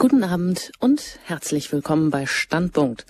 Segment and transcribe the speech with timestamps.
[0.00, 3.04] Guten Abend und herzlich willkommen bei Standpunkt.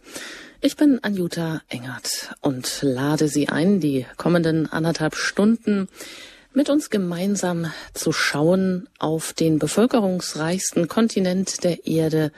[0.60, 5.86] Ich bin Anjuta Engert und lade Sie ein, die kommenden anderthalb Stunden
[6.52, 12.32] mit uns gemeinsam zu schauen auf den bevölkerungsreichsten Kontinent der Erde,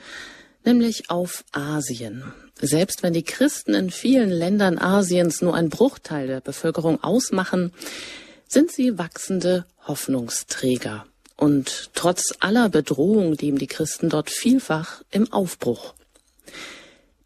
[0.66, 2.23] nämlich auf Asien.
[2.61, 7.73] Selbst wenn die Christen in vielen Ländern Asiens nur ein Bruchteil der Bevölkerung ausmachen,
[8.48, 11.07] sind sie wachsende Hoffnungsträger
[11.43, 15.95] und trotz aller Bedrohung leben die Christen dort vielfach im Aufbruch.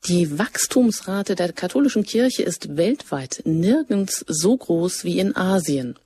[0.06, 5.98] Die Wachstumsrate der katholischen Kirche ist weltweit nirgends so groß wie in Asien.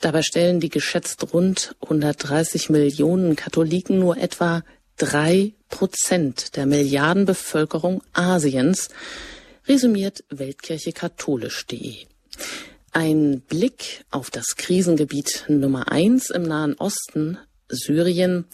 [0.00, 4.64] Dabei stellen die geschätzt rund 130 Millionen Katholiken nur etwa
[4.96, 8.88] drei Prozent der Milliardenbevölkerung Asiens,
[9.68, 11.98] resümiert Weltkirche katholisch.de.
[12.96, 18.44] Ein Blick auf das Krisengebiet Nummer eins im Nahen Osten, Syrien,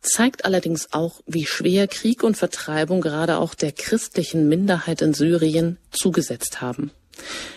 [0.00, 5.76] zeigt allerdings auch, wie schwer Krieg und Vertreibung gerade auch der christlichen Minderheit in Syrien
[5.90, 6.92] zugesetzt haben.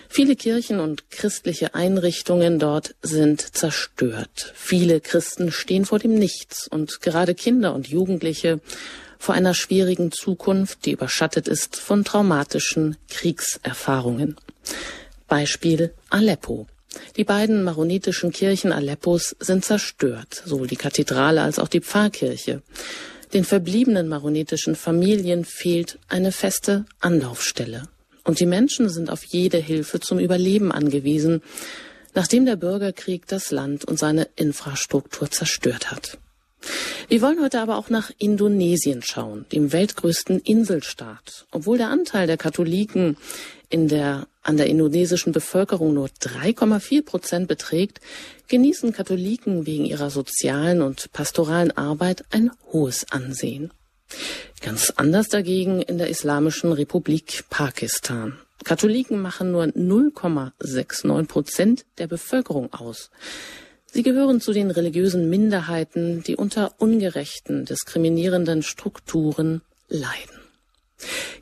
[0.09, 4.53] Viele Kirchen und christliche Einrichtungen dort sind zerstört.
[4.55, 8.59] Viele Christen stehen vor dem Nichts und gerade Kinder und Jugendliche
[9.19, 14.35] vor einer schwierigen Zukunft, die überschattet ist von traumatischen Kriegserfahrungen.
[15.33, 16.67] Beispiel Aleppo.
[17.17, 22.61] Die beiden maronitischen Kirchen Aleppos sind zerstört, sowohl die Kathedrale als auch die Pfarrkirche.
[23.33, 27.87] Den verbliebenen maronitischen Familien fehlt eine feste Anlaufstelle.
[28.23, 31.41] Und die Menschen sind auf jede Hilfe zum Überleben angewiesen,
[32.13, 36.19] nachdem der Bürgerkrieg das Land und seine Infrastruktur zerstört hat.
[37.07, 41.45] Wir wollen heute aber auch nach Indonesien schauen, dem weltgrößten Inselstaat.
[41.51, 43.17] Obwohl der Anteil der Katholiken
[43.73, 48.01] in der, an der indonesischen Bevölkerung nur 3,4 Prozent beträgt,
[48.47, 53.71] genießen Katholiken wegen ihrer sozialen und pastoralen Arbeit ein hohes Ansehen.
[54.61, 58.37] Ganz anders dagegen in der Islamischen Republik Pakistan.
[58.63, 63.09] Katholiken machen nur 0,69 Prozent der Bevölkerung aus.
[63.91, 70.42] Sie gehören zu den religiösen Minderheiten, die unter ungerechten, diskriminierenden Strukturen leiden.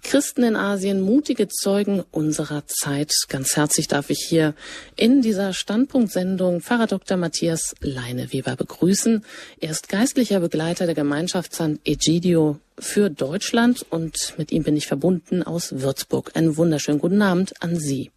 [0.04, 3.12] Christen in Asien, mutige Zeugen unserer Zeit.
[3.30, 4.54] Ganz herzlich darf ich hier
[4.96, 7.18] in dieser Standpunktsendung Pfarrer Dr.
[7.18, 9.24] Matthias Leineweber begrüßen.
[9.60, 14.88] Er ist geistlicher Begleiter der Gemeinschaft San Egidio für Deutschland und mit ihm bin ich
[14.88, 16.32] verbunden aus Würzburg.
[16.36, 18.12] Einen wunderschönen guten Abend an Sie.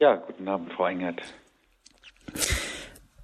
[0.00, 1.20] Ja, guten Abend, Frau Engert.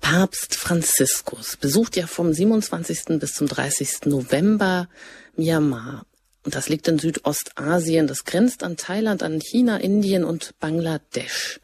[0.00, 3.18] Papst Franziskus besucht ja vom 27.
[3.18, 4.06] bis zum 30.
[4.06, 4.88] November
[5.36, 6.04] Myanmar.
[6.44, 8.06] Und das liegt in Südostasien.
[8.06, 11.60] Das grenzt an Thailand, an China, Indien und Bangladesch.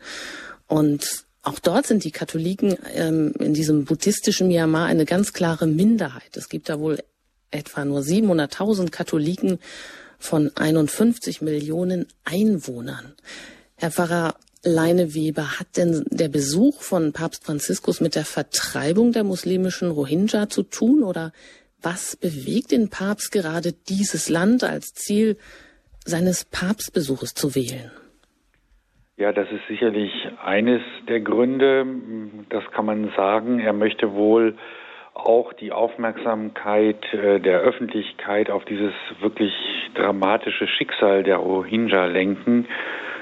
[0.66, 6.36] Und auch dort sind die Katholiken ähm, in diesem buddhistischen Myanmar eine ganz klare Minderheit.
[6.36, 6.98] Es gibt da wohl
[7.50, 9.58] etwa nur 700.000 Katholiken
[10.18, 13.14] von 51 Millionen Einwohnern.
[13.76, 19.90] Herr Pfarrer, Leineweber, hat denn der Besuch von Papst Franziskus mit der Vertreibung der muslimischen
[19.90, 21.32] Rohingya zu tun oder
[21.82, 25.36] was bewegt den Papst gerade dieses Land als Ziel
[26.04, 27.90] seines Papstbesuches zu wählen?
[29.16, 31.84] Ja, das ist sicherlich eines der Gründe.
[32.48, 33.60] Das kann man sagen.
[33.60, 34.56] Er möchte wohl
[35.12, 39.52] auch die Aufmerksamkeit äh, der Öffentlichkeit auf dieses wirklich
[39.94, 42.66] dramatische Schicksal der Rohingya lenken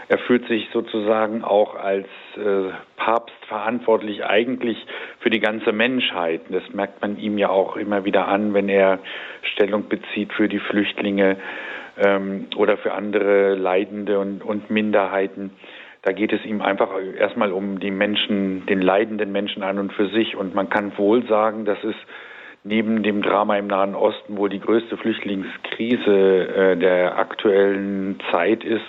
[0.09, 4.79] er fühlt sich sozusagen auch als äh, Papst verantwortlich eigentlich
[5.21, 6.41] für die ganze Menschheit.
[6.49, 9.01] Das merkt man ihm ja auch immer wieder an, wenn er
[9.43, 11.37] Stellung bezieht für die Flüchtlinge
[11.99, 15.51] ähm, oder für andere Leidende und, und Minderheiten.
[16.03, 20.09] Da geht es ihm einfach erstmal um die Menschen, den leidenden Menschen an und für
[20.09, 20.37] sich.
[20.37, 21.97] Und man kann wohl sagen, dass es
[22.65, 28.85] neben dem Drama im Nahen Osten wohl die größte Flüchtlingskrise äh, der aktuellen Zeit ist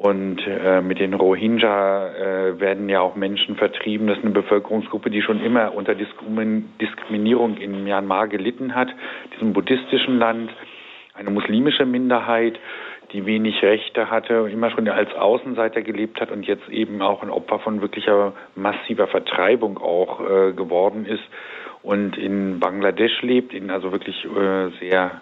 [0.00, 4.06] und äh, mit den Rohingya äh, werden ja auch Menschen vertrieben.
[4.06, 8.88] Das ist eine Bevölkerungsgruppe, die schon immer unter Diskriminierung in Myanmar gelitten hat,
[9.34, 10.52] diesem buddhistischen Land.
[11.12, 12.58] Eine muslimische Minderheit,
[13.12, 17.28] die wenig Rechte hatte, immer schon als Außenseiter gelebt hat und jetzt eben auch ein
[17.28, 21.24] Opfer von wirklicher massiver Vertreibung auch äh, geworden ist
[21.82, 25.20] und in Bangladesch lebt, in also wirklich äh, sehr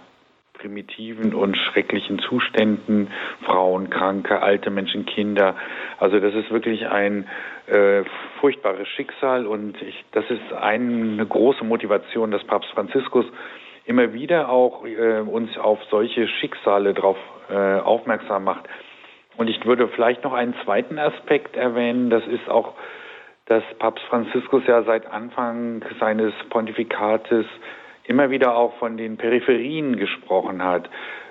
[0.58, 3.10] primitiven und schrecklichen Zuständen,
[3.44, 5.54] Frauen, Kranke, alte Menschen, Kinder.
[5.98, 7.26] Also das ist wirklich ein
[7.66, 8.02] äh,
[8.40, 13.24] furchtbares Schicksal und ich, das ist eine große Motivation des Papst Franziskus,
[13.86, 17.16] immer wieder auch äh, uns auf solche Schicksale darauf
[17.48, 18.68] äh, aufmerksam macht.
[19.36, 22.74] Und ich würde vielleicht noch einen zweiten Aspekt erwähnen, das ist auch,
[23.46, 27.46] dass Papst Franziskus ja seit Anfang seines Pontifikates
[28.08, 30.88] immer wieder auch von den Peripherien gesprochen hat,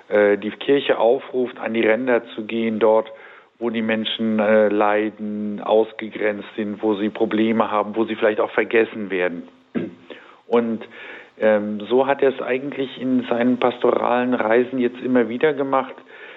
[0.08, 3.10] äh, die Kirche aufruft, an die Ränder zu gehen, dort,
[3.58, 8.52] wo die Menschen äh, leiden, ausgegrenzt sind, wo sie Probleme haben, wo sie vielleicht auch
[8.52, 9.48] vergessen werden.
[10.46, 10.84] Und
[11.40, 15.94] ähm, so hat er es eigentlich in seinen pastoralen Reisen jetzt immer wieder gemacht.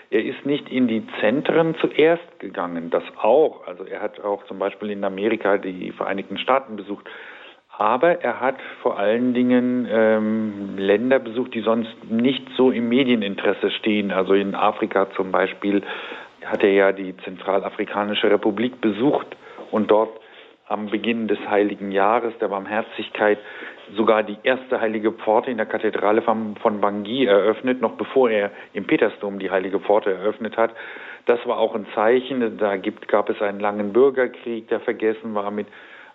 [0.10, 3.66] Er ist nicht in die Zentren zuerst gegangen, das auch.
[3.68, 7.08] Also er hat auch zum Beispiel in Amerika die Vereinigten Staaten besucht.
[7.82, 13.72] Aber er hat vor allen Dingen ähm, Länder besucht, die sonst nicht so im Medieninteresse
[13.72, 14.12] stehen.
[14.12, 15.82] Also in Afrika zum Beispiel
[16.46, 19.26] hat er ja die Zentralafrikanische Republik besucht
[19.72, 20.12] und dort
[20.68, 23.40] am Beginn des Heiligen Jahres der Barmherzigkeit
[23.96, 28.52] sogar die erste heilige Pforte in der Kathedrale von, von Bangui eröffnet, noch bevor er
[28.74, 30.70] im Petersdom die heilige Pforte eröffnet hat.
[31.26, 32.60] Das war auch ein Zeichen.
[32.60, 35.66] Da gibt, gab es einen langen Bürgerkrieg, der vergessen war mit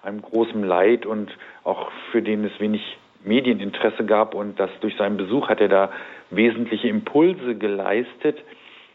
[0.02, 5.16] einem großen Leid und auch für den es wenig Medieninteresse gab und das durch seinen
[5.16, 5.90] Besuch hat er da
[6.31, 8.38] wesentliche Impulse geleistet,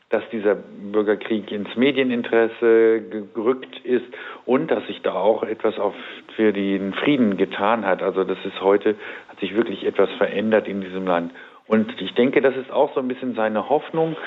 [0.10, 3.02] dass dieser Bürgerkrieg ins Medieninteresse
[3.34, 4.06] gerückt ist
[4.46, 5.96] und dass sich da auch etwas auf,
[6.36, 8.04] für den Frieden getan hat.
[8.04, 8.96] Also das ist heute,
[9.30, 11.32] hat sich wirklich etwas verändert in diesem Land.
[11.68, 14.18] Und ich denke, das ist auch so ein bisschen seine Hoffnung.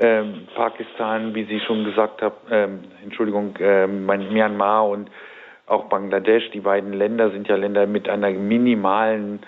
[0.00, 5.08] Ähm, Pakistan, wie Sie schon gesagt haben, ähm, Entschuldigung, ähm, Myanmar und
[5.68, 9.40] auch Bangladesch, die beiden Länder sind ja Länder mit einer minimalen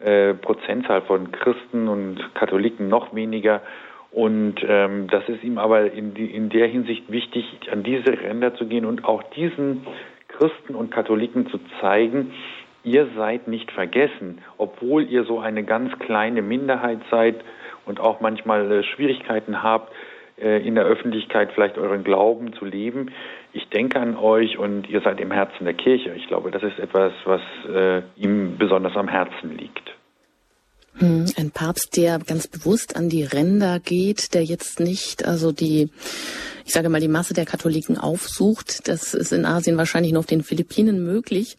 [0.00, 3.62] äh, Prozentzahl von Christen und Katholiken noch weniger.
[4.10, 8.54] Und ähm, das ist ihm aber in, die, in der Hinsicht wichtig, an diese Ränder
[8.54, 9.86] zu gehen und auch diesen
[10.28, 12.32] Christen und Katholiken zu zeigen,
[12.84, 17.36] ihr seid nicht vergessen, obwohl ihr so eine ganz kleine Minderheit seid
[17.86, 19.92] und auch manchmal äh, Schwierigkeiten habt,
[20.40, 23.12] äh, in der Öffentlichkeit vielleicht euren Glauben zu leben
[23.52, 26.14] ich denke an euch und ihr seid im Herzen der Kirche.
[26.14, 29.92] Ich glaube, das ist etwas, was äh, ihm besonders am Herzen liegt.
[30.94, 35.90] Hm, ein Papst, der ganz bewusst an die Ränder geht, der jetzt nicht, also die,
[36.64, 38.88] ich sage mal, die Masse der Katholiken aufsucht.
[38.88, 41.56] Das ist in Asien wahrscheinlich nur auf den Philippinen möglich.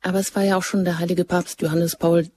[0.00, 2.28] Aber es war ja auch schon der heilige Papst Johannes Paul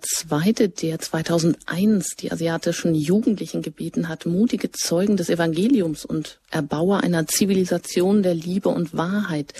[0.00, 7.26] Zweite, der 2001 die asiatischen Jugendlichen gebeten hat, mutige Zeugen des Evangeliums und Erbauer einer
[7.26, 9.52] Zivilisation der Liebe und Wahrheit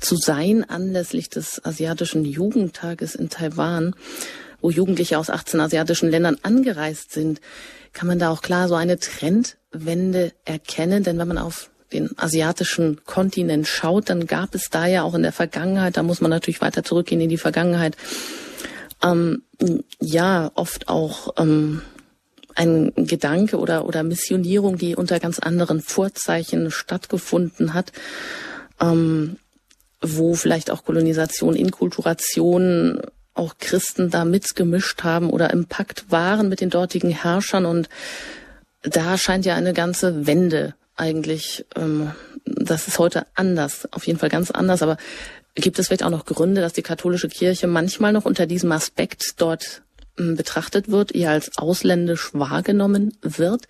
[0.00, 3.94] zu sein anlässlich des asiatischen Jugendtages in Taiwan,
[4.60, 7.40] wo Jugendliche aus 18 asiatischen Ländern angereist sind,
[7.92, 13.04] kann man da auch klar so eine Trendwende erkennen, denn wenn man auf den asiatischen
[13.04, 16.60] Kontinent schaut, dann gab es da ja auch in der Vergangenheit, da muss man natürlich
[16.60, 17.96] weiter zurückgehen in die Vergangenheit,
[19.02, 19.42] ähm,
[20.00, 21.82] ja, oft auch ähm,
[22.54, 27.92] ein Gedanke oder, oder Missionierung, die unter ganz anderen Vorzeichen stattgefunden hat,
[28.80, 29.36] ähm,
[30.00, 33.02] wo vielleicht auch Kolonisation, Inkulturation,
[33.34, 37.64] auch Christen da mitgemischt haben oder im Pakt waren mit den dortigen Herrschern.
[37.64, 37.88] Und
[38.82, 42.12] da scheint ja eine ganze Wende eigentlich, ähm,
[42.44, 44.96] das ist heute anders, auf jeden Fall ganz anders, aber
[45.54, 49.34] gibt es vielleicht auch noch Gründe, dass die katholische Kirche manchmal noch unter diesem Aspekt
[49.38, 49.82] dort
[50.18, 53.66] ähm, betrachtet wird, eher als ausländisch wahrgenommen wird?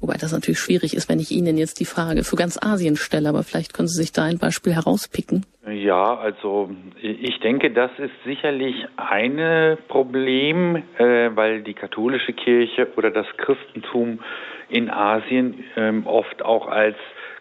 [0.00, 3.30] Wobei das natürlich schwierig ist, wenn ich Ihnen jetzt die Frage für ganz Asien stelle,
[3.30, 5.46] aber vielleicht können Sie sich da ein Beispiel herauspicken.
[5.66, 6.70] Ja, also
[7.00, 14.20] ich denke, das ist sicherlich ein Problem, äh, weil die katholische Kirche oder das Christentum
[14.68, 16.96] in Asien ähm, oft auch als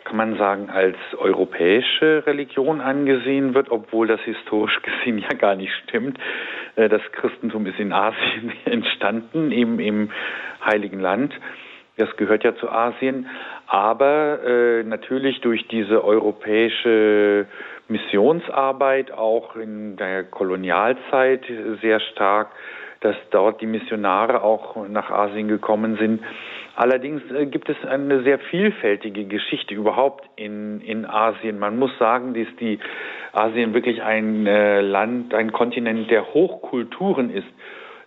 [0.05, 5.73] kann man sagen, als europäische Religion angesehen wird, obwohl das historisch gesehen ja gar nicht
[5.83, 6.17] stimmt.
[6.75, 10.11] Äh, das Christentum ist in Asien entstanden, eben im
[10.63, 11.33] Heiligen Land.
[11.97, 13.27] Das gehört ja zu Asien.
[13.67, 17.47] Aber äh, natürlich durch diese europäische
[17.87, 21.45] Missionsarbeit auch in der Kolonialzeit
[21.81, 22.49] sehr stark,
[23.01, 26.21] dass dort die Missionare auch nach Asien gekommen sind
[26.75, 31.57] Allerdings äh, gibt es eine sehr vielfältige Geschichte überhaupt in, in Asien.
[31.57, 32.79] Man muss sagen, dass die
[33.31, 37.47] Asien wirklich ein äh, Land, ein Kontinent der Hochkulturen ist.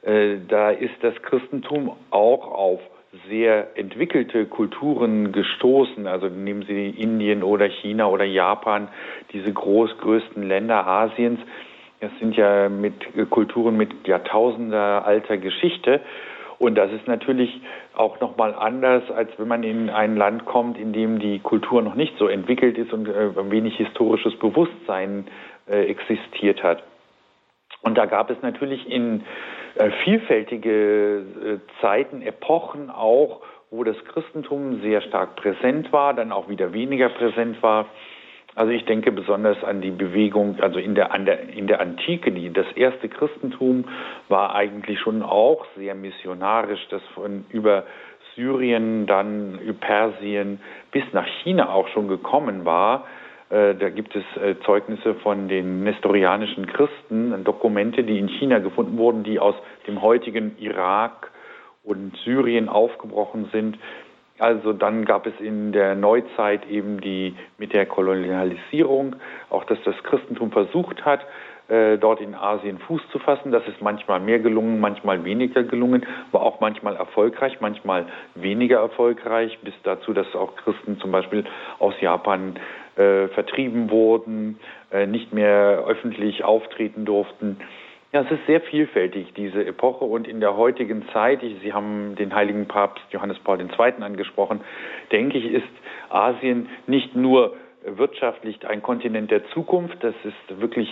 [0.03, 2.81] Äh, da ist das Christentum auch auf
[3.31, 6.07] sehr entwickelte Kulturen gestoßen.
[6.07, 8.89] Also nehmen Sie Indien oder China oder Japan,
[9.33, 11.41] diese groß größten Länder Asiens.
[12.01, 12.95] Das sind ja mit
[13.31, 16.01] Kulturen mit Jahrtausender alter Geschichte.
[16.59, 17.61] Und das ist natürlich
[17.95, 21.95] auch nochmal anders, als wenn man in ein Land kommt, in dem die Kultur noch
[21.95, 25.29] nicht so entwickelt ist und äh, wenig historisches Bewusstsein
[25.69, 26.83] äh, existiert hat.
[27.83, 29.23] Und da gab es natürlich in
[29.77, 33.41] äh, vielfältige äh, Zeiten, Epochen auch,
[33.71, 37.87] wo das Christentum sehr stark präsent war, dann auch wieder weniger präsent war.
[38.59, 42.33] Also ich denke besonders an die Bewegung, also in der, an der, in der Antike,
[42.33, 43.85] die, das erste Christentum
[44.29, 47.85] war eigentlich schon auch sehr missionarisch, das von über
[48.35, 50.59] Syrien, dann über Persien
[50.91, 53.07] bis nach China auch schon gekommen war.
[53.49, 58.99] Äh, da gibt es äh, Zeugnisse von den nestorianischen Christen, Dokumente, die in China gefunden
[58.99, 59.55] wurden, die aus
[59.87, 61.31] dem heutigen Irak
[61.85, 63.79] und Syrien aufgebrochen sind.
[64.39, 69.17] Also dann gab es in der Neuzeit eben die mit der Kolonialisierung,
[69.51, 71.21] auch dass das Christentum versucht hat,
[71.69, 73.53] äh, dort in Asien Fuß zu fassen.
[73.53, 79.59] Das ist manchmal mehr gelungen, manchmal weniger gelungen, war auch manchmal erfolgreich, manchmal weniger erfolgreich,
[79.63, 81.45] bis dazu, dass auch Christen zum Beispiel
[81.79, 82.55] aus Japan
[82.97, 84.59] äh, vertrieben wurden,
[84.91, 87.59] äh, nicht mehr öffentlich auftreten durften.
[88.11, 90.07] Ja, es ist sehr vielfältig, diese Epoche.
[90.07, 94.03] Und in der heutigen Zeit, Sie haben den heiligen Papst Johannes Paul II.
[94.03, 94.63] angesprochen,
[95.13, 95.69] denke ich, ist
[96.09, 100.89] Asien nicht nur wirtschaftlich ein Kontinent der Zukunft, das ist wirklich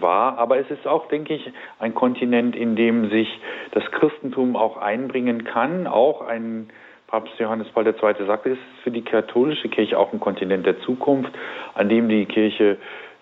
[0.00, 3.28] wahr, aber es ist auch, denke ich, ein Kontinent, in dem sich
[3.72, 5.86] das Christentum auch einbringen kann.
[5.86, 6.68] Auch ein
[7.06, 8.26] Papst Johannes Paul II.
[8.26, 11.32] sagte, es ist für die katholische Kirche auch ein Kontinent der Zukunft,
[11.74, 12.78] an dem die Kirche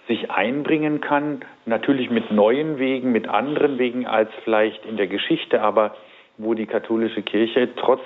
[0.06, 5.62] sich einbringen kann, natürlich mit neuen Wegen, mit anderen Wegen als vielleicht in der Geschichte,
[5.62, 5.96] aber
[6.37, 8.02] wo die katholische Kirche trotz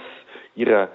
[0.55, 0.88] ihrer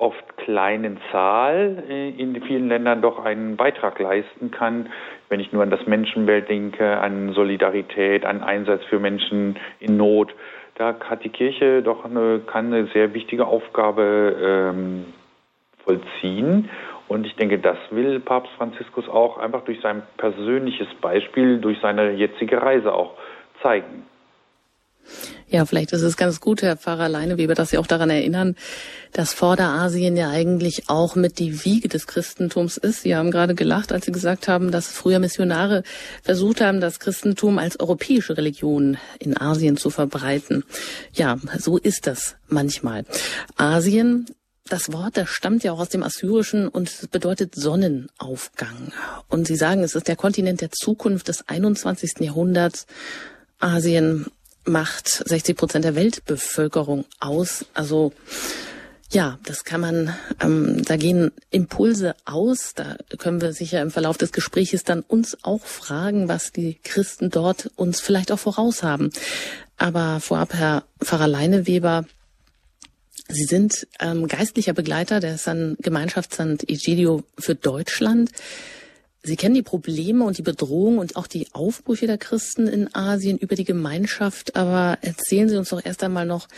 [0.00, 4.88] oft kleinen Zahl äh, in vielen Ländern doch einen Beitrag leisten kann,
[5.28, 10.34] wenn ich nur an das Menschenbild denke, an Solidarität, an Einsatz für Menschen in Not.
[10.76, 15.04] Da hat die Kirche doch eine, kann eine sehr wichtige Aufgabe ähm,
[15.84, 16.70] vollziehen.
[17.10, 22.12] Und ich denke, das will Papst Franziskus auch einfach durch sein persönliches Beispiel, durch seine
[22.12, 23.14] jetzige Reise auch
[23.60, 24.06] zeigen.
[25.48, 28.54] Ja, vielleicht ist es ganz gut, Herr Pfarrer Leineweber, dass Sie auch daran erinnern,
[29.12, 33.02] dass Vorderasien ja eigentlich auch mit die Wiege des Christentums ist.
[33.02, 35.82] Sie haben gerade gelacht, als Sie gesagt haben, dass früher Missionare
[36.22, 40.62] versucht haben, das Christentum als europäische Religion in Asien zu verbreiten.
[41.12, 43.04] Ja, so ist das manchmal.
[43.56, 44.26] Asien
[44.72, 48.92] das Wort, das stammt ja auch aus dem Assyrischen und bedeutet Sonnenaufgang.
[49.28, 52.20] Und Sie sagen, es ist der Kontinent der Zukunft des 21.
[52.20, 52.86] Jahrhunderts.
[53.58, 54.26] Asien
[54.64, 57.66] macht 60 Prozent der Weltbevölkerung aus.
[57.74, 58.12] Also
[59.12, 62.74] ja, das kann man, ähm, da gehen Impulse aus.
[62.74, 67.30] Da können wir sicher im Verlauf des Gespräches dann uns auch fragen, was die Christen
[67.30, 69.10] dort uns vielleicht auch voraus haben.
[69.76, 72.04] Aber vorab, Herr Pfarrer Leineweber,
[73.28, 76.68] Sie sind ähm, geistlicher Begleiter der San Gemeinschaft St.
[76.68, 78.30] Egidio für Deutschland.
[79.22, 83.36] Sie kennen die Probleme und die Bedrohung und auch die Aufbrüche der Christen in Asien
[83.36, 84.56] über die Gemeinschaft.
[84.56, 86.48] Aber erzählen Sie uns doch erst einmal noch,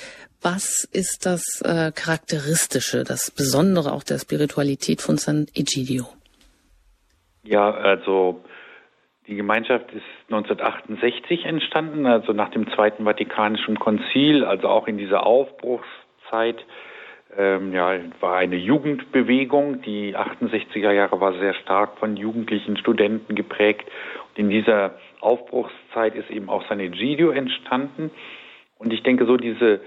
[0.40, 6.06] was ist das äh, Charakteristische, das Besondere auch der Spiritualität von San Egidio?
[7.42, 8.44] Ja, also
[9.26, 15.26] die Gemeinschaft ist 1968 entstanden, also nach dem Zweiten Vatikanischen Konzil, also auch in dieser
[16.32, 16.64] Aufbruchszeit
[17.36, 19.82] ähm, ja, war eine Jugendbewegung.
[19.82, 23.86] Die 68er Jahre war sehr stark von jugendlichen Studenten geprägt.
[24.28, 28.10] Und in dieser Aufbruchszeit ist eben auch San Egidio entstanden.
[28.78, 29.80] Und ich denke, so diese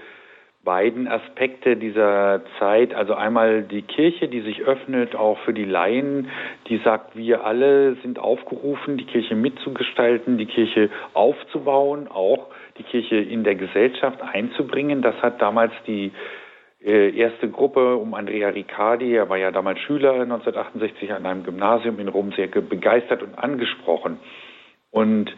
[0.66, 6.28] beiden Aspekte dieser Zeit, also einmal die Kirche, die sich öffnet, auch für die Laien,
[6.68, 13.16] die sagt, wir alle sind aufgerufen, die Kirche mitzugestalten, die Kirche aufzubauen, auch die Kirche
[13.16, 15.00] in der Gesellschaft einzubringen.
[15.00, 16.10] Das hat damals die
[16.84, 22.00] äh, erste Gruppe um Andrea Riccardi, er war ja damals Schüler 1968 an einem Gymnasium
[22.00, 24.18] in Rom, sehr begeistert und angesprochen.
[24.90, 25.30] Und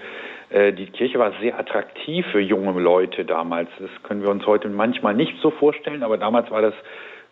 [0.51, 3.69] die Kirche war sehr attraktiv für junge Leute damals.
[3.79, 6.75] Das können wir uns heute manchmal nicht so vorstellen, aber damals war das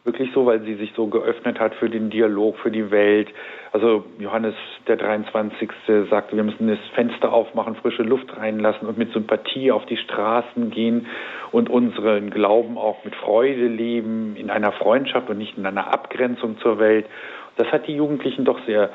[0.04, 3.28] wirklich so, weil sie sich so geöffnet hat für den Dialog, für die Welt.
[3.72, 4.54] Also Johannes
[4.86, 5.68] der 23.
[6.08, 10.70] sagte, wir müssen das Fenster aufmachen, frische Luft reinlassen und mit Sympathie auf die Straßen
[10.70, 11.08] gehen
[11.50, 16.58] und unseren Glauben auch mit Freude leben, in einer Freundschaft und nicht in einer Abgrenzung
[16.58, 17.06] zur Welt.
[17.56, 18.90] Das hat die Jugendlichen doch sehr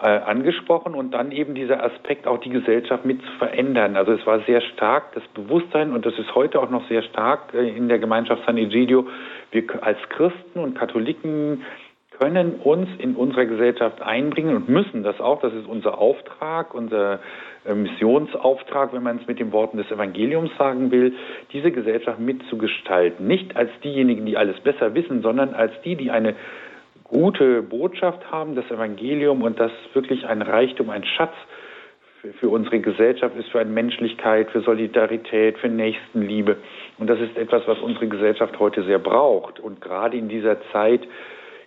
[0.00, 3.96] äh, angesprochen und dann eben dieser Aspekt, auch die Gesellschaft mit zu verändern.
[3.96, 7.54] Also es war sehr stark das Bewusstsein und das ist heute auch noch sehr stark
[7.54, 9.06] äh, in der Gemeinschaft San Egidio.
[9.52, 11.62] Wir als Christen und Katholiken
[12.18, 15.40] können uns in unserer Gesellschaft einbringen und müssen das auch.
[15.40, 17.20] Das ist unser Auftrag, unser
[17.64, 21.14] äh, Missionsauftrag, wenn man es mit den Worten des Evangeliums sagen will,
[21.52, 23.26] diese Gesellschaft mitzugestalten.
[23.26, 26.34] Nicht als diejenigen, die alles besser wissen, sondern als die, die eine
[27.04, 31.34] gute Botschaft haben, das Evangelium und das wirklich ein Reichtum, ein Schatz
[32.40, 36.56] für, unsere Gesellschaft ist, für eine Menschlichkeit, für Solidarität, für Nächstenliebe.
[36.98, 39.60] Und das ist etwas, was unsere Gesellschaft heute sehr braucht.
[39.60, 41.06] Und gerade in dieser Zeit,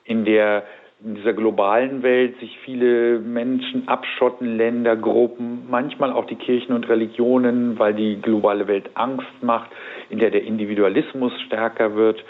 [0.03, 0.63] in der
[1.03, 6.89] in dieser globalen Welt sich viele Menschen abschotten, Länder, Gruppen, manchmal auch die Kirchen und
[6.89, 9.69] Religionen, weil die globale Welt Angst macht,
[10.09, 12.23] in der der Individualismus stärker wird.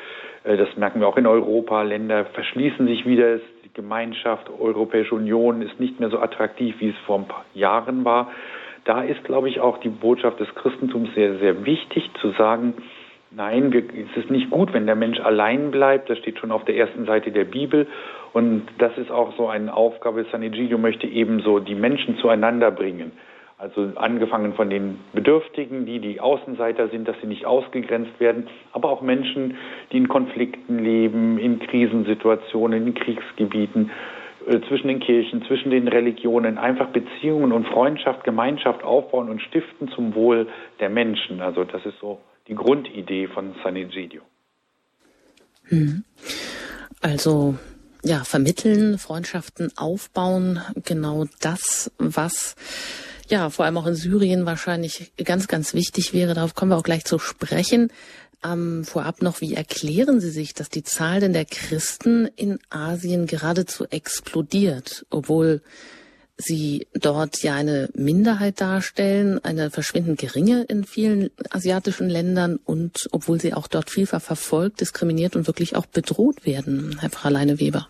[0.47, 1.81] Äh, das merken wir auch in Europa.
[1.83, 3.37] Länder verschließen sich wieder.
[3.65, 8.05] Die Gemeinschaft, Europäische Union ist nicht mehr so attraktiv, wie es vor ein paar Jahren
[8.05, 8.31] war.
[8.85, 12.73] Da ist, glaube ich, auch die Botschaft des Christentums sehr, sehr wichtig zu sagen,
[13.29, 16.09] Nein, wir, es ist nicht gut, wenn der Mensch allein bleibt.
[16.09, 17.85] Das steht schon auf der ersten Seite der Bibel.
[18.31, 20.25] Und das ist auch so eine Aufgabe.
[20.31, 23.11] San Egidio möchte ebenso die Menschen zueinander bringen.
[23.59, 28.89] Also angefangen von den Bedürftigen, die die Außenseiter sind, dass sie nicht ausgegrenzt werden, aber
[28.91, 29.57] auch Menschen,
[29.91, 33.89] die in Konflikten leben, in Krisensituationen, in Kriegsgebieten,
[34.45, 39.89] äh, zwischen den Kirchen, zwischen den Religionen, einfach Beziehungen und Freundschaft, Gemeinschaft aufbauen und stiften
[39.89, 40.47] zum Wohl
[40.79, 41.41] der Menschen.
[41.41, 44.21] Also das ist so die Grundidee von San Egidio.
[45.63, 46.03] Hm.
[47.01, 47.55] Also
[48.03, 52.55] ja, vermitteln, Freundschaften aufbauen, genau das, was
[53.31, 56.33] ja vor allem auch in Syrien wahrscheinlich ganz, ganz wichtig wäre.
[56.33, 57.91] Darauf kommen wir auch gleich zu sprechen.
[58.43, 63.25] Ähm, vorab noch, wie erklären Sie sich, dass die Zahl denn der Christen in Asien
[63.25, 65.61] geradezu explodiert, obwohl
[66.37, 73.41] sie dort ja eine Minderheit darstellen, eine verschwindend geringe in vielen asiatischen Ländern und obwohl
[73.41, 77.89] sie auch dort vielfach verfolgt, diskriminiert und wirklich auch bedroht werden, Herr Fraleine Weber.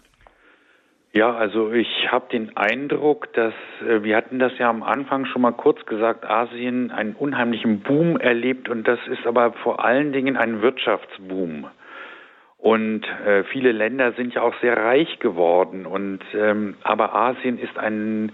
[1.17, 5.41] Ja, also ich habe den Eindruck, dass äh, wir hatten das ja am Anfang schon
[5.41, 10.37] mal kurz gesagt, Asien einen unheimlichen Boom erlebt und das ist aber vor allen Dingen
[10.37, 11.65] ein Wirtschaftsboom.
[12.59, 15.87] Und äh, viele Länder sind ja auch sehr reich geworden.
[15.87, 18.31] Und ähm, aber Asien ist ein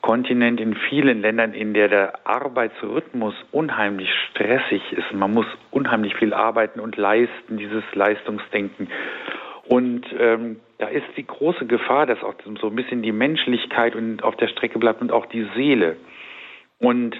[0.00, 5.12] Kontinent in vielen Ländern, in der der Arbeitsrhythmus unheimlich stressig ist.
[5.12, 8.86] Man muss unheimlich viel arbeiten und leisten, dieses Leistungsdenken.
[9.66, 14.24] Und ähm, da ist die große Gefahr, dass auch so ein bisschen die Menschlichkeit und
[14.24, 15.96] auf der Strecke bleibt und auch die Seele.
[16.78, 17.14] Und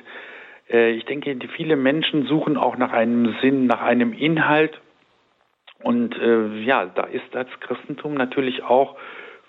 [0.71, 4.81] äh, ich denke, viele Menschen suchen auch nach einem Sinn, nach einem Inhalt
[5.83, 8.97] und äh, ja, da ist das Christentum natürlich auch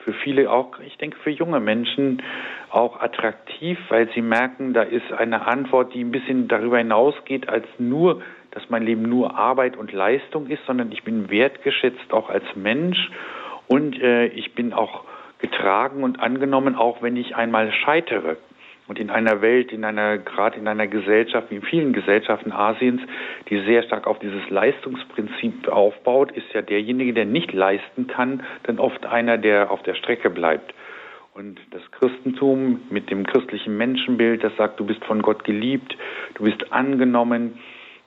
[0.03, 2.22] für viele, auch ich denke für junge Menschen
[2.70, 7.66] auch attraktiv, weil sie merken, da ist eine Antwort, die ein bisschen darüber hinausgeht, als
[7.77, 12.46] nur, dass mein Leben nur Arbeit und Leistung ist, sondern ich bin wertgeschätzt auch als
[12.55, 13.09] Mensch
[13.72, 15.05] und äh, ich bin auch
[15.40, 18.36] getragen und angenommen, auch wenn ich einmal scheitere.
[18.88, 23.01] Und in einer Welt, in einer, gerade in einer Gesellschaft, wie in vielen Gesellschaften Asiens,
[23.50, 28.77] die sehr stark auf dieses Leistungsprinzip aufbaut, ist ja derjenige, der nicht leisten kann, dann
[28.77, 30.74] oft einer, der auf der Strecke bleibt.
[31.34, 35.96] Und das Christentum mit dem christlichen Menschenbild, das sagt, du bist von Gott geliebt,
[36.34, 37.57] du bist angenommen.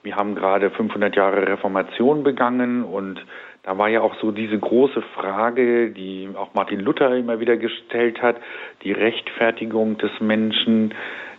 [0.03, 3.19] Wir haben gerade 500 Jahre Reformation begangen und
[3.65, 8.21] da war ja auch so diese große Frage, die auch Martin Luther immer wieder gestellt
[8.21, 8.37] hat,
[8.83, 10.93] die Rechtfertigung des Menschen,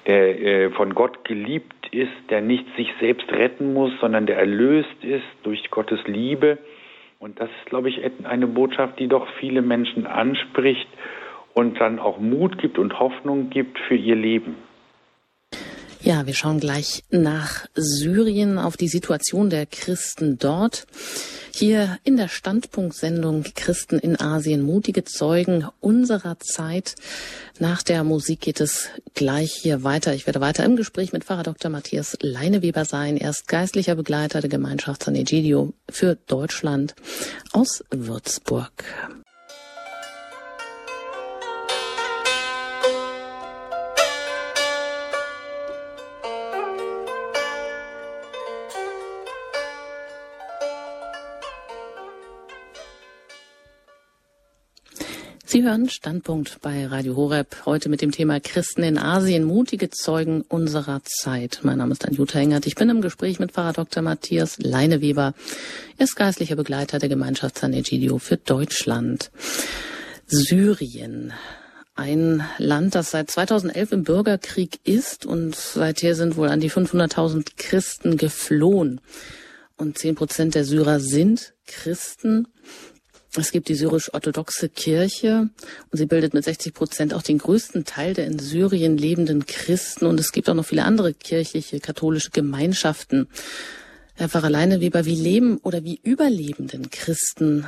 [0.07, 5.05] der äh, von Gott geliebt ist, der nicht sich selbst retten muss, sondern der erlöst
[5.05, 6.59] ist durch Gottes Liebe.
[7.21, 10.89] Und das ist, glaube ich, eine Botschaft, die doch viele Menschen anspricht
[11.55, 14.57] und dann auch Mut gibt und Hoffnung gibt für ihr Leben.
[16.07, 20.87] Ja, wir schauen gleich nach Syrien auf die Situation der Christen dort.
[21.53, 26.95] Hier in der Standpunktsendung Christen in Asien, mutige Zeugen unserer Zeit.
[27.59, 30.15] Nach der Musik geht es gleich hier weiter.
[30.15, 31.73] Ich werde weiter im Gespräch mit Pfarrer Dr.
[31.73, 33.17] Matthias Leineweber sein.
[33.17, 36.95] Er ist geistlicher Begleiter der Gemeinschaft San Egidio für Deutschland
[37.51, 38.85] aus Würzburg.
[55.57, 60.43] Sie hören Standpunkt bei Radio Horeb heute mit dem Thema Christen in Asien, mutige Zeugen
[60.43, 61.61] unserer Zeit.
[61.63, 62.67] Mein Name ist Anjuta Engert.
[62.67, 64.03] Ich bin im Gespräch mit Pfarrer Dr.
[64.03, 65.33] Matthias Leineweber.
[65.97, 69.31] Er ist geistlicher Begleiter der Gemeinschaft San Egidio für Deutschland.
[70.27, 71.33] Syrien.
[71.95, 77.53] Ein Land, das seit 2011 im Bürgerkrieg ist und seither sind wohl an die 500.000
[77.57, 79.01] Christen geflohen.
[79.79, 82.47] Und 10 Prozent der Syrer sind Christen.
[83.39, 85.49] Es gibt die syrisch-orthodoxe Kirche
[85.91, 90.07] und sie bildet mit 60 Prozent auch den größten Teil der in Syrien lebenden Christen
[90.07, 93.29] und es gibt auch noch viele andere kirchliche, katholische Gemeinschaften.
[94.17, 97.67] Herr Pfarrer Leineweber, wie leben oder wie überleben denn Christen,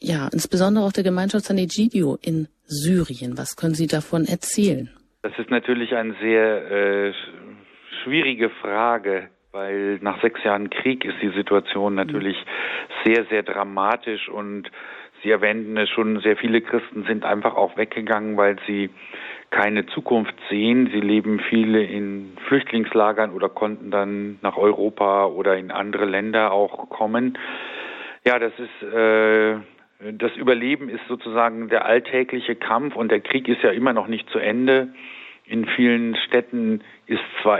[0.00, 3.38] ja, insbesondere auch der Gemeinschaft San Egidio in Syrien?
[3.38, 4.90] Was können Sie davon erzählen?
[5.22, 7.12] Das ist natürlich eine sehr äh,
[8.02, 12.36] schwierige Frage weil nach sechs Jahren Krieg ist die Situation natürlich
[13.06, 14.70] sehr, sehr dramatisch und
[15.26, 18.90] Sie erwähnten es schon, sehr viele Christen sind einfach auch weggegangen, weil sie
[19.50, 20.88] keine Zukunft sehen.
[20.92, 26.88] Sie leben viele in Flüchtlingslagern oder konnten dann nach Europa oder in andere Länder auch
[26.90, 27.36] kommen.
[28.24, 29.56] Ja, das ist äh,
[30.12, 34.30] das Überleben ist sozusagen der alltägliche Kampf und der Krieg ist ja immer noch nicht
[34.30, 34.94] zu Ende.
[35.44, 37.58] In vielen Städten ist zwar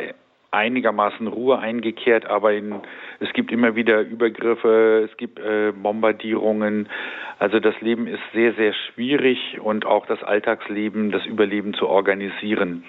[0.53, 2.77] einigermaßen Ruhe eingekehrt, aber in,
[3.21, 6.89] es gibt immer wieder Übergriffe, es gibt äh, Bombardierungen.
[7.39, 12.85] Also das Leben ist sehr, sehr schwierig und auch das Alltagsleben, das Überleben zu organisieren.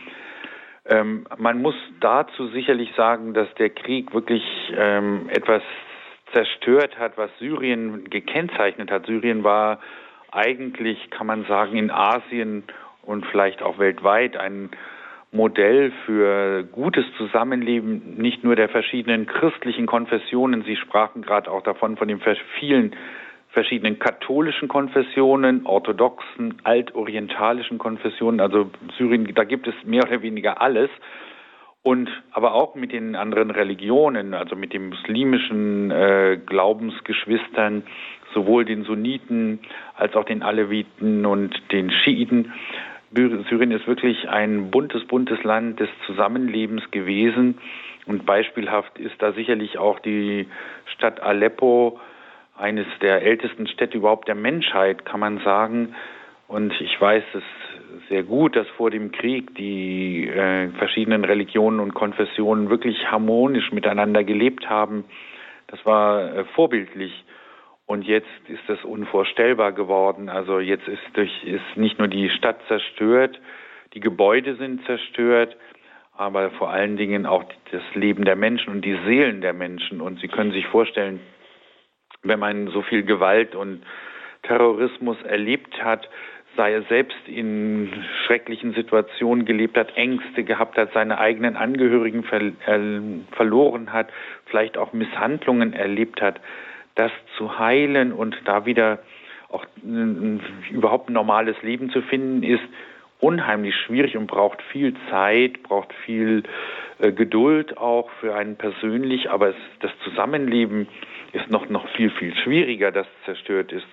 [0.86, 4.44] Ähm, man muss dazu sicherlich sagen, dass der Krieg wirklich
[4.76, 5.62] ähm, etwas
[6.34, 9.06] zerstört hat, was Syrien gekennzeichnet hat.
[9.06, 9.80] Syrien war
[10.32, 12.64] eigentlich, kann man sagen, in Asien
[13.02, 14.70] und vielleicht auch weltweit ein
[15.38, 20.64] Modell für gutes Zusammenleben nicht nur der verschiedenen christlichen Konfessionen.
[20.64, 22.20] Sie sprachen gerade auch davon, von den
[22.60, 22.96] vielen
[23.50, 28.42] verschiedenen katholischen Konfessionen, orthodoxen, altorientalischen Konfessionen.
[28.42, 30.90] Also Syrien, da gibt es mehr oder weniger alles
[31.88, 37.84] und aber auch mit den anderen Religionen, also mit den muslimischen äh, Glaubensgeschwistern,
[38.34, 39.60] sowohl den Sunniten
[39.96, 42.52] als auch den Aleviten und den Schiiten.
[43.12, 47.58] Syrien ist wirklich ein buntes, buntes Land des Zusammenlebens gewesen.
[48.06, 50.48] Und beispielhaft ist da sicherlich auch die
[50.96, 52.00] Stadt Aleppo,
[52.58, 55.96] eines der ältesten Städte überhaupt der Menschheit, kann man sagen.
[56.48, 57.44] Und ich weiß es
[58.10, 64.24] sehr gut, dass vor dem Krieg die äh, verschiedenen Religionen und Konfessionen wirklich harmonisch miteinander
[64.24, 65.04] gelebt haben.
[65.68, 67.26] Das war äh, vorbildlich.
[67.88, 70.28] Und jetzt ist das unvorstellbar geworden.
[70.28, 73.40] Also jetzt ist durch ist nicht nur die Stadt zerstört,
[73.94, 75.56] die Gebäude sind zerstört,
[76.16, 80.02] aber vor allen Dingen auch das Leben der Menschen und die Seelen der Menschen.
[80.02, 81.22] Und Sie können sich vorstellen,
[82.24, 83.84] wenn man so viel Gewalt und
[84.44, 86.10] Terrorismus erlebt hat,
[86.58, 87.94] sei er selbst in
[88.26, 93.00] schrecklichen Situationen gelebt hat, Ängste gehabt hat, seine eigenen Angehörigen ver äh,
[93.32, 94.10] verloren hat,
[94.46, 96.42] vielleicht auch Misshandlungen erlebt hat,
[96.98, 99.00] das zu heilen und da wieder
[99.50, 99.66] auch
[100.70, 102.64] überhaupt ein normales Leben zu finden, ist
[103.20, 106.44] unheimlich schwierig und braucht viel Zeit, braucht viel
[107.00, 110.88] äh, Geduld auch für einen persönlich, aber es, das Zusammenleben
[111.34, 113.88] ist noch, noch viel, viel schwieriger, das zerstört ist.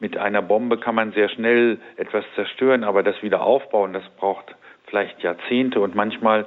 [0.00, 4.54] Mit einer Bombe kann man sehr schnell etwas zerstören, aber das wieder aufbauen, das braucht
[4.86, 6.46] vielleicht Jahrzehnte und manchmal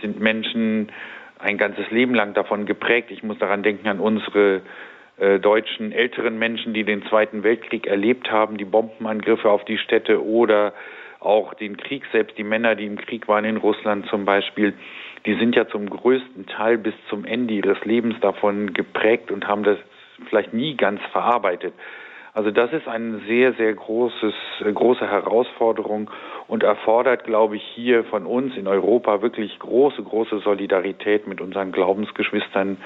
[0.00, 0.90] sind Menschen
[1.38, 3.10] ein ganzes Leben lang davon geprägt.
[3.10, 4.62] Ich muss daran denken an unsere
[5.16, 10.24] äh, deutschen älteren Menschen, die den Zweiten Weltkrieg erlebt haben, die Bombenangriffe auf die Städte
[10.24, 10.72] oder
[11.20, 14.74] auch den Krieg selbst, die Männer, die im Krieg waren in Russland zum Beispiel,
[15.24, 19.62] die sind ja zum größten Teil bis zum Ende ihres Lebens davon geprägt und haben
[19.62, 19.78] das
[20.28, 21.72] vielleicht nie ganz verarbeitet.
[22.34, 24.34] Also das ist eine sehr, sehr großes,
[24.74, 26.10] große Herausforderung
[26.48, 31.70] und erfordert, glaube ich, hier von uns in Europa wirklich große, große Solidarität mit unseren
[31.70, 32.78] Glaubensgeschwistern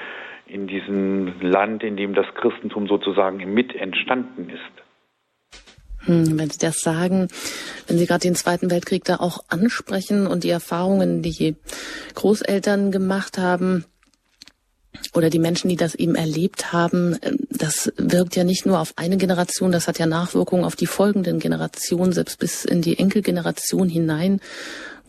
[0.49, 5.59] in diesem Land, in dem das Christentum sozusagen mit entstanden ist.
[6.05, 7.27] Hm, wenn Sie das sagen,
[7.87, 11.55] wenn Sie gerade den Zweiten Weltkrieg da auch ansprechen und die Erfahrungen, die
[12.15, 13.85] Großeltern gemacht haben,
[15.13, 17.17] oder die Menschen, die das eben erlebt haben,
[17.49, 21.39] das wirkt ja nicht nur auf eine Generation, das hat ja Nachwirkungen auf die folgenden
[21.39, 24.41] Generationen, selbst bis in die Enkelgeneration hinein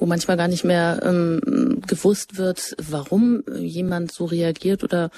[0.01, 5.11] wo manchmal gar nicht mehr ähm, gewusst wird, warum jemand so reagiert oder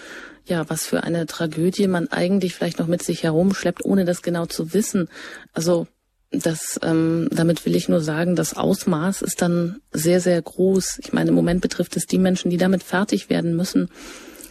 [0.44, 4.46] ja, was für eine Tragödie man eigentlich vielleicht noch mit sich herumschleppt, ohne das genau
[4.46, 5.08] zu wissen.
[5.52, 5.86] Also
[6.32, 10.98] das, ähm, damit will ich nur sagen, das Ausmaß ist dann sehr, sehr groß.
[11.02, 13.88] Ich meine, im Moment betrifft es die Menschen, die damit fertig werden müssen.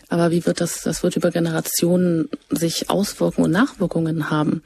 [0.07, 4.61] Aber wie wird das, das wird über Generationen sich auswirken und Nachwirkungen haben.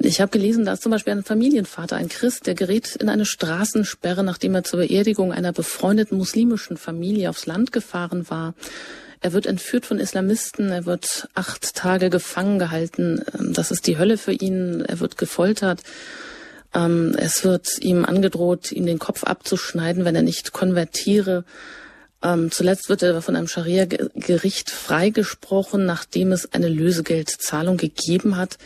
[0.00, 3.24] Ich habe gelesen, da ist zum Beispiel ein Familienvater, ein Christ, der gerät in eine
[3.24, 8.54] Straßensperre, nachdem er zur Beerdigung einer befreundeten muslimischen Familie aufs Land gefahren war.
[9.24, 13.24] Er wird entführt von Islamisten, er wird acht Tage gefangen gehalten.
[13.38, 14.84] Ähm, das ist die Hölle für ihn.
[14.86, 15.82] Er wird gefoltert.
[16.74, 21.44] Ähm, es wird ihm angedroht, ihm den Kopf abzuschneiden, wenn er nicht konvertiere.
[22.22, 28.58] Ähm, zuletzt wird er von einem Scharia-Gericht freigesprochen, nachdem es eine Lösegeldzahlung gegeben hat.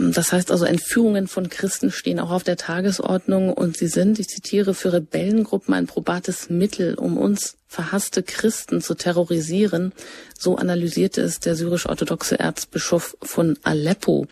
[0.00, 4.28] Das heißt also, Entführungen von Christen stehen auch auf der Tagesordnung und sie sind, ich
[4.28, 9.92] zitiere, für Rebellengruppen ein probates Mittel, um uns verhasste Christen zu terrorisieren.
[10.38, 14.28] So analysierte es der syrisch-orthodoxe Erzbischof von Aleppo.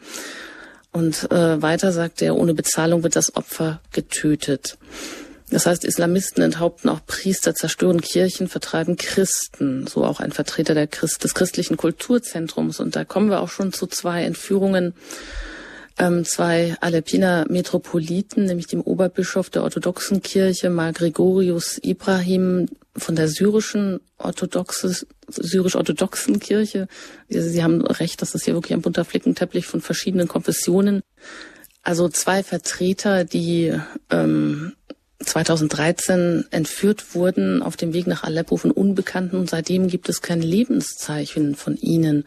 [0.93, 4.79] Und äh, weiter sagt er, ohne Bezahlung wird das Opfer getötet.
[5.51, 11.25] Das heißt, Islamisten enthaupten auch Priester, zerstören Kirchen, vertreiben Christen, so auch ein Vertreter Christ,
[11.25, 12.81] des christlichen Kulturzentrums.
[12.81, 14.95] Und da kommen wir auch schon zu zwei Entführungen
[15.99, 23.29] ähm, zwei Aleppiner Metropoliten, nämlich dem Oberbischof der orthodoxen Kirche, Mar Gregorius Ibrahim von der
[23.29, 26.89] syrischen orthodoxes, syrisch-orthodoxen Kirche.
[27.29, 31.03] Sie, haben recht, das ist hier wirklich ein bunter Flickenteppich von verschiedenen Konfessionen.
[31.83, 33.73] Also zwei Vertreter, die
[34.11, 34.73] ähm,
[35.21, 40.43] 2013 entführt wurden auf dem Weg nach Aleppo von Unbekannten und seitdem gibt es kein
[40.43, 42.25] Lebenszeichen von ihnen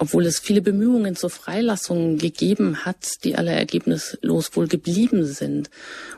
[0.00, 5.68] obwohl es viele Bemühungen zur Freilassung gegeben hat, die alle ergebnislos wohl geblieben sind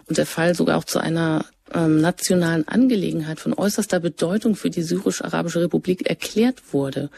[0.07, 4.83] und der Fall sogar auch zu einer ähm, nationalen Angelegenheit von äußerster Bedeutung für die
[4.83, 7.11] syrisch-arabische Republik erklärt wurde.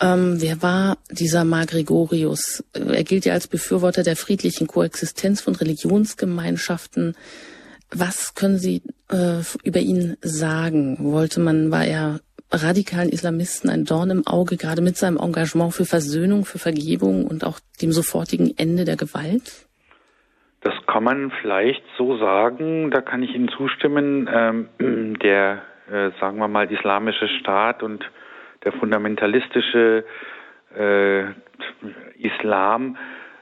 [0.00, 2.64] Ähm, wer war dieser Mar Gregorius?
[2.72, 7.14] Er gilt ja als Befürworter der friedlichen Koexistenz von Religionsgemeinschaften.
[7.92, 10.96] Was können Sie äh, über ihn sagen?
[11.12, 15.84] Wollte man, war er radikalen Islamisten ein Dorn im Auge, gerade mit seinem Engagement für
[15.84, 19.66] Versöhnung, für Vergebung und auch dem sofortigen Ende der Gewalt?
[20.62, 22.90] Das kann man vielleicht so sagen.
[22.90, 24.28] Da kann ich Ihnen zustimmen.
[24.32, 28.04] Ähm, der, äh, sagen wir mal, islamische Staat und
[28.64, 30.04] der fundamentalistische
[30.76, 31.24] äh,
[32.18, 32.96] Islam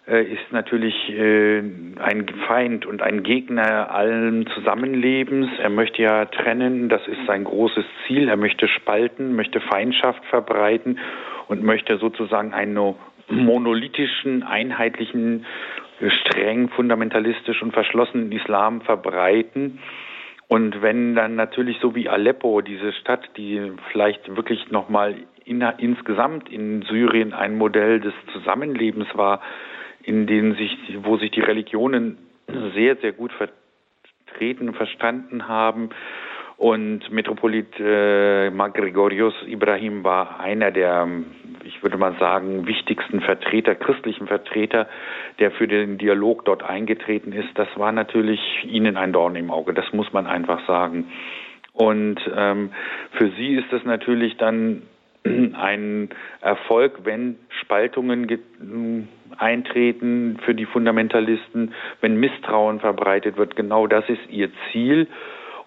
[0.06, 5.48] ist natürlich äh, ein Feind und ein Gegner allen Zusammenlebens.
[5.58, 8.28] Er möchte ja trennen, das ist sein großes Ziel.
[8.28, 11.00] Er möchte spalten, möchte Feindschaft verbreiten
[11.48, 12.94] und möchte sozusagen einen
[13.28, 15.44] monolithischen, einheitlichen,
[16.08, 19.80] streng fundamentalistisch und verschlossenen Islam verbreiten.
[20.46, 26.48] Und wenn dann natürlich so wie Aleppo, diese Stadt, die vielleicht wirklich nochmal in, insgesamt
[26.48, 29.40] in Syrien ein Modell des Zusammenlebens war,
[30.06, 32.16] in denen sich, wo sich die Religionen
[32.74, 35.90] sehr, sehr gut vertreten, verstanden haben.
[36.56, 41.06] Und Metropolit äh, Gregorius Ibrahim war einer der,
[41.64, 44.88] ich würde mal sagen, wichtigsten Vertreter, christlichen Vertreter,
[45.38, 47.50] der für den Dialog dort eingetreten ist.
[47.56, 51.08] Das war natürlich ihnen ein Dorn im Auge, das muss man einfach sagen.
[51.74, 52.70] Und ähm,
[53.10, 54.82] für sie ist das natürlich dann
[55.54, 56.10] ein
[56.40, 58.28] Erfolg, wenn Spaltungen
[59.38, 63.56] eintreten für die Fundamentalisten, wenn Misstrauen verbreitet wird.
[63.56, 65.08] Genau das ist ihr Ziel.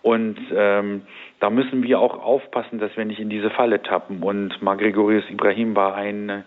[0.01, 1.01] Und ähm,
[1.39, 4.23] da müssen wir auch aufpassen, dass wir nicht in diese Falle tappen.
[4.23, 6.43] Und Magregorius Ibrahim war ein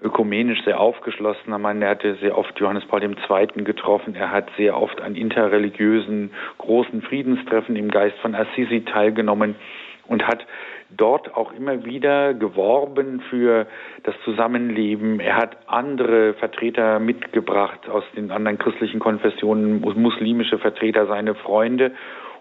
[0.00, 1.82] ökumenisch sehr aufgeschlossener Mann.
[1.82, 3.64] Er hatte sehr oft Johannes Paul II.
[3.64, 4.14] getroffen.
[4.14, 9.56] Er hat sehr oft an interreligiösen großen Friedenstreffen im Geist von Assisi teilgenommen
[10.06, 10.46] und hat
[10.90, 13.66] dort auch immer wieder geworben für
[14.04, 15.20] das Zusammenleben.
[15.20, 21.92] Er hat andere Vertreter mitgebracht aus den anderen christlichen Konfessionen, muslimische Vertreter, seine Freunde,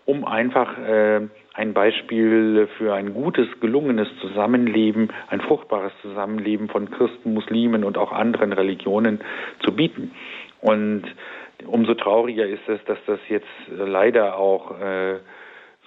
[0.05, 1.21] um einfach äh,
[1.53, 8.11] ein Beispiel für ein gutes, gelungenes Zusammenleben, ein fruchtbares Zusammenleben von Christen, Muslimen und auch
[8.11, 9.21] anderen Religionen
[9.63, 10.11] zu bieten.
[10.61, 11.03] Und
[11.65, 15.15] umso trauriger ist es, dass das jetzt leider auch äh,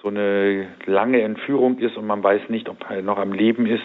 [0.01, 3.83] so eine lange Entführung ist und man weiß nicht, ob er noch am Leben ist.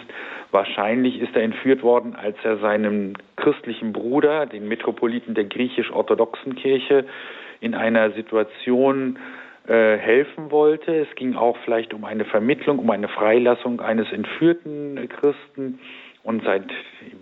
[0.51, 7.05] Wahrscheinlich ist er entführt worden, als er seinem christlichen Bruder, den Metropoliten der griechisch-orthodoxen Kirche,
[7.59, 9.19] in einer Situation
[9.67, 10.95] äh, helfen wollte.
[10.95, 15.79] Es ging auch vielleicht um eine Vermittlung, um eine Freilassung eines entführten Christen.
[16.23, 16.65] Und seit,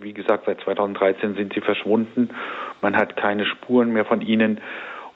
[0.00, 2.30] wie gesagt, seit 2013 sind sie verschwunden.
[2.80, 4.60] Man hat keine Spuren mehr von ihnen.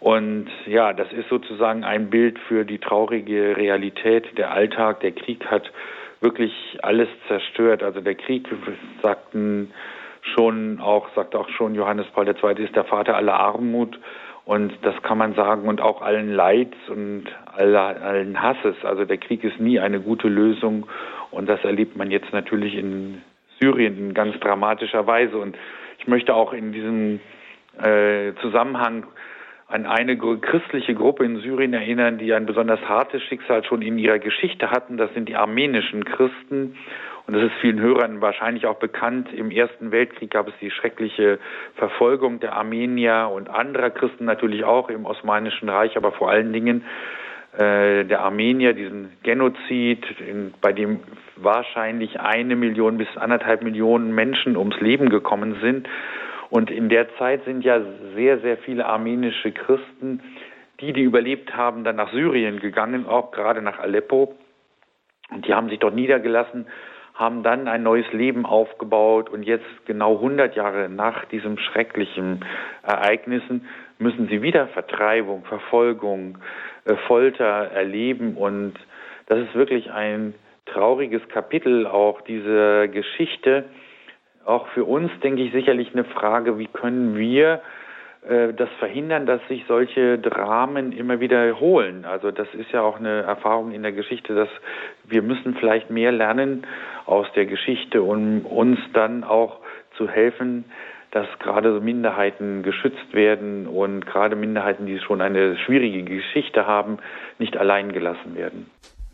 [0.01, 4.39] Und ja, das ist sozusagen ein Bild für die traurige Realität.
[4.39, 5.71] Der Alltag, der Krieg hat
[6.21, 7.83] wirklich alles zerstört.
[7.83, 8.47] Also der Krieg,
[9.03, 9.73] sagten
[10.35, 12.65] schon auch, sagt auch schon Johannes Paul II.
[12.65, 13.99] ist der Vater aller Armut.
[14.45, 18.77] Und das kann man sagen und auch allen Leids und aller, allen Hasses.
[18.83, 20.87] Also der Krieg ist nie eine gute Lösung.
[21.31, 23.21] Und das erlebt man jetzt natürlich in
[23.61, 25.37] Syrien in ganz dramatischer Weise.
[25.37, 25.57] Und
[25.99, 27.21] ich möchte auch in diesem
[27.83, 29.07] äh, Zusammenhang
[29.69, 34.19] an eine christliche Gruppe in Syrien erinnern, die ein besonders hartes Schicksal schon in ihrer
[34.19, 34.97] Geschichte hatten.
[34.97, 36.75] Das sind die armenischen Christen.
[37.27, 39.31] Und das ist vielen Hörern wahrscheinlich auch bekannt.
[39.35, 41.39] Im Ersten Weltkrieg gab es die schreckliche
[41.77, 46.85] Verfolgung der Armenier und anderer Christen natürlich auch im Osmanischen Reich, aber vor allen Dingen
[47.59, 50.07] äh, der Armenier, diesen Genozid,
[50.63, 51.01] bei dem
[51.37, 55.87] wahrscheinlich eine Million bis anderthalb Millionen Menschen ums Leben gekommen sind.
[56.51, 57.81] Und in der Zeit sind ja
[58.15, 60.23] sehr, sehr viele armenische Christen,
[60.81, 64.35] die, die überlebt haben, dann nach Syrien gegangen, auch gerade nach Aleppo.
[65.31, 66.67] Und die haben sich dort niedergelassen,
[67.15, 69.29] haben dann ein neues Leben aufgebaut.
[69.29, 72.45] Und jetzt genau 100 Jahre nach diesem schrecklichen
[72.83, 73.67] Ereignissen
[73.99, 76.39] müssen sie wieder Vertreibung, Verfolgung,
[76.85, 78.37] äh, Folter erleben.
[78.37, 78.75] Und
[79.27, 80.35] das ist wirklich ein
[80.67, 83.65] trauriges Kapitel auch dieser Geschichte,
[84.49, 87.61] auch für uns, denke ich, sicherlich eine Frage, wie können wir
[88.27, 92.05] äh, das verhindern, dass sich solche Dramen immer wiederholen.
[92.05, 94.49] Also das ist ja auch eine Erfahrung in der Geschichte, dass
[95.05, 96.67] wir müssen vielleicht mehr lernen
[97.07, 99.59] aus der Geschichte, um uns dann auch
[99.97, 100.65] zu helfen,
[101.11, 106.99] dass gerade so Minderheiten geschützt werden und gerade Minderheiten, die schon eine schwierige Geschichte haben,
[107.39, 108.67] nicht allein gelassen werden.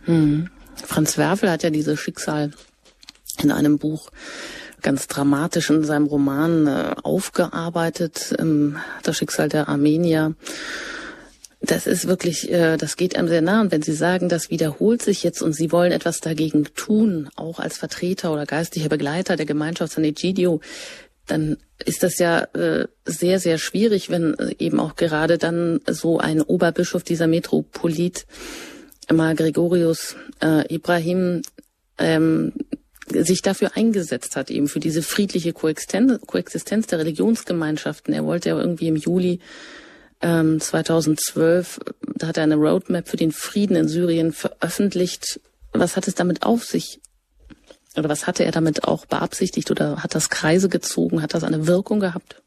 [0.04, 0.50] Hm.
[0.74, 2.50] Franz Werfel hat ja dieses Schicksal
[3.42, 4.10] in einem Buch
[4.84, 10.36] ganz dramatisch in seinem Roman äh, aufgearbeitet, ähm, das Schicksal der Armenier.
[11.60, 13.62] Das ist wirklich, äh, das geht einem sehr nah.
[13.62, 17.58] Und wenn Sie sagen, das wiederholt sich jetzt und Sie wollen etwas dagegen tun, auch
[17.58, 20.60] als Vertreter oder geistlicher Begleiter der Gemeinschaft San Egidio,
[21.26, 26.18] dann ist das ja äh, sehr, sehr schwierig, wenn äh, eben auch gerade dann so
[26.18, 28.26] ein Oberbischof dieser Metropolit,
[29.10, 31.40] mal Gregorius äh, Ibrahim,
[31.96, 32.52] ähm,
[33.10, 38.14] sich dafür eingesetzt hat, eben für diese friedliche Koexistenz, Koexistenz der Religionsgemeinschaften.
[38.14, 39.40] Er wollte ja irgendwie im Juli
[40.20, 41.80] ähm, 2012,
[42.16, 45.40] da hat er eine Roadmap für den Frieden in Syrien veröffentlicht.
[45.72, 47.00] Was hat es damit auf sich?
[47.96, 51.22] Oder was hatte er damit auch beabsichtigt oder hat das Kreise gezogen?
[51.22, 52.42] Hat das eine Wirkung gehabt?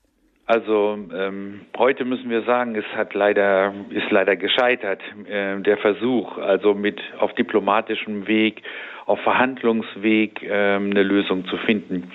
[0.47, 6.37] Also ähm, heute müssen wir sagen, es hat leider ist leider gescheitert äh, der Versuch,
[6.37, 8.63] also mit auf diplomatischem Weg,
[9.05, 12.13] auf Verhandlungsweg äh, eine Lösung zu finden.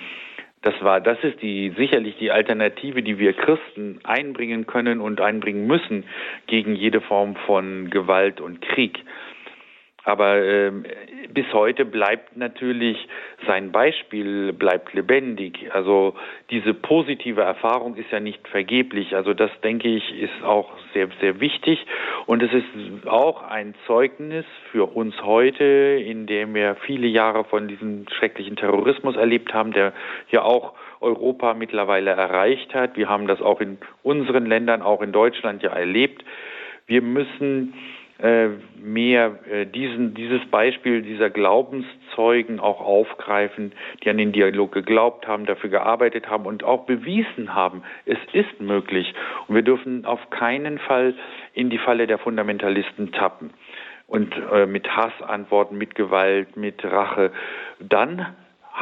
[0.63, 5.67] Das war, das ist die sicherlich die Alternative, die wir Christen einbringen können und einbringen
[5.67, 6.05] müssen
[6.47, 9.03] gegen jede Form von Gewalt und Krieg.
[10.05, 10.71] Aber äh,
[11.29, 13.07] bis heute bleibt natürlich
[13.47, 15.73] sein Beispiel bleibt lebendig.
[15.73, 16.15] Also
[16.49, 19.15] diese positive Erfahrung ist ja nicht vergeblich.
[19.15, 21.85] Also das denke ich ist auch sehr sehr wichtig
[22.25, 27.67] und es ist auch ein Zeugnis für uns heute, in dem wir viele Jahre von
[27.67, 29.93] diesem schrecklichen Terrorismus erlebt haben, der
[30.29, 32.97] ja auch Europa mittlerweile erreicht hat.
[32.97, 36.23] Wir haben das auch in unseren Ländern, auch in Deutschland ja erlebt.
[36.87, 37.73] Wir müssen
[38.23, 45.27] äh, mehr äh, diesen, dieses Beispiel dieser Glaubenszeugen auch aufgreifen, die an den Dialog geglaubt
[45.27, 49.13] haben, dafür gearbeitet haben und auch bewiesen haben, es ist möglich.
[49.47, 51.15] Und wir dürfen auf keinen Fall
[51.53, 53.49] in die Falle der Fundamentalisten tappen
[54.07, 57.33] und äh, mit Hass antworten, mit Gewalt, mit Rache.
[57.81, 58.33] Dann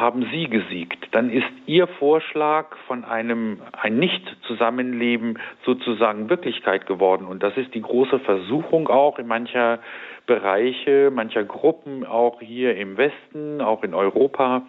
[0.02, 1.06] haben Sie gesiegt.
[1.12, 7.24] Dann ist Ihr Vorschlag von einem ein Nicht-Zusammenleben sozusagen Wirklichkeit geworden.
[7.24, 9.78] Und das ist die große Versuchung auch in mancher
[10.26, 14.62] Bereiche, mancher Gruppen, auch hier im Westen, auch in Europa,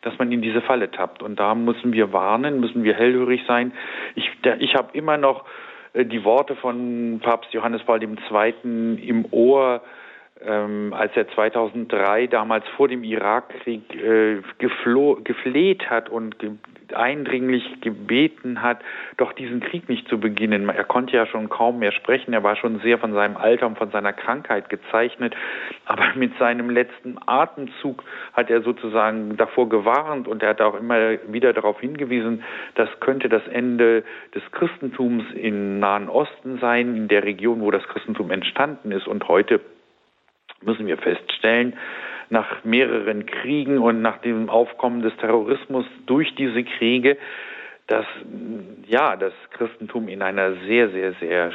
[0.00, 1.22] dass man in diese Falle tappt.
[1.22, 3.72] Und da müssen wir warnen, müssen wir hellhörig sein.
[4.14, 5.44] Ich, ich habe immer noch
[5.92, 8.54] äh, die Worte von Papst Johannes Paul II.
[9.06, 9.82] im Ohr,
[10.44, 16.52] ähm, als er 2003 damals vor dem Irakkrieg äh, gefleht hat und ge
[16.94, 18.80] eindringlich gebeten hat,
[19.18, 20.70] doch diesen Krieg nicht zu beginnen.
[20.70, 23.76] Er konnte ja schon kaum mehr sprechen, er war schon sehr von seinem Alter und
[23.76, 25.36] von seiner Krankheit gezeichnet,
[25.84, 31.18] aber mit seinem letzten Atemzug hat er sozusagen davor gewarnt und er hat auch immer
[31.30, 32.42] wieder darauf hingewiesen,
[32.74, 34.02] das könnte das Ende
[34.34, 39.06] des Christentums im Nahen Osten sein, in der Region, wo das Christentum entstanden ist.
[39.06, 39.60] Und heute
[40.62, 41.76] müssen wir feststellen,
[42.30, 47.16] nach mehreren Kriegen und nach dem Aufkommen des Terrorismus durch diese Kriege,
[47.86, 48.06] dass
[48.86, 51.52] ja das Christentum in einer sehr, sehr, sehr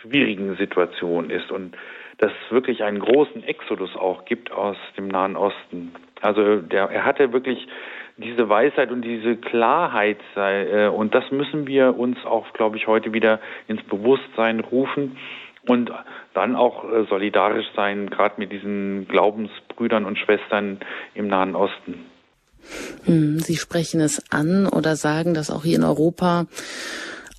[0.00, 1.76] schwierigen Situation ist und
[2.18, 5.92] dass es wirklich einen großen Exodus auch gibt aus dem Nahen Osten.
[6.20, 7.66] Also der, er hatte wirklich
[8.16, 12.86] diese Weisheit und diese Klarheit sei, äh, und das müssen wir uns auch, glaube ich,
[12.86, 15.16] heute wieder ins Bewusstsein rufen
[15.66, 15.90] und
[16.34, 20.80] dann auch äh, solidarisch sein, gerade mit diesen Glaubensbrüdern und Schwestern
[21.14, 22.06] im Nahen Osten.
[23.04, 26.46] Hm, Sie sprechen es an oder sagen, dass auch hier in Europa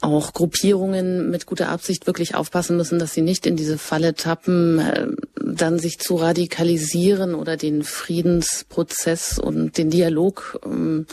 [0.02, 4.80] auch Gruppierungen mit guter Absicht wirklich aufpassen müssen, dass sie nicht in diese Falle tappen,
[4.80, 11.06] äh, dann sich zu radikalisieren oder den Friedensprozess und den Dialog ähm,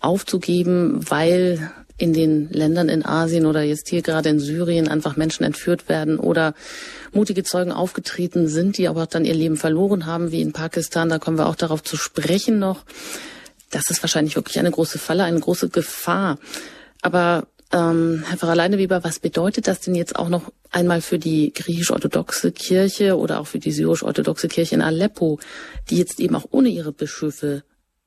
[0.00, 5.44] aufzugeben, weil in den Ländern in Asien oder jetzt hier gerade in Syrien einfach Menschen
[5.44, 6.54] entführt werden oder
[7.12, 11.08] mutige Zeugen aufgetreten sind, die aber dann ihr Leben verloren haben, wie in Pakistan.
[11.08, 12.84] Da kommen wir auch darauf zu sprechen noch.
[13.70, 16.38] Das ist wahrscheinlich wirklich eine große Falle, eine große Gefahr.
[17.00, 21.52] Aber ähm, Herr Pfarrer Leineweber, was bedeutet das denn jetzt auch noch einmal für die
[21.52, 25.38] griechisch-orthodoxe Kirche oder auch für die syrisch-orthodoxe Kirche in Aleppo,
[25.90, 27.62] die jetzt eben auch ohne ihre Bischöfe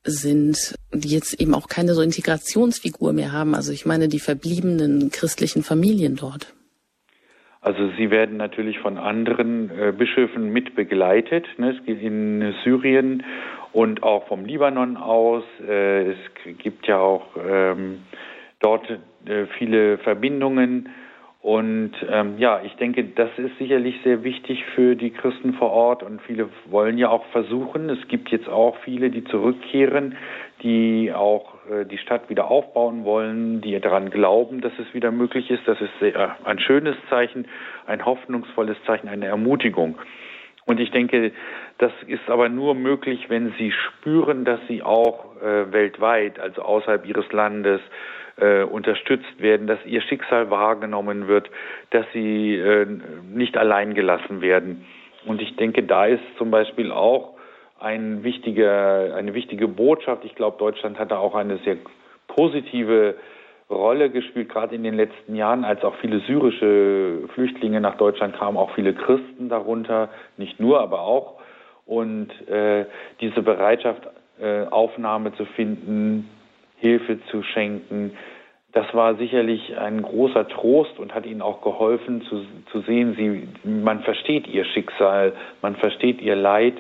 [0.08, 3.54] sind, die jetzt eben auch keine so Integrationsfigur mehr haben.
[3.54, 6.54] Also ich meine die verbliebenen christlichen Familien dort.
[7.62, 11.46] Also sie werden natürlich von anderen äh, Bischöfen mit begleitet.
[11.58, 11.76] Ne?
[11.78, 13.24] Es geht in Syrien
[13.74, 15.44] und auch vom Libanon aus.
[15.68, 16.18] Äh, es
[16.60, 18.04] gibt ja auch ähm,
[18.62, 20.90] dort äh, viele Verbindungen.
[21.48, 26.04] Und ähm, ja, ich denke, das ist sicherlich sehr wichtig für die Christen vor Ort
[26.04, 27.90] und viele wollen ja auch versuchen.
[27.90, 30.18] Es gibt jetzt auch viele, die zurückkehren,
[30.62, 35.50] die auch äh, die Stadt wieder aufbauen wollen, die daran glauben, dass es wieder möglich
[35.50, 35.66] ist.
[35.66, 37.48] Das ist sehr, ein schönes Zeichen,
[37.86, 39.98] ein hoffnungsvolles Zeichen, eine Ermutigung.
[40.66, 41.32] Und ich denke,
[41.78, 47.08] das ist aber nur möglich, wenn sie spüren, dass sie auch äh, weltweit, also außerhalb
[47.08, 47.80] ihres Landes,
[48.38, 51.50] äh, unterstützt werden, dass ihr Schicksal wahrgenommen wird,
[51.90, 52.86] dass sie äh,
[53.34, 54.86] nicht allein gelassen werden.
[55.26, 57.34] Und ich denke, da ist zum Beispiel auch
[57.80, 60.24] ein wichtiger, eine wichtige Botschaft.
[60.26, 61.78] Ich glaube, Deutschland hat da auch eine sehr
[62.28, 63.16] positive
[63.70, 68.56] Rolle gespielt, gerade in den letzten Jahren, als auch viele syrische Flüchtlinge nach Deutschland kamen,
[68.58, 71.34] auch viele Christen darunter, nicht nur, aber auch.
[71.86, 72.86] Und äh,
[73.20, 74.08] diese Bereitschaft,
[74.40, 76.30] äh, Aufnahme zu finden,
[76.78, 78.12] Hilfe zu schenken.
[78.74, 83.48] Das war sicherlich ein großer Trost und hat ihnen auch geholfen zu, zu sehen, sie,
[83.68, 86.76] man versteht ihr Schicksal, man versteht ihr Leid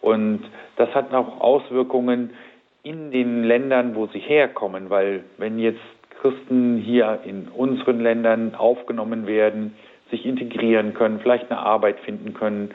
[0.00, 0.42] und
[0.76, 2.30] das hat auch Auswirkungen
[2.82, 5.80] in den Ländern, wo sie herkommen, weil wenn jetzt
[6.20, 9.74] Christen hier in unseren Ländern aufgenommen werden,
[10.10, 12.70] sich integrieren können, vielleicht eine Arbeit finden können,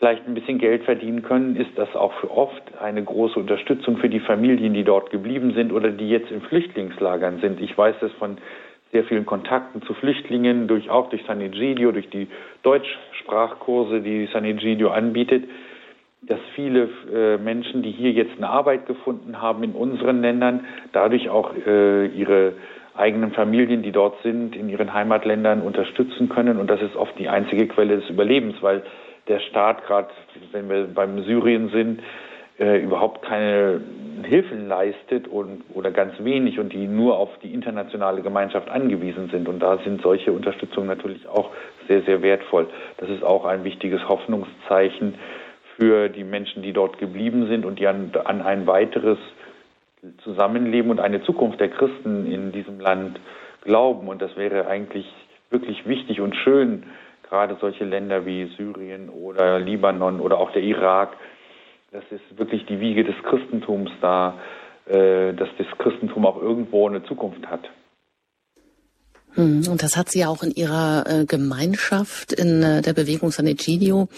[0.00, 4.08] vielleicht ein bisschen Geld verdienen können, ist das auch für oft eine große Unterstützung für
[4.08, 7.60] die Familien, die dort geblieben sind oder die jetzt in Flüchtlingslagern sind.
[7.60, 8.38] Ich weiß das von
[8.92, 12.28] sehr vielen Kontakten zu Flüchtlingen, durch, auch durch San Egidio, durch die
[12.62, 15.44] Deutschsprachkurse, die San Egidio anbietet,
[16.22, 21.28] dass viele äh, Menschen, die hier jetzt eine Arbeit gefunden haben in unseren Ländern, dadurch
[21.28, 22.54] auch äh, ihre
[22.96, 26.58] eigenen Familien, die dort sind, in ihren Heimatländern unterstützen können.
[26.58, 28.82] Und das ist oft die einzige Quelle des Überlebens, weil
[29.28, 30.08] der Staat, gerade
[30.52, 32.00] wenn wir beim Syrien sind,
[32.58, 33.80] äh, überhaupt keine
[34.22, 39.48] Hilfen leistet und, oder ganz wenig und die nur auf die internationale Gemeinschaft angewiesen sind.
[39.48, 41.50] Und da sind solche Unterstützungen natürlich auch
[41.88, 42.68] sehr, sehr wertvoll.
[42.98, 45.14] Das ist auch ein wichtiges Hoffnungszeichen
[45.76, 49.18] für die Menschen, die dort geblieben sind und die an, an ein weiteres
[50.22, 53.18] Zusammenleben und eine Zukunft der Christen in diesem Land
[53.62, 54.08] glauben.
[54.08, 55.06] Und das wäre eigentlich
[55.50, 56.84] wirklich wichtig und schön,
[57.28, 61.16] gerade solche Länder wie Syrien oder Libanon oder auch der Irak,
[61.92, 64.38] das ist wirklich die Wiege des Christentums da,
[64.86, 67.68] äh, dass das Christentum auch irgendwo eine Zukunft hat.
[69.34, 73.30] Hm, und das hat sie ja auch in ihrer äh, Gemeinschaft in äh, der Bewegung
[73.30, 74.08] San Egidio,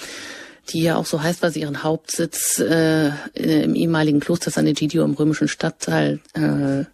[0.70, 5.04] die ja auch so heißt, weil sie ihren Hauptsitz äh, im ehemaligen Kloster San Egidio
[5.04, 6.84] im römischen Stadtteil äh,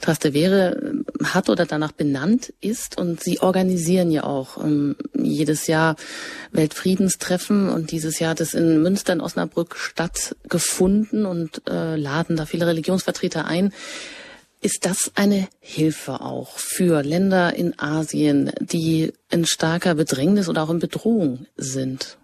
[0.00, 2.98] Trastevere hat oder danach benannt ist.
[2.98, 5.96] Und sie organisieren ja auch ähm, jedes Jahr
[6.52, 12.46] Weltfriedenstreffen und dieses Jahr hat es in Münster in Osnabrück stattgefunden und äh, laden da
[12.46, 13.72] viele Religionsvertreter ein.
[14.62, 20.70] Ist das eine Hilfe auch für Länder in Asien, die in starker Bedrängnis oder auch
[20.70, 22.18] in Bedrohung sind?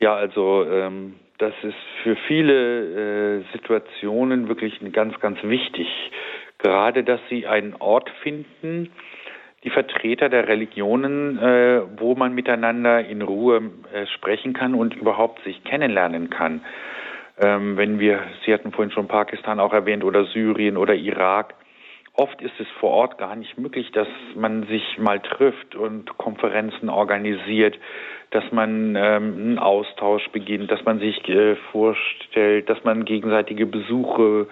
[0.00, 5.86] Ja, also ähm, das ist für viele äh, Situationen wirklich ganz, ganz wichtig
[6.66, 8.90] gerade, dass sie einen Ort finden,
[9.62, 15.42] die Vertreter der Religionen, äh, wo man miteinander in Ruhe äh, sprechen kann und überhaupt
[15.44, 16.62] sich kennenlernen kann.
[17.38, 21.54] Ähm, wenn wir, Sie hatten vorhin schon Pakistan auch erwähnt oder Syrien oder Irak,
[22.14, 26.88] oft ist es vor Ort gar nicht möglich, dass man sich mal trifft und Konferenzen
[26.88, 27.78] organisiert,
[28.30, 34.48] dass man ähm, einen Austausch beginnt, dass man sich äh, vorstellt, dass man gegenseitige Besuche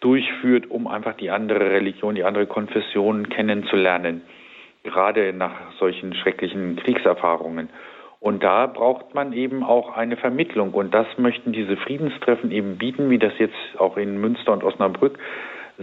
[0.00, 4.22] durchführt, um einfach die andere Religion, die andere Konfession kennenzulernen,
[4.82, 7.68] gerade nach solchen schrecklichen Kriegserfahrungen.
[8.20, 10.72] Und da braucht man eben auch eine Vermittlung.
[10.72, 15.18] Und das möchten diese Friedenstreffen eben bieten, wie das jetzt auch in Münster und Osnabrück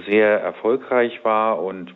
[0.07, 1.93] sehr erfolgreich war und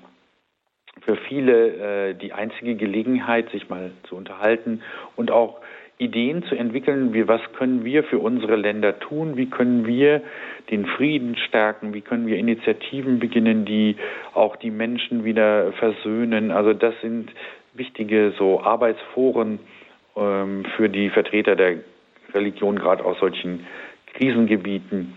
[1.01, 4.81] für viele äh, die einzige Gelegenheit, sich mal zu unterhalten
[5.15, 5.59] und auch
[5.99, 10.21] Ideen zu entwickeln, wie was können wir für unsere Länder tun, wie können wir
[10.69, 13.95] den Frieden stärken, wie können wir Initiativen beginnen, die
[14.33, 16.51] auch die Menschen wieder versöhnen.
[16.51, 17.31] Also das sind
[17.73, 19.59] wichtige so Arbeitsforen
[20.15, 21.77] ähm, für die Vertreter der
[22.33, 23.65] Religion, gerade aus solchen
[24.13, 25.13] Krisengebieten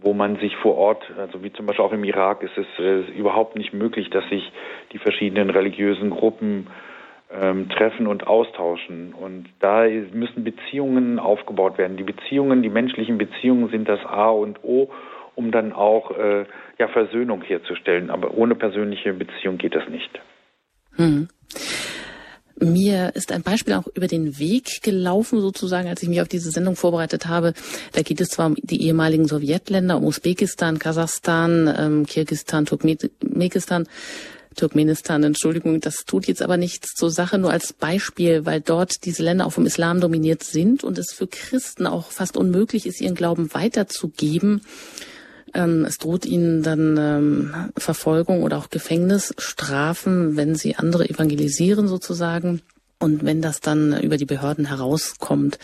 [0.00, 3.00] wo man sich vor Ort, also wie zum Beispiel auch im Irak, ist es äh,
[3.18, 4.52] überhaupt nicht möglich, dass sich
[4.92, 6.68] die verschiedenen religiösen Gruppen
[7.30, 9.12] ähm, treffen und austauschen.
[9.12, 11.96] Und da müssen Beziehungen aufgebaut werden.
[11.96, 14.90] Die Beziehungen, die menschlichen Beziehungen sind das A und O,
[15.34, 16.46] um dann auch äh,
[16.78, 18.10] ja, Versöhnung herzustellen.
[18.10, 20.10] Aber ohne persönliche Beziehung geht das nicht.
[20.96, 21.28] Hm.
[22.60, 26.50] Mir ist ein Beispiel auch über den Weg gelaufen, sozusagen, als ich mich auf diese
[26.50, 27.54] Sendung vorbereitet habe.
[27.92, 33.86] Da geht es zwar um die ehemaligen Sowjetländer, um Usbekistan, Kasachstan, ähm, Kirgistan, Turkmenistan.
[34.58, 39.22] Turkmenistan, Entschuldigung, das tut jetzt aber nichts zur Sache, nur als Beispiel, weil dort diese
[39.22, 43.14] Länder auch vom Islam dominiert sind und es für Christen auch fast unmöglich ist, ihren
[43.14, 44.62] Glauben weiterzugeben.
[45.54, 52.60] Ähm, es droht ihnen dann ähm, Verfolgung oder auch Gefängnisstrafen, wenn sie andere evangelisieren sozusagen
[52.98, 55.58] und wenn das dann über die Behörden herauskommt.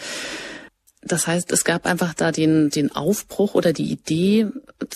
[1.07, 4.49] Das heißt, es gab einfach da den, den Aufbruch oder die Idee,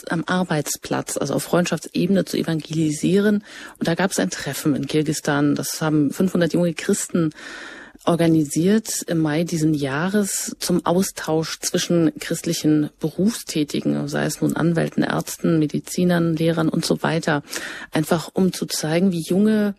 [0.09, 3.45] am Arbeitsplatz, also auf Freundschaftsebene zu evangelisieren.
[3.79, 5.55] Und da gab es ein Treffen in Kirgistan.
[5.55, 7.31] Das haben 500 junge Christen
[8.05, 15.59] organisiert im Mai diesen Jahres zum Austausch zwischen christlichen Berufstätigen, sei es nun Anwälten, Ärzten,
[15.59, 17.43] Medizinern, Lehrern und so weiter.
[17.93, 19.75] Einfach um zu zeigen, wie junge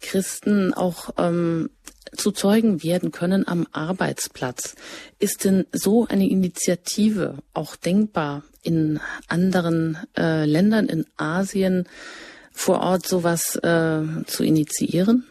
[0.00, 1.70] Christen auch ähm,
[2.12, 4.76] zu Zeugen werden können am Arbeitsplatz.
[5.18, 11.88] Ist denn so eine Initiative auch denkbar in anderen äh, Ländern in Asien
[12.52, 15.24] vor Ort sowas äh, zu initiieren?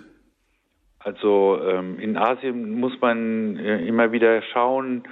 [1.00, 5.04] Also ähm, in Asien muss man äh, immer wieder schauen,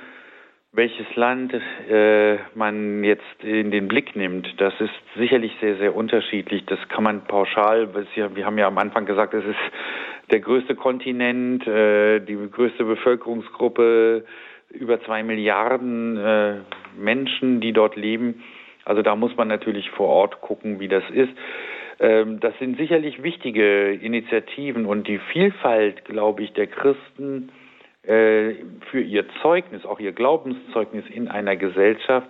[0.76, 1.54] welches Land
[1.90, 4.48] äh, man jetzt in den Blick nimmt.
[4.58, 6.66] Das ist sicherlich sehr, sehr unterschiedlich.
[6.66, 11.66] Das kann man pauschal, wir haben ja am Anfang gesagt, es ist der größte Kontinent,
[11.66, 14.26] äh, die größte Bevölkerungsgruppe,
[14.70, 16.56] über zwei Milliarden äh,
[16.98, 18.44] Menschen, die dort leben.
[18.84, 21.32] Also da muss man natürlich vor Ort gucken, wie das ist.
[22.00, 27.50] Ähm, das sind sicherlich wichtige Initiativen und die Vielfalt, glaube ich, der Christen
[28.06, 32.28] für ihr Zeugnis, auch ihr Glaubenszeugnis in einer Gesellschaft,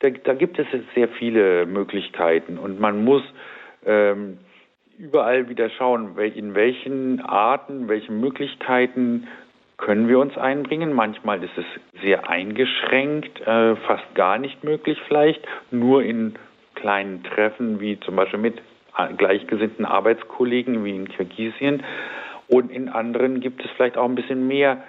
[0.00, 3.22] da, da gibt es sehr viele Möglichkeiten und man muss
[3.86, 4.38] ähm,
[4.98, 9.28] überall wieder schauen, in welchen Arten, welchen Möglichkeiten
[9.76, 10.92] können wir uns einbringen.
[10.92, 11.64] Manchmal ist es
[12.02, 16.34] sehr eingeschränkt, äh, fast gar nicht möglich vielleicht, nur in
[16.74, 18.60] kleinen Treffen wie zum Beispiel mit
[19.16, 21.82] gleichgesinnten Arbeitskollegen wie in Kirgisien.
[22.48, 24.82] Und in anderen gibt es vielleicht auch ein bisschen mehr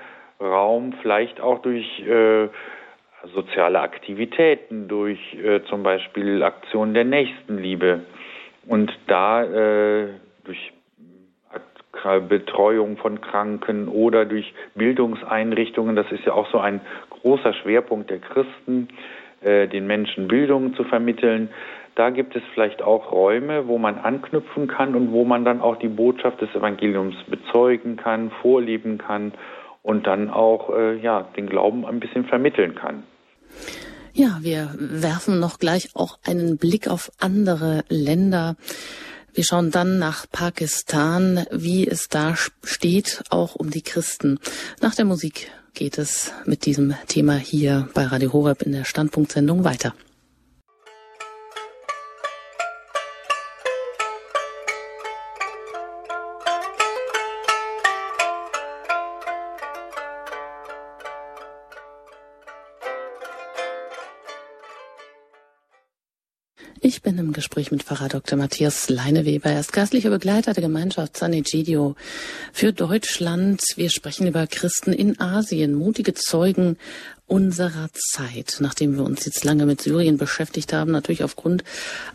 [0.44, 2.48] Raum, vielleicht auch durch äh,
[3.34, 8.02] soziale Aktivitäten, durch äh, zum Beispiel Aktionen der Nächstenliebe.
[8.68, 10.08] Und da äh,
[10.44, 10.74] durch
[12.28, 18.20] Betreuung von Kranken oder durch Bildungseinrichtungen, das ist ja auch so ein großer Schwerpunkt der
[18.20, 18.90] Christen,
[19.42, 21.50] äh, den Menschen Bildung zu vermitteln.
[21.96, 25.78] Da gibt es vielleicht auch Räume, wo man anknüpfen kann und wo man dann auch
[25.78, 29.32] die Botschaft des Evangeliums bezeugen kann, vorleben kann
[29.84, 33.04] und dann auch äh, ja, den Glauben ein bisschen vermitteln kann.
[34.14, 38.56] Ja, wir werfen noch gleich auch einen Blick auf andere Länder.
[39.34, 44.40] Wir schauen dann nach Pakistan, wie es da steht, auch um die Christen.
[44.82, 49.64] Nach der Musik geht es mit diesem Thema hier bei Radio Horeb in der Standpunktsendung
[49.64, 49.94] weiter.
[67.54, 68.36] Gespräch mit Pfarrer Dr.
[68.36, 69.52] Matthias Leineweber.
[69.52, 71.96] Er ist geistlicher Begleiter der Gemeinschaft San Egidio
[72.52, 73.62] für Deutschland.
[73.76, 76.78] Wir sprechen über Christen in Asien, mutige Zeugen
[77.28, 81.64] unserer Zeit, nachdem wir uns jetzt lange mit Syrien beschäftigt haben, natürlich aufgrund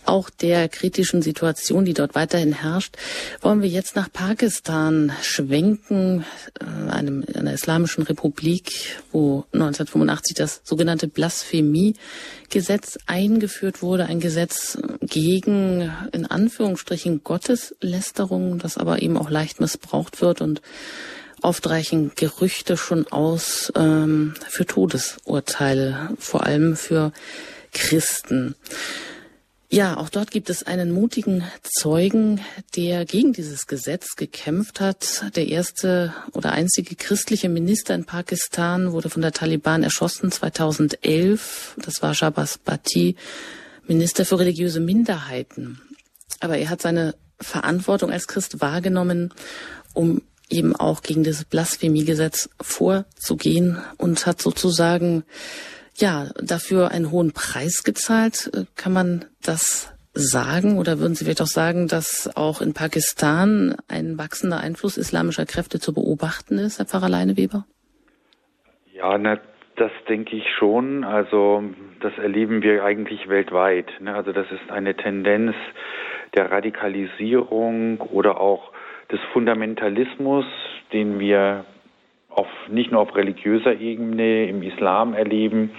[0.05, 2.97] auch der kritischen Situation, die dort weiterhin herrscht,
[3.41, 6.25] wollen wir jetzt nach Pakistan schwenken,
[6.61, 15.91] äh, einem, einer islamischen Republik, wo 1985 das sogenannte Blasphemie-Gesetz eingeführt wurde, ein Gesetz gegen,
[16.13, 20.61] in Anführungsstrichen, Gotteslästerung, das aber eben auch leicht missbraucht wird und
[21.43, 27.13] Oft reichen Gerüchte schon aus ähm, für Todesurteile, vor allem für
[27.73, 28.55] Christen.
[29.71, 32.41] Ja, auch dort gibt es einen mutigen Zeugen,
[32.75, 35.27] der gegen dieses Gesetz gekämpft hat.
[35.37, 41.77] Der erste oder einzige christliche Minister in Pakistan wurde von der Taliban erschossen 2011.
[41.85, 43.17] Das war Shabazz Bhatti,
[43.87, 45.83] Minister für religiöse Minderheiten.
[46.41, 49.35] Aber er hat seine Verantwortung als Christ wahrgenommen,
[49.93, 55.25] um eben auch gegen das Blasphemiegesetz vorzugehen und hat sozusagen
[55.97, 58.51] ja dafür einen hohen Preis gezahlt.
[58.77, 64.19] Kann man das sagen oder würden Sie vielleicht auch sagen, dass auch in Pakistan ein
[64.19, 67.65] wachsender Einfluss islamischer Kräfte zu beobachten ist, Herr Pfarrer Leineweber?
[68.93, 69.39] Ja, na,
[69.77, 71.05] das denke ich schon.
[71.05, 71.63] Also
[72.01, 73.89] das erleben wir eigentlich weltweit.
[74.01, 74.15] Ne?
[74.15, 75.55] Also das ist eine Tendenz
[76.35, 78.73] der Radikalisierung oder auch
[79.11, 80.45] des Fundamentalismus,
[80.93, 81.65] den wir
[82.29, 85.71] auf, nicht nur auf religiöser Ebene im Islam erleben,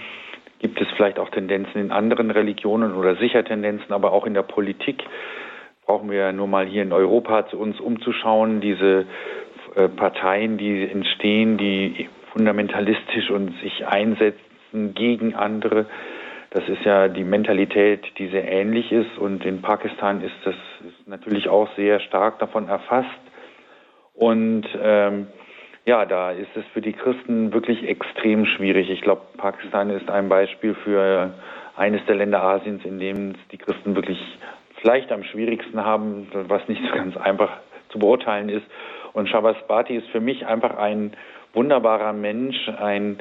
[0.58, 4.42] gibt es vielleicht auch Tendenzen in anderen Religionen oder sicher Tendenzen, aber auch in der
[4.42, 5.02] Politik
[5.86, 9.06] brauchen wir nur mal hier in Europa zu uns umzuschauen, diese
[9.74, 15.86] äh, Parteien, die entstehen, die fundamentalistisch und sich einsetzen gegen andere.
[16.50, 20.54] Das ist ja die Mentalität, die sehr ähnlich ist und in Pakistan ist das
[21.10, 23.08] natürlich auch sehr stark davon erfasst.
[24.14, 25.26] Und ähm,
[25.84, 28.90] ja, da ist es für die Christen wirklich extrem schwierig.
[28.90, 31.34] Ich glaube, Pakistan ist ein Beispiel für
[31.76, 34.18] eines der Länder Asiens, in dem die Christen wirklich
[34.80, 37.50] vielleicht am schwierigsten haben, was nicht so ganz einfach
[37.90, 38.66] zu beurteilen ist.
[39.12, 41.12] Und Shabazz Bhatti ist für mich einfach ein
[41.52, 43.18] wunderbarer Mensch, ein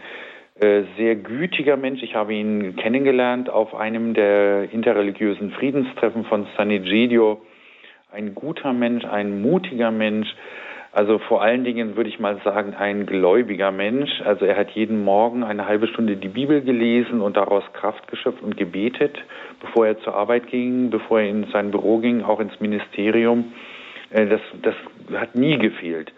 [0.59, 2.03] äh, sehr gütiger Mensch.
[2.03, 7.41] Ich habe ihn kennengelernt auf einem der interreligiösen Friedenstreffen von San Egidio.
[8.11, 10.27] Ein guter Mensch, ein mutiger Mensch,
[10.91, 14.09] also vor allen Dingen würde ich mal sagen, ein gläubiger Mensch.
[14.25, 18.41] Also er hat jeden Morgen eine halbe Stunde die Bibel gelesen und daraus Kraft geschöpft
[18.41, 19.15] und gebetet,
[19.59, 23.53] bevor er zur Arbeit ging, bevor er in sein Büro ging, auch ins Ministerium.
[24.09, 24.75] Äh, das, das
[25.13, 26.11] hat nie gefehlt.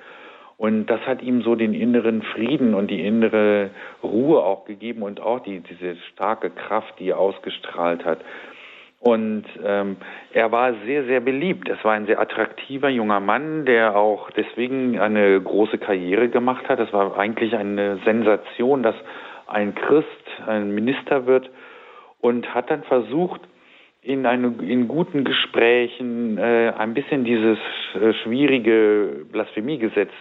[0.55, 3.71] Und das hat ihm so den inneren Frieden und die innere
[4.01, 8.19] Ruhe auch gegeben und auch die, diese starke Kraft, die er ausgestrahlt hat.
[9.01, 9.97] Und ähm,
[10.31, 11.67] er war sehr, sehr beliebt.
[11.67, 16.79] Es war ein sehr attraktiver junger Mann, der auch deswegen eine große Karriere gemacht hat.
[16.79, 18.95] Es war eigentlich eine Sensation, dass
[19.47, 20.07] ein Christ
[20.45, 21.49] ein Minister wird
[22.21, 23.41] und hat dann versucht,
[24.03, 27.57] in, eine, in guten Gesprächen äh, ein bisschen dieses
[27.95, 30.11] äh, schwierige Blasphemiegesetz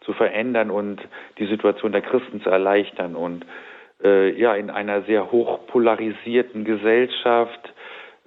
[0.00, 1.00] zu verändern und
[1.38, 3.16] die Situation der Christen zu erleichtern.
[3.16, 3.44] Und
[4.02, 7.74] äh, ja, in einer sehr hoch polarisierten Gesellschaft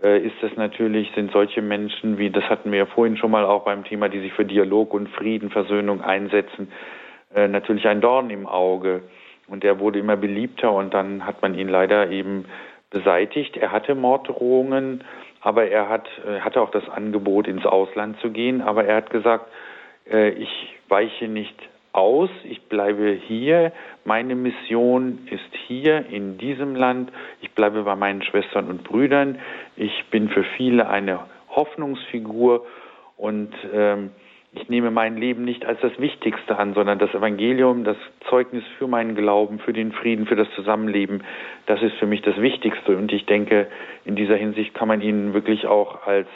[0.04, 3.64] ist es natürlich, sind solche Menschen wie, das hatten wir ja vorhin schon mal auch
[3.64, 6.72] beim Thema, die sich für Dialog und Frieden, Versöhnung einsetzen,
[7.34, 9.04] äh, natürlich ein Dorn im Auge.
[9.48, 12.46] Und er wurde immer beliebter und dann hat man ihn leider eben
[12.90, 13.56] beseitigt.
[13.58, 15.04] Er hatte Morddrohungen,
[15.42, 18.62] aber er hat, äh, hatte auch das Angebot, ins Ausland zu gehen.
[18.62, 19.48] Aber er hat gesagt,
[20.06, 21.56] ich weiche nicht
[21.94, 23.72] aus, ich bleibe hier,
[24.04, 29.40] meine Mission ist hier in diesem Land, ich bleibe bei meinen Schwestern und Brüdern,
[29.76, 31.20] ich bin für viele eine
[31.50, 32.66] Hoffnungsfigur
[33.16, 34.10] und ähm,
[34.56, 37.98] ich nehme mein Leben nicht als das Wichtigste an, sondern das Evangelium, das
[38.30, 41.24] Zeugnis für meinen Glauben, für den Frieden, für das Zusammenleben,
[41.66, 42.98] das ist für mich das Wichtigste.
[42.98, 43.68] Und ich denke,
[44.06, 46.28] in dieser Hinsicht kann man ihn wirklich auch als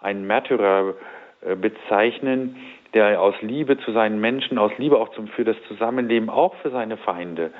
[0.00, 0.94] einen Märtyrer
[1.40, 2.56] äh, bezeichnen,
[2.94, 6.70] der aus Liebe zu seinen Menschen, aus Liebe auch zum, für das Zusammenleben, auch für
[6.70, 7.50] seine Feinde,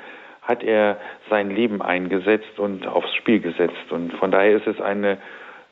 [0.42, 0.98] hat er
[1.30, 3.90] sein Leben eingesetzt und aufs Spiel gesetzt.
[3.90, 5.18] Und von daher ist es eine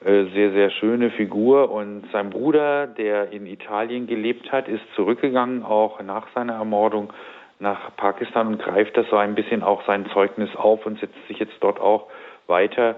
[0.05, 1.71] äh, sehr, sehr schöne Figur.
[1.71, 7.13] Und sein Bruder, der in Italien gelebt hat, ist zurückgegangen, auch nach seiner Ermordung
[7.59, 11.39] nach Pakistan und greift das so ein bisschen auch sein Zeugnis auf und setzt sich
[11.39, 12.07] jetzt dort auch
[12.47, 12.97] weiter,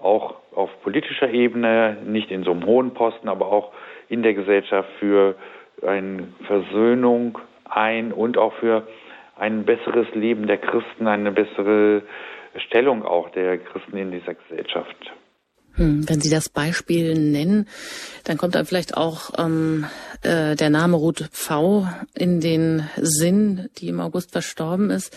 [0.00, 3.72] auch auf politischer Ebene, nicht in so einem hohen Posten, aber auch
[4.08, 5.34] in der Gesellschaft für
[5.82, 8.86] eine Versöhnung ein und auch für
[9.36, 12.02] ein besseres Leben der Christen, eine bessere
[12.68, 14.96] Stellung auch der Christen in dieser Gesellschaft.
[15.74, 17.68] Hm, wenn Sie das Beispiel nennen,
[18.24, 19.86] dann kommt dann vielleicht auch ähm,
[20.22, 25.16] äh, der Name Ruth V in den Sinn, die im August verstorben ist,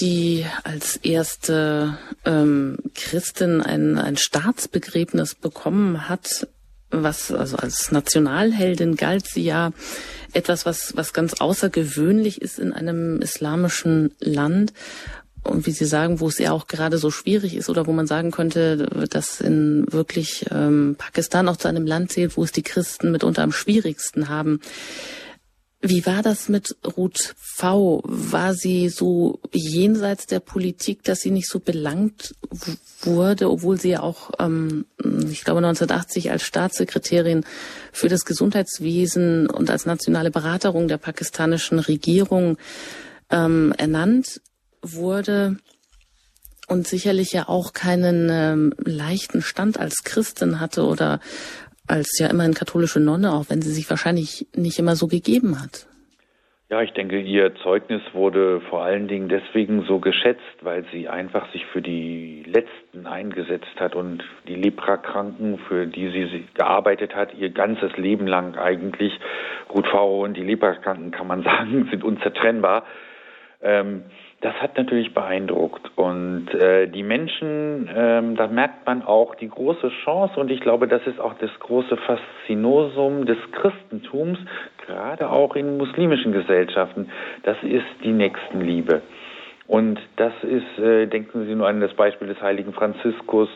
[0.00, 6.48] die als erste ähm, Christin ein, ein Staatsbegräbnis bekommen hat
[6.90, 9.72] was, also als Nationalheldin galt sie ja
[10.32, 14.72] etwas, was, was ganz außergewöhnlich ist in einem islamischen Land.
[15.44, 18.06] Und wie Sie sagen, wo es ja auch gerade so schwierig ist oder wo man
[18.06, 22.62] sagen könnte, dass in wirklich ähm, Pakistan auch zu einem Land zählt, wo es die
[22.62, 24.60] Christen mitunter am schwierigsten haben.
[25.80, 28.02] Wie war das mit Ruth V?
[28.04, 32.34] War sie so jenseits der Politik, dass sie nicht so belangt
[33.02, 34.86] wurde, obwohl sie ja auch, ähm,
[35.30, 37.44] ich glaube, 1980 als Staatssekretärin
[37.92, 42.58] für das Gesundheitswesen und als nationale Beraterin der pakistanischen Regierung
[43.30, 44.40] ähm, ernannt
[44.82, 45.58] wurde
[46.66, 51.20] und sicherlich ja auch keinen ähm, leichten Stand als Christin hatte oder
[51.88, 55.86] als ja immerhin katholische Nonne, auch wenn sie sich wahrscheinlich nicht immer so gegeben hat.
[56.70, 61.50] Ja, ich denke, ihr Zeugnis wurde vor allen Dingen deswegen so geschätzt, weil sie einfach
[61.50, 67.48] sich für die Letzten eingesetzt hat und die Leprakranken, für die sie gearbeitet hat, ihr
[67.48, 69.18] ganzes Leben lang eigentlich.
[69.74, 70.24] Ruth V.
[70.24, 72.84] und die Leprakranken, kann man sagen, sind unzertrennbar.
[73.62, 74.02] Ähm,
[74.40, 75.90] das hat natürlich beeindruckt.
[75.96, 80.86] Und äh, die Menschen, ähm, da merkt man auch die große Chance und ich glaube,
[80.86, 84.38] das ist auch das große Faszinosum des Christentums,
[84.86, 87.10] gerade auch in muslimischen Gesellschaften.
[87.42, 89.02] Das ist die Nächstenliebe.
[89.66, 93.48] Und das ist, äh, denken Sie nur an das Beispiel des heiligen Franziskus,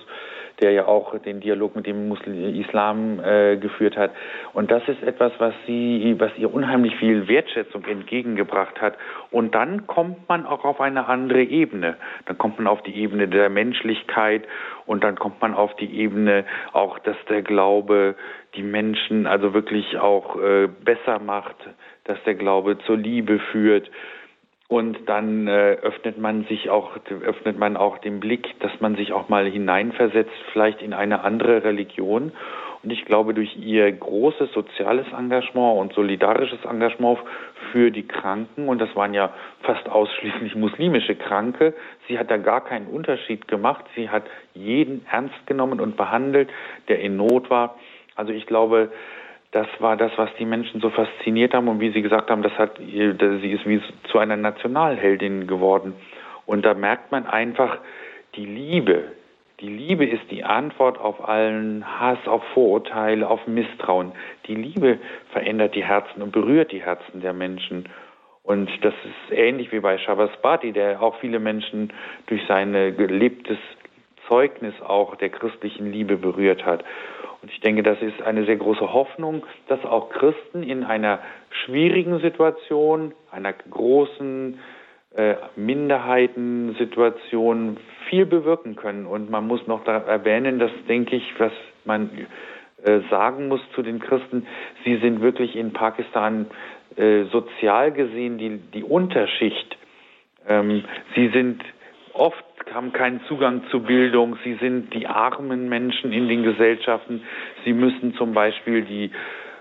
[0.61, 4.11] der ja auch den Dialog mit dem Muslim Islam äh, geführt hat.
[4.53, 8.97] Und das ist etwas, was sie, was ihr unheimlich viel Wertschätzung entgegengebracht hat.
[9.31, 11.97] Und dann kommt man auch auf eine andere Ebene.
[12.27, 14.45] Dann kommt man auf die Ebene der Menschlichkeit
[14.87, 18.15] und dann kommt man auf die Ebene auch, dass der Glaube
[18.55, 21.57] die Menschen also wirklich auch äh, besser macht,
[22.05, 23.91] dass der Glaube zur Liebe führt
[24.73, 29.13] und dann äh, öffnet man sich auch, öffnet man auch den Blick, dass man sich
[29.13, 32.33] auch mal hineinversetzt, vielleicht in eine andere Religion.
[32.83, 37.19] Und ich glaube, durch ihr großes soziales Engagement und solidarisches Engagement
[37.71, 41.75] für die Kranken, und das waren ja fast ausschließlich muslimische Kranke,
[42.09, 43.85] sie hat da gar keinen Unterschied gemacht.
[43.95, 46.49] Sie hat jeden ernst genommen und behandelt,
[46.89, 47.77] der in Not war.
[48.17, 48.91] Also ich glaube,
[49.53, 52.57] das war das, was die Menschen so fasziniert haben und wie Sie gesagt haben, das
[52.59, 53.81] hat, sie ist wie
[54.11, 55.95] zu einer Nationalheldin geworden.
[56.47, 57.79] Und da merkt man einfach
[58.35, 59.13] die Liebe.
[59.61, 64.13] Die Liebe ist die Antwort auf allen Hass, auf Vorurteile, auf Misstrauen.
[64.47, 64.99] Die Liebe
[65.33, 67.89] verändert die Herzen und berührt die Herzen der Menschen.
[68.43, 71.93] Und das ist ähnlich wie bei Shabbas Bati, der auch viele Menschen
[72.27, 73.59] durch sein gelebtes
[74.29, 76.85] Zeugnis auch der christlichen Liebe berührt hat.
[77.43, 81.19] Und ich denke, das ist eine sehr große Hoffnung, dass auch Christen in einer
[81.65, 84.61] schwierigen Situation, einer großen
[85.17, 89.07] äh, Minderheitensituation viel bewirken können.
[89.07, 91.53] Und man muss noch erwähnen, dass, denke ich, was
[91.85, 92.11] man
[92.85, 94.47] äh, sagen muss zu den Christen,
[94.85, 96.47] sie sind wirklich in Pakistan
[96.97, 99.77] äh, sozial gesehen die, die Unterschicht.
[100.49, 101.63] Ähm, sie sind
[102.13, 107.23] oft haben keinen Zugang zu Bildung, sie sind die armen Menschen in den Gesellschaften,
[107.65, 109.11] sie müssen zum Beispiel die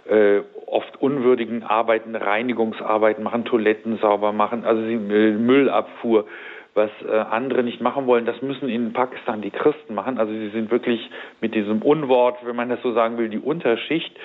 [0.10, 6.26] äh, oft unwürdigen Arbeiten, Reinigungsarbeiten machen, Toiletten sauber machen, also sie, äh, Müllabfuhr,
[6.74, 10.18] was äh, andere nicht machen wollen, das müssen in Pakistan die Christen machen.
[10.18, 11.10] Also sie sind wirklich
[11.42, 14.16] mit diesem Unwort, wenn man das so sagen will, die Unterschicht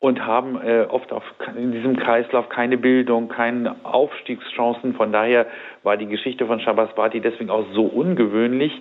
[0.00, 1.24] und haben äh, oft auf,
[1.56, 4.94] in diesem Kreislauf keine Bildung, keine Aufstiegschancen.
[4.94, 5.46] Von daher
[5.82, 8.72] war die Geschichte von Shabasbati deswegen auch so ungewöhnlich,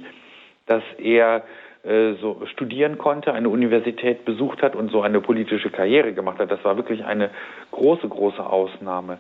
[0.67, 1.43] dass er
[1.83, 6.51] äh, so studieren konnte, eine Universität besucht hat und so eine politische Karriere gemacht hat.
[6.51, 7.31] Das war wirklich eine
[7.71, 9.17] große, große Ausnahme.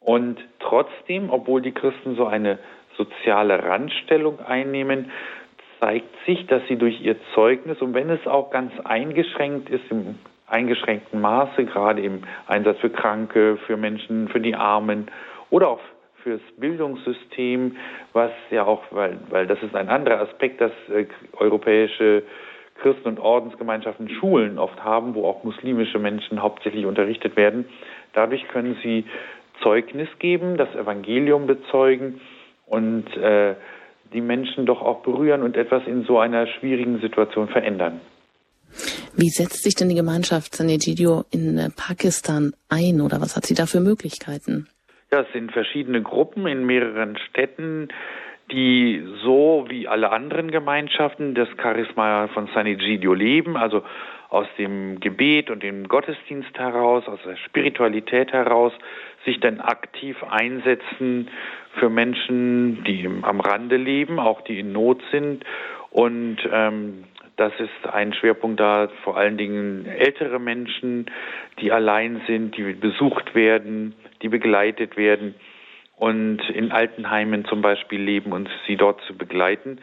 [0.00, 2.58] Und trotzdem, obwohl die Christen so eine
[2.98, 5.10] soziale Randstellung einnehmen,
[5.80, 10.18] zeigt sich, dass sie durch ihr Zeugnis, und wenn es auch ganz eingeschränkt ist im
[10.52, 15.10] eingeschränkten Maße, gerade im Einsatz für Kranke, für Menschen, für die Armen
[15.50, 15.80] oder auch
[16.22, 17.76] fürs Bildungssystem,
[18.12, 22.22] was ja auch, weil, weil das ist ein anderer Aspekt, dass äh, europäische
[22.80, 27.66] Christen- und Ordensgemeinschaften Schulen oft haben, wo auch muslimische Menschen hauptsächlich unterrichtet werden.
[28.12, 29.04] Dadurch können sie
[29.62, 32.20] Zeugnis geben, das Evangelium bezeugen
[32.66, 33.54] und äh,
[34.12, 38.00] die Menschen doch auch berühren und etwas in so einer schwierigen Situation verändern.
[39.16, 43.46] Wie setzt sich denn die Gemeinschaft San Egidio in äh, Pakistan ein oder was hat
[43.46, 44.68] sie da für Möglichkeiten?
[45.12, 47.88] Ja, es sind verschiedene Gruppen in mehreren Städten,
[48.50, 53.82] die so wie alle anderen Gemeinschaften das Charisma von San Egidio leben, also
[54.28, 58.72] aus dem Gebet und dem Gottesdienst heraus, aus der Spiritualität heraus,
[59.26, 61.28] sich dann aktiv einsetzen
[61.78, 65.44] für Menschen, die am Rande leben, auch die in Not sind
[65.90, 67.04] und ähm,
[67.36, 71.06] das ist ein Schwerpunkt da, vor allen Dingen ältere Menschen,
[71.60, 75.34] die allein sind, die besucht werden, die begleitet werden
[75.96, 79.78] und in Altenheimen zum Beispiel leben und sie dort zu begleiten.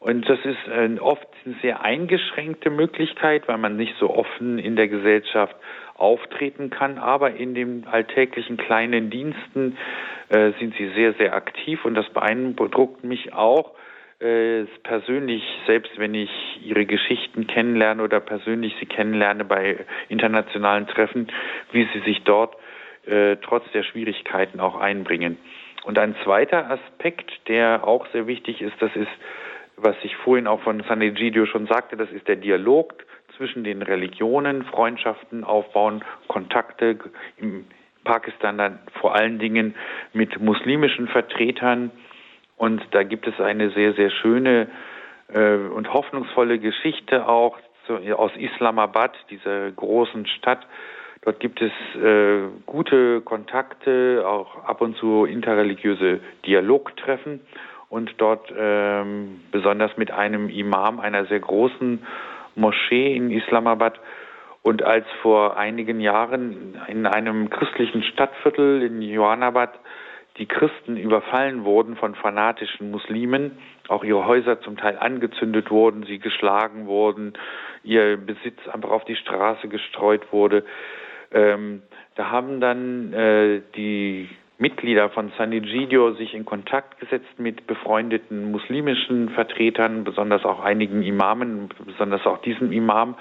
[0.00, 4.88] Und das ist oft eine sehr eingeschränkte Möglichkeit, weil man nicht so offen in der
[4.88, 5.54] Gesellschaft
[5.94, 6.98] auftreten kann.
[6.98, 9.78] Aber in den alltäglichen kleinen Diensten
[10.28, 13.70] äh, sind sie sehr, sehr aktiv und das beeindruckt mich auch,
[14.22, 16.30] äh, persönlich, selbst wenn ich
[16.64, 21.26] ihre Geschichten kennenlerne oder persönlich sie kennenlerne bei internationalen Treffen,
[21.72, 22.56] wie sie sich dort
[23.06, 25.38] äh, trotz der Schwierigkeiten auch einbringen.
[25.84, 29.10] Und ein zweiter Aspekt, der auch sehr wichtig ist, das ist,
[29.76, 32.94] was ich vorhin auch von San Egidio schon sagte, das ist der Dialog
[33.36, 36.98] zwischen den Religionen, Freundschaften aufbauen, Kontakte
[37.38, 37.64] im
[38.04, 39.74] Pakistan dann vor allen Dingen
[40.12, 41.90] mit muslimischen Vertretern,
[42.62, 44.68] und da gibt es eine sehr, sehr schöne
[45.34, 47.58] äh, und hoffnungsvolle Geschichte auch
[47.88, 50.64] zu, aus Islamabad, dieser großen Stadt.
[51.22, 57.40] Dort gibt es äh, gute Kontakte, auch ab und zu interreligiöse Dialogtreffen
[57.88, 62.06] und dort ähm, besonders mit einem Imam einer sehr großen
[62.54, 63.98] Moschee in Islamabad.
[64.62, 69.72] Und als vor einigen Jahren in einem christlichen Stadtviertel in Johannabad
[70.38, 73.58] die Christen überfallen wurden von fanatischen Muslimen,
[73.88, 77.34] auch ihre Häuser zum Teil angezündet wurden, sie geschlagen wurden,
[77.84, 80.64] ihr Besitz einfach auf die Straße gestreut wurde,
[81.32, 81.82] ähm,
[82.14, 84.28] da haben dann äh, die
[84.58, 91.02] Mitglieder von San Egidio sich in Kontakt gesetzt mit befreundeten muslimischen Vertretern, besonders auch einigen
[91.02, 93.16] Imamen, besonders auch diesem Imam,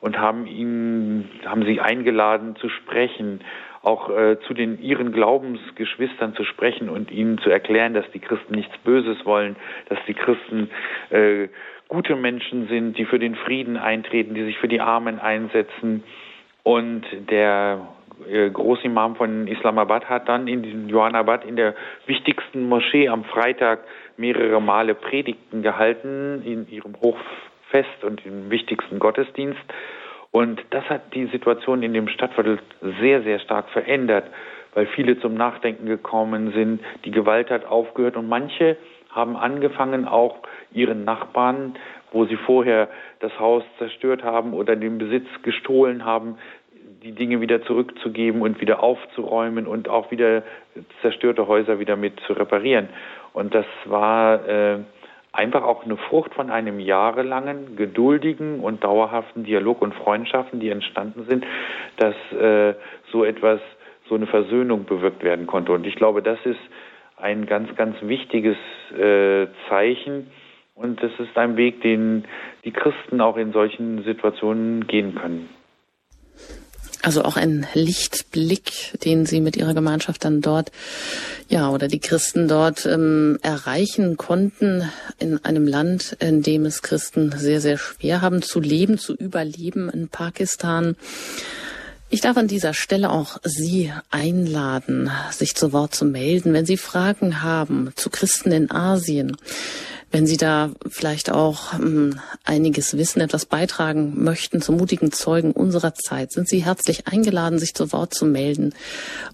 [0.00, 3.40] und haben ihn, haben sie eingeladen zu sprechen,
[3.86, 8.54] auch äh, zu den ihren Glaubensgeschwistern zu sprechen und ihnen zu erklären, dass die Christen
[8.54, 9.54] nichts Böses wollen,
[9.88, 10.70] dass die Christen
[11.10, 11.48] äh,
[11.86, 16.02] gute Menschen sind, die für den Frieden eintreten, die sich für die Armen einsetzen
[16.64, 17.86] und der
[18.28, 21.76] äh, Großimam von Islamabad hat dann in Johannabad in der
[22.06, 23.84] wichtigsten Moschee am Freitag
[24.16, 29.62] mehrere Male Predigten gehalten in ihrem Hochfest und im wichtigsten Gottesdienst.
[30.36, 32.58] Und das hat die Situation in dem Stadtviertel
[33.00, 34.24] sehr, sehr stark verändert,
[34.74, 36.82] weil viele zum Nachdenken gekommen sind.
[37.06, 38.76] Die Gewalt hat aufgehört und manche
[39.08, 40.40] haben angefangen, auch
[40.72, 41.76] ihren Nachbarn
[42.12, 42.88] wo sie vorher
[43.20, 46.38] das Haus zerstört haben oder den Besitz gestohlen haben,
[47.02, 50.42] die Dinge wieder zurückzugeben und wieder aufzuräumen und auch wieder
[51.02, 52.88] zerstörte Häuser wieder mit zu reparieren.
[53.32, 54.78] Und das war äh,
[55.36, 61.26] einfach auch eine Frucht von einem jahrelangen, geduldigen und dauerhaften Dialog und Freundschaften, die entstanden
[61.28, 61.44] sind,
[61.98, 62.74] dass äh,
[63.12, 63.60] so etwas,
[64.08, 65.72] so eine Versöhnung bewirkt werden konnte.
[65.72, 66.60] Und ich glaube, das ist
[67.16, 68.56] ein ganz, ganz wichtiges
[68.98, 70.30] äh, Zeichen,
[70.76, 72.26] und das ist ein Weg, den
[72.64, 75.48] die Christen auch in solchen Situationen gehen können.
[77.02, 80.72] Also auch ein Lichtblick, den Sie mit Ihrer Gemeinschaft dann dort,
[81.48, 87.32] ja, oder die Christen dort ähm, erreichen konnten in einem Land, in dem es Christen
[87.36, 90.96] sehr, sehr schwer haben zu leben, zu überleben in Pakistan.
[92.08, 96.76] Ich darf an dieser Stelle auch Sie einladen, sich zu Wort zu melden, wenn Sie
[96.76, 99.36] Fragen haben zu Christen in Asien
[100.16, 105.92] wenn Sie da vielleicht auch ähm, einiges wissen, etwas beitragen möchten zum mutigen Zeugen unserer
[105.94, 108.72] Zeit, sind Sie herzlich eingeladen, sich zu Wort zu melden.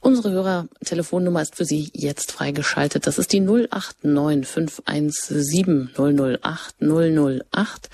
[0.00, 3.06] Unsere Hörertelefonnummer ist für Sie jetzt freigeschaltet.
[3.06, 7.88] Das ist die 089 517 008 008.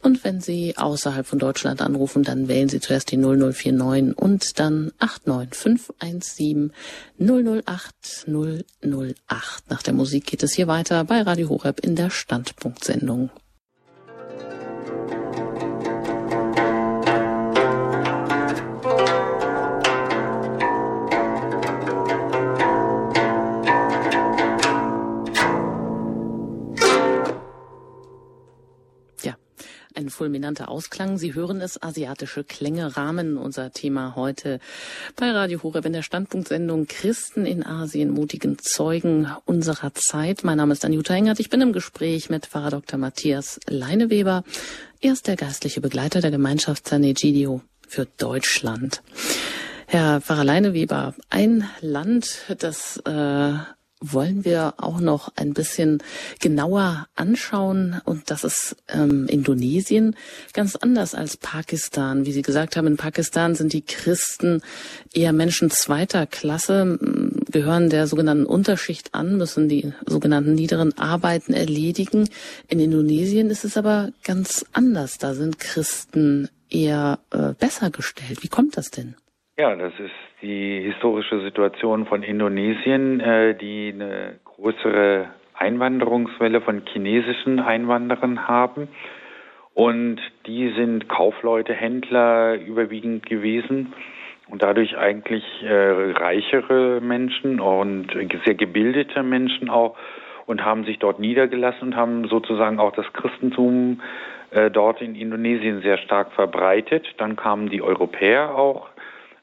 [0.00, 4.92] Und wenn Sie außerhalb von Deutschland anrufen, dann wählen Sie zuerst die 0049 und dann
[4.98, 6.72] 89517
[7.18, 9.70] 008 008.
[9.70, 13.30] Nach der Musik geht es hier weiter bei Radio Horeb in der Standpunktsendung.
[29.98, 31.18] Ein fulminanter Ausklang.
[31.18, 34.60] Sie hören es, asiatische Klänge rahmen unser Thema heute
[35.16, 40.44] bei Radio Horeb in der Standpunktsendung Christen in Asien, mutigen Zeugen unserer Zeit.
[40.44, 41.40] Mein Name ist Anjuta Engert.
[41.40, 42.96] Ich bin im Gespräch mit Pfarrer Dr.
[42.96, 44.44] Matthias Leineweber.
[45.00, 49.02] Er ist der geistliche Begleiter der Gemeinschaft San Egidio für Deutschland.
[49.88, 53.52] Herr Pfarrer Leineweber, ein Land, das äh,
[54.00, 56.02] wollen wir auch noch ein bisschen
[56.40, 58.00] genauer anschauen.
[58.04, 60.16] Und das ist ähm, Indonesien
[60.52, 62.24] ganz anders als Pakistan.
[62.24, 64.62] Wie Sie gesagt haben, in Pakistan sind die Christen
[65.12, 66.98] eher Menschen zweiter Klasse,
[67.50, 72.28] gehören der sogenannten Unterschicht an, müssen die sogenannten niederen Arbeiten erledigen.
[72.68, 75.18] In Indonesien ist es aber ganz anders.
[75.18, 78.42] Da sind Christen eher äh, besser gestellt.
[78.42, 79.14] Wie kommt das denn?
[79.60, 87.58] Ja, das ist die historische Situation von Indonesien, äh, die eine größere Einwanderungswelle von chinesischen
[87.58, 88.86] Einwanderern haben.
[89.74, 93.94] Und die sind Kaufleute, Händler überwiegend gewesen
[94.48, 98.12] und dadurch eigentlich äh, reichere Menschen und
[98.44, 99.96] sehr gebildete Menschen auch
[100.46, 104.02] und haben sich dort niedergelassen und haben sozusagen auch das Christentum
[104.52, 107.08] äh, dort in Indonesien sehr stark verbreitet.
[107.16, 108.86] Dann kamen die Europäer auch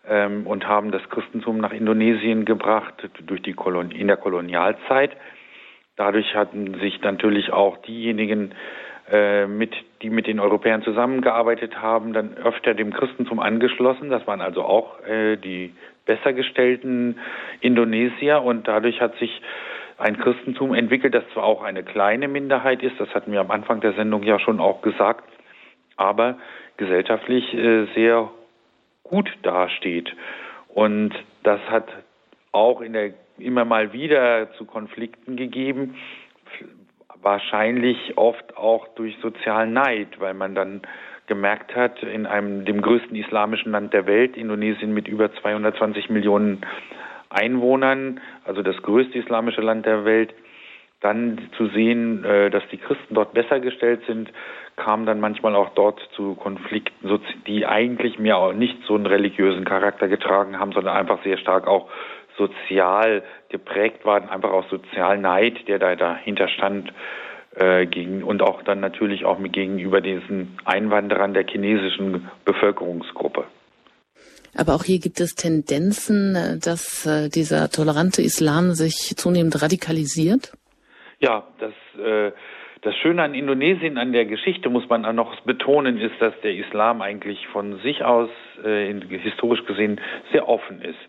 [0.09, 2.93] ähm, und haben das Christentum nach Indonesien gebracht
[3.25, 5.11] durch die Kolon in der Kolonialzeit.
[5.95, 8.53] Dadurch hatten sich natürlich auch diejenigen,
[9.11, 14.09] äh, mit, die mit den Europäern zusammengearbeitet haben, dann öfter dem Christentum angeschlossen.
[14.09, 15.73] Das waren also auch äh, die
[16.05, 17.19] besser gestellten
[17.61, 19.41] Indonesier und dadurch hat sich
[19.97, 23.79] ein Christentum entwickelt, das zwar auch eine kleine Minderheit ist, das hatten wir am Anfang
[23.79, 25.23] der Sendung ja schon auch gesagt,
[25.95, 26.37] aber
[26.77, 28.29] gesellschaftlich äh, sehr
[29.09, 30.13] gut dasteht.
[30.67, 31.87] Und das hat
[32.51, 35.95] auch in der, immer mal wieder zu Konflikten gegeben,
[37.21, 40.81] wahrscheinlich oft auch durch sozialen Neid, weil man dann
[41.27, 46.61] gemerkt hat, in einem dem größten islamischen Land der Welt, Indonesien mit über 220 Millionen
[47.29, 50.33] Einwohnern, also das größte islamische Land der Welt,
[51.01, 54.31] dann zu sehen, äh, dass die Christen dort besser gestellt sind,
[54.76, 59.65] kam dann manchmal auch dort zu Konflikten, die eigentlich mehr auch nicht so einen religiösen
[59.65, 61.89] Charakter getragen haben, sondern einfach sehr stark auch
[62.38, 66.91] sozial geprägt waren, einfach auch Sozialneid, der da dahinter stand,
[67.55, 73.45] äh, gegen, und auch dann natürlich auch gegenüber diesen Einwanderern der chinesischen Bevölkerungsgruppe.
[74.57, 80.51] Aber auch hier gibt es Tendenzen, äh, dass äh, dieser tolerante Islam sich zunehmend radikalisiert?
[81.19, 82.32] Ja, das, äh,
[82.86, 87.01] das Schöne an Indonesien, an der Geschichte muss man noch betonen, ist, dass der Islam
[87.01, 88.29] eigentlich von sich aus
[88.63, 89.99] äh, historisch gesehen
[90.31, 90.99] sehr offen ist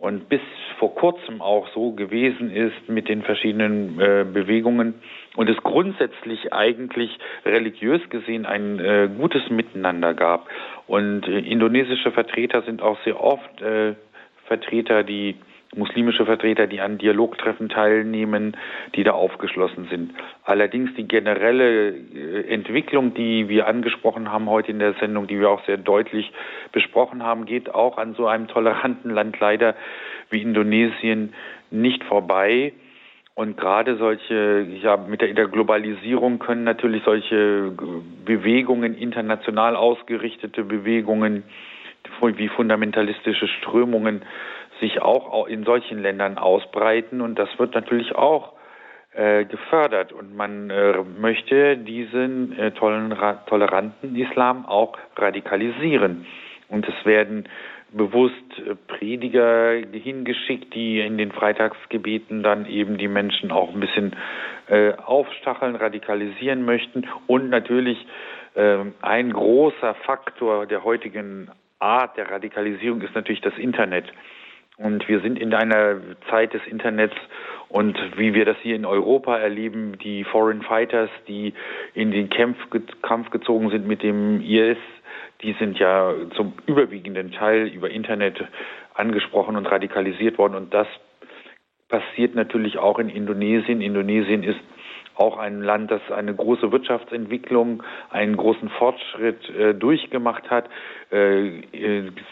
[0.00, 0.40] und bis
[0.78, 4.94] vor kurzem auch so gewesen ist mit den verschiedenen äh, Bewegungen
[5.36, 10.48] und es grundsätzlich eigentlich religiös gesehen ein äh, gutes Miteinander gab.
[10.86, 13.94] Und äh, indonesische Vertreter sind auch sehr oft äh,
[14.46, 15.36] Vertreter, die
[15.74, 18.56] muslimische Vertreter, die an Dialogtreffen teilnehmen,
[18.96, 20.12] die da aufgeschlossen sind.
[20.44, 25.48] Allerdings die generelle äh, Entwicklung, die wir angesprochen haben heute in der Sendung, die wir
[25.48, 26.32] auch sehr deutlich
[26.72, 29.76] besprochen haben, geht auch an so einem toleranten Land leider
[30.30, 31.34] wie Indonesien
[31.70, 32.72] nicht vorbei.
[33.34, 37.72] Und gerade solche, ja, mit der Globalisierung können natürlich solche
[38.24, 41.44] Bewegungen, international ausgerichtete Bewegungen,
[42.20, 44.22] wie fundamentalistische Strömungen,
[44.80, 47.20] sich auch in solchen Ländern ausbreiten.
[47.20, 48.52] Und das wird natürlich auch
[49.12, 50.12] äh, gefördert.
[50.12, 56.26] Und man äh, möchte diesen äh, toleranten Islam auch radikalisieren.
[56.68, 57.48] Und es werden
[57.92, 58.34] bewusst
[58.86, 64.14] Prediger hingeschickt, die in den Freitagsgebeten dann eben die Menschen auch ein bisschen
[65.04, 67.08] aufstacheln, radikalisieren möchten.
[67.26, 68.06] Und natürlich
[68.54, 74.06] äh, ein großer Faktor der heutigen Art der Radikalisierung ist natürlich das Internet.
[74.82, 75.96] Und wir sind in einer
[76.30, 77.14] Zeit des Internets
[77.68, 81.52] und wie wir das hier in Europa erleben, die Foreign Fighters, die
[81.92, 82.56] in den Kampf,
[83.02, 84.78] Kampf gezogen sind mit dem IS,
[85.42, 88.42] die sind ja zum überwiegenden Teil über Internet
[88.94, 90.54] angesprochen und radikalisiert worden.
[90.54, 90.86] Und das
[91.88, 93.82] passiert natürlich auch in Indonesien.
[93.82, 94.60] Indonesien ist
[95.20, 100.68] auch ein Land, das eine große Wirtschaftsentwicklung, einen großen Fortschritt äh, durchgemacht hat,
[101.10, 101.62] äh,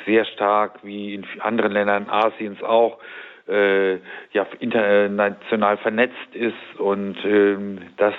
[0.06, 2.98] sehr stark wie in anderen Ländern Asiens auch
[3.46, 3.94] äh,
[4.32, 8.14] ja international vernetzt ist und ähm, das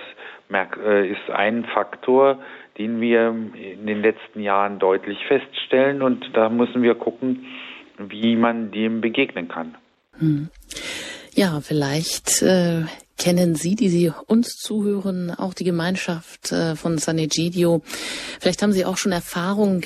[0.52, 2.40] äh, ist ein Faktor,
[2.78, 6.02] den wir in den letzten Jahren deutlich feststellen.
[6.02, 7.46] Und da müssen wir gucken,
[7.98, 9.76] wie man dem begegnen kann.
[10.18, 10.50] Hm.
[11.34, 12.86] Ja, vielleicht äh,
[13.20, 17.84] kennen Sie, die Sie uns zuhören, auch die Gemeinschaft äh, von San Egidio.
[18.40, 19.82] Vielleicht haben Sie auch schon Erfahrungen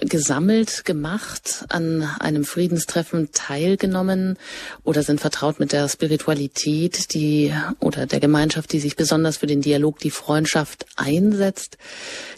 [0.00, 4.38] gesammelt, gemacht, an einem Friedenstreffen teilgenommen
[4.84, 9.60] oder sind vertraut mit der Spiritualität, die oder der Gemeinschaft, die sich besonders für den
[9.60, 11.78] Dialog, die Freundschaft einsetzt.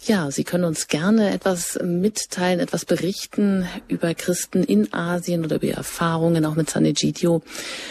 [0.06, 5.68] Ja, Sie können uns gerne etwas mitteilen, etwas berichten über Christen in Asien oder über
[5.68, 7.42] Erfahrungen auch mit San Egidio.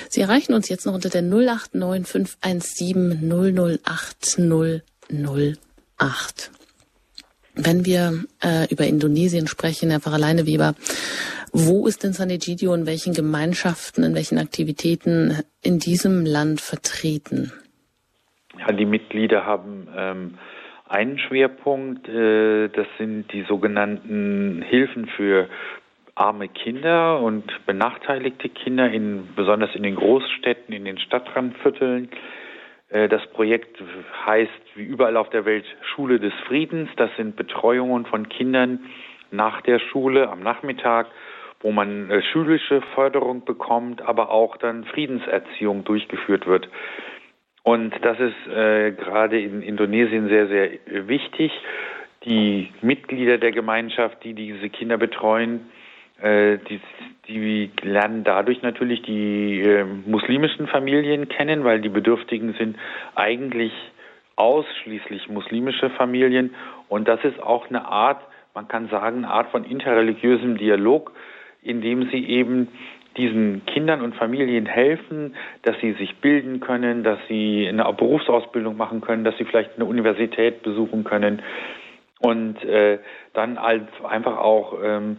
[0.09, 4.37] Sie erreichen uns jetzt noch unter der 089 517 008
[5.99, 6.51] 008.
[7.55, 10.73] Wenn wir äh, über Indonesien sprechen, Herr Pfarrer Leineweber,
[11.51, 17.51] wo ist denn San Egidio in welchen Gemeinschaften, in welchen Aktivitäten in diesem Land vertreten?
[18.57, 20.37] Ja, die Mitglieder haben ähm,
[20.87, 25.49] einen Schwerpunkt, äh, das sind die sogenannten Hilfen für
[26.15, 32.09] arme Kinder und benachteiligte Kinder, in, besonders in den Großstädten, in den Stadtrandvierteln.
[32.91, 33.81] Äh, das Projekt
[34.25, 35.65] heißt wie überall auf der Welt
[35.95, 36.89] Schule des Friedens.
[36.97, 38.79] Das sind Betreuungen von Kindern
[39.31, 41.07] nach der Schule am Nachmittag,
[41.61, 46.69] wo man äh, schulische Förderung bekommt, aber auch dann Friedenserziehung durchgeführt wird.
[47.63, 51.51] Und das ist äh, gerade in Indonesien sehr, sehr wichtig.
[52.25, 55.69] Die Mitglieder der Gemeinschaft, die diese Kinder betreuen,
[56.21, 56.79] äh, die,
[57.27, 62.77] die lernen dadurch natürlich die äh, muslimischen Familien kennen, weil die Bedürftigen sind
[63.15, 63.73] eigentlich
[64.35, 66.55] ausschließlich muslimische Familien.
[66.89, 68.21] Und das ist auch eine Art,
[68.53, 71.11] man kann sagen, eine Art von interreligiösem Dialog,
[71.61, 72.69] in dem sie eben
[73.17, 79.01] diesen Kindern und Familien helfen, dass sie sich bilden können, dass sie eine Berufsausbildung machen
[79.01, 81.41] können, dass sie vielleicht eine Universität besuchen können
[82.19, 82.99] und äh,
[83.33, 85.17] dann einfach auch ähm,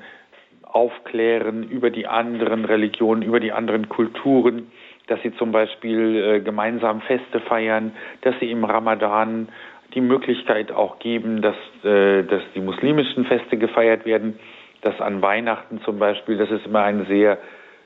[0.72, 4.72] aufklären über die anderen Religionen, über die anderen Kulturen,
[5.06, 7.92] dass sie zum Beispiel äh, gemeinsam Feste feiern,
[8.22, 9.48] dass sie im Ramadan
[9.94, 14.38] die Möglichkeit auch geben, dass, äh, dass die muslimischen Feste gefeiert werden,
[14.80, 17.38] dass an Weihnachten zum Beispiel, das ist immer ein sehr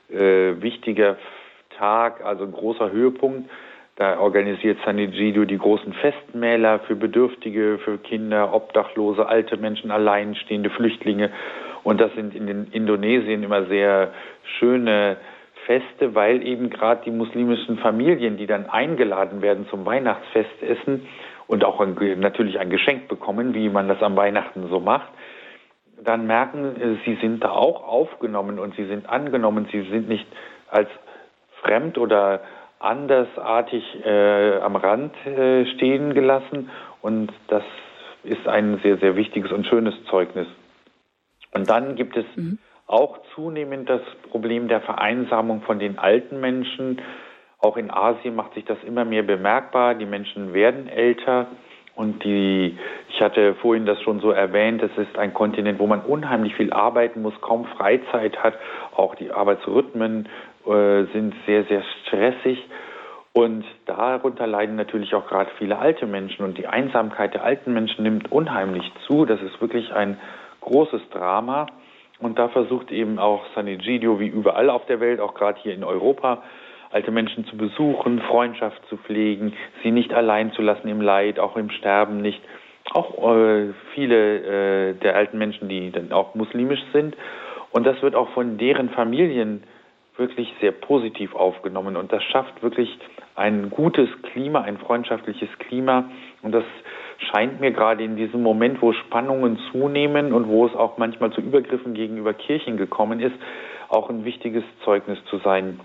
[0.09, 1.17] äh, wichtiger
[1.77, 3.49] Tag, also ein großer Höhepunkt.
[3.97, 11.31] Da organisiert Sanigido die großen Festmäler für Bedürftige, für Kinder, Obdachlose, alte Menschen, alleinstehende Flüchtlinge.
[11.87, 14.11] Und das sind in Indonesien immer sehr
[14.59, 15.15] schöne
[15.65, 21.07] Feste, weil eben gerade die muslimischen Familien, die dann eingeladen werden zum Weihnachtsfestessen
[21.47, 25.07] und auch ein, natürlich ein Geschenk bekommen, wie man das am Weihnachten so macht,
[26.03, 30.27] dann merken, äh, sie sind da auch aufgenommen und sie sind angenommen, sie sind nicht
[30.69, 30.89] als
[31.61, 32.41] fremd oder
[32.79, 36.69] andersartig äh, am Rand äh, stehen gelassen
[37.01, 37.63] und das
[38.25, 40.47] ist ein sehr, sehr wichtiges und schönes Zeugnis.
[41.53, 47.01] Und dann gibt es mhm auch zunehmend das Problem der Vereinsamung von den alten Menschen.
[47.59, 49.95] Auch in Asien macht sich das immer mehr bemerkbar.
[49.95, 51.47] Die Menschen werden älter
[51.95, 52.77] und die,
[53.09, 56.71] ich hatte vorhin das schon so erwähnt, es ist ein Kontinent, wo man unheimlich viel
[56.71, 58.53] arbeiten muss, kaum Freizeit hat.
[58.95, 60.29] Auch die Arbeitsrhythmen
[60.65, 62.63] äh, sind sehr, sehr stressig.
[63.33, 66.45] Und darunter leiden natürlich auch gerade viele alte Menschen.
[66.45, 69.25] Und die Einsamkeit der alten Menschen nimmt unheimlich zu.
[69.25, 70.17] Das ist wirklich ein
[70.67, 71.67] großes Drama.
[72.19, 75.83] Und da versucht eben auch Sanegidio, wie überall auf der Welt, auch gerade hier in
[75.83, 76.43] Europa,
[76.91, 79.53] alte Menschen zu besuchen, Freundschaft zu pflegen,
[79.83, 82.41] sie nicht allein zu lassen im Leid, auch im Sterben nicht.
[82.91, 87.15] Auch äh, viele äh, der alten Menschen, die dann auch muslimisch sind.
[87.71, 89.63] Und das wird auch von deren Familien
[90.17, 91.95] wirklich sehr positiv aufgenommen.
[91.95, 92.97] Und das schafft wirklich
[93.35, 96.09] ein gutes Klima, ein freundschaftliches Klima.
[96.41, 96.63] Und das
[97.31, 101.41] scheint mir gerade in diesem Moment, wo Spannungen zunehmen und wo es auch manchmal zu
[101.41, 103.35] Übergriffen gegenüber Kirchen gekommen ist,
[103.89, 105.79] auch ein wichtiges Zeugnis zu sein.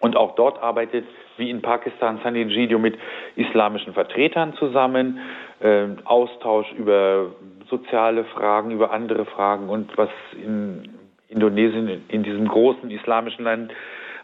[0.00, 1.06] Und auch dort arbeitet,
[1.38, 2.98] wie in Pakistan, Sanegidio mit
[3.34, 5.20] islamischen Vertretern zusammen,
[5.60, 7.30] äh, Austausch über
[7.70, 10.96] soziale Fragen, über andere Fragen und was in
[11.28, 13.72] Indonesien, in diesem großen islamischen Land,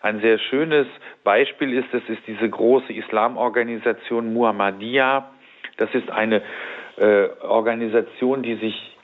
[0.03, 0.87] ein sehr schönes
[1.25, 5.31] Beispiel ist, das ist diese große Islamorganisation Muhammadiyah,
[5.77, 6.43] das ist eine
[6.97, 8.97] äh, Organisation, die sich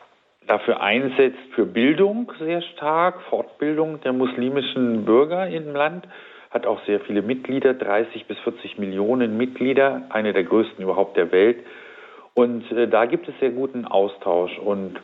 [0.47, 6.09] dafür einsetzt, für Bildung sehr stark, Fortbildung der muslimischen Bürger im Land,
[6.51, 11.31] hat auch sehr viele Mitglieder, 30 bis 40 Millionen Mitglieder, eine der größten überhaupt der
[11.31, 11.59] Welt.
[12.35, 14.59] Und äh, da gibt es sehr guten Austausch.
[14.59, 14.99] Und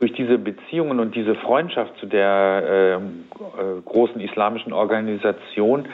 [0.00, 5.86] durch diese Beziehungen und diese Freundschaft zu der ähm, äh, großen islamischen Organisation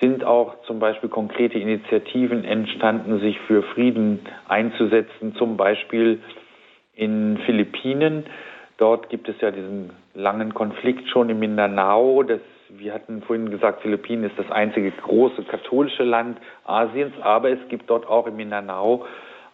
[0.00, 6.20] sind auch zum Beispiel konkrete Initiativen entstanden, sich für Frieden einzusetzen, zum Beispiel
[6.94, 8.26] in Philippinen.
[8.76, 12.22] Dort gibt es ja diesen langen Konflikt schon im Mindanao.
[12.22, 17.68] Das, wir hatten vorhin gesagt, Philippinen ist das einzige große katholische Land Asiens, aber es
[17.68, 19.06] gibt dort auch im Mindanao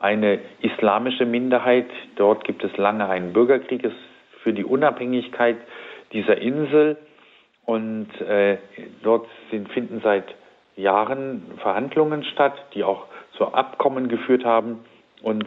[0.03, 1.87] eine islamische Minderheit.
[2.17, 3.89] Dort gibt es lange einen Bürgerkrieg
[4.43, 5.57] für die Unabhängigkeit
[6.13, 6.99] dieser Insel.
[7.65, 8.59] Und äh,
[9.03, 10.25] dort sind, finden seit
[10.77, 14.81] Jahren Verhandlungen statt, die auch zu Abkommen geführt haben.
[15.23, 15.47] Und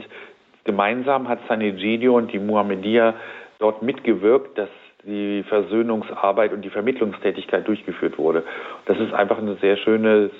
[0.64, 3.14] gemeinsam hat Sanegidio und die Muhammadiyah
[3.60, 4.70] dort mitgewirkt, dass
[5.04, 8.44] die Versöhnungsarbeit und die Vermittlungstätigkeit durchgeführt wurde.
[8.86, 10.32] Das ist einfach ein sehr schönes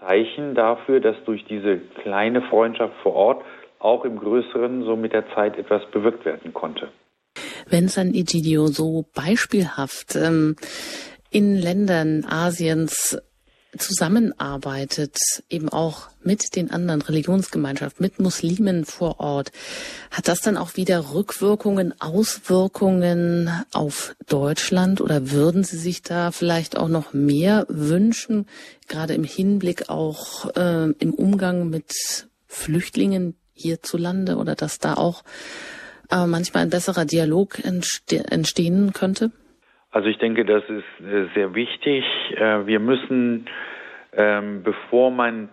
[0.00, 3.44] Zeichen dafür, dass durch diese kleine Freundschaft vor Ort
[3.78, 6.88] auch im Größeren so mit der Zeit etwas bewirkt werden konnte.
[7.68, 10.56] Wenn San Egidio so beispielhaft ähm,
[11.30, 13.18] in Ländern Asiens
[13.78, 15.16] zusammenarbeitet,
[15.48, 19.52] eben auch mit den anderen Religionsgemeinschaften, mit Muslimen vor Ort,
[20.10, 25.00] hat das dann auch wieder Rückwirkungen, Auswirkungen auf Deutschland?
[25.00, 28.46] Oder würden Sie sich da vielleicht auch noch mehr wünschen,
[28.88, 34.36] gerade im Hinblick auch äh, im Umgang mit Flüchtlingen hierzulande?
[34.36, 35.22] Oder dass da auch
[36.10, 39.30] äh, manchmal ein besserer Dialog entste entstehen könnte?
[39.90, 42.04] Also ich denke, das ist äh, sehr wichtig.
[42.36, 43.46] Äh, wir müssen,
[44.12, 45.50] ähm, bevor man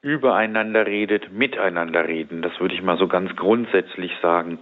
[0.00, 2.42] übereinander redet, miteinander reden.
[2.42, 4.58] Das würde ich mal so ganz grundsätzlich sagen.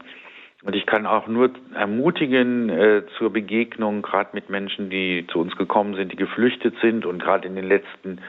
[0.63, 5.57] Und ich kann auch nur ermutigen äh, zur Begegnung, gerade mit Menschen, die zu uns
[5.57, 7.05] gekommen sind, die geflüchtet sind.
[7.05, 8.21] Und gerade in den letzten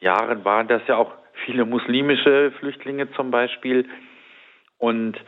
[0.00, 1.12] Jahren waren das ja auch
[1.46, 3.86] viele muslimische Flüchtlinge zum Beispiel.
[4.76, 5.18] Und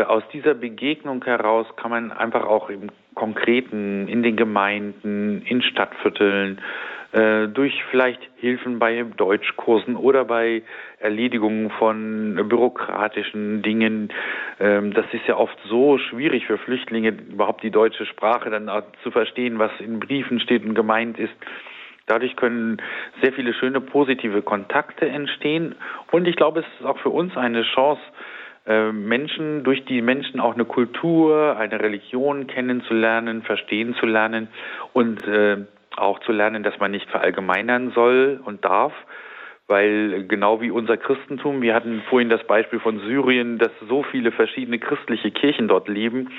[0.00, 6.60] aus dieser Begegnung heraus kann man einfach auch im Konkreten, in den Gemeinden, in Stadtvierteln
[7.12, 10.62] äh, durch vielleicht Hilfen bei Deutschkursen oder bei
[10.98, 14.08] Erledigungen von bürokratischen Dingen.
[14.58, 18.70] Ähm, das ist ja oft so schwierig für Flüchtlinge, überhaupt die deutsche Sprache dann
[19.02, 21.34] zu verstehen, was in Briefen steht und gemeint ist.
[22.06, 22.80] Dadurch können
[23.20, 25.74] sehr viele schöne positive Kontakte entstehen.
[26.10, 30.38] Und ich glaube, es ist auch für uns eine Chance, äh, Menschen, durch die Menschen
[30.38, 34.48] auch eine Kultur, eine Religion kennenzulernen, verstehen zu lernen
[34.92, 35.58] und äh,
[35.96, 38.92] auch zu lernen, dass man nicht verallgemeinern soll und darf,
[39.68, 44.30] weil genau wie unser Christentum, wir hatten vorhin das Beispiel von Syrien, dass so viele
[44.30, 46.30] verschiedene christliche Kirchen dort leben,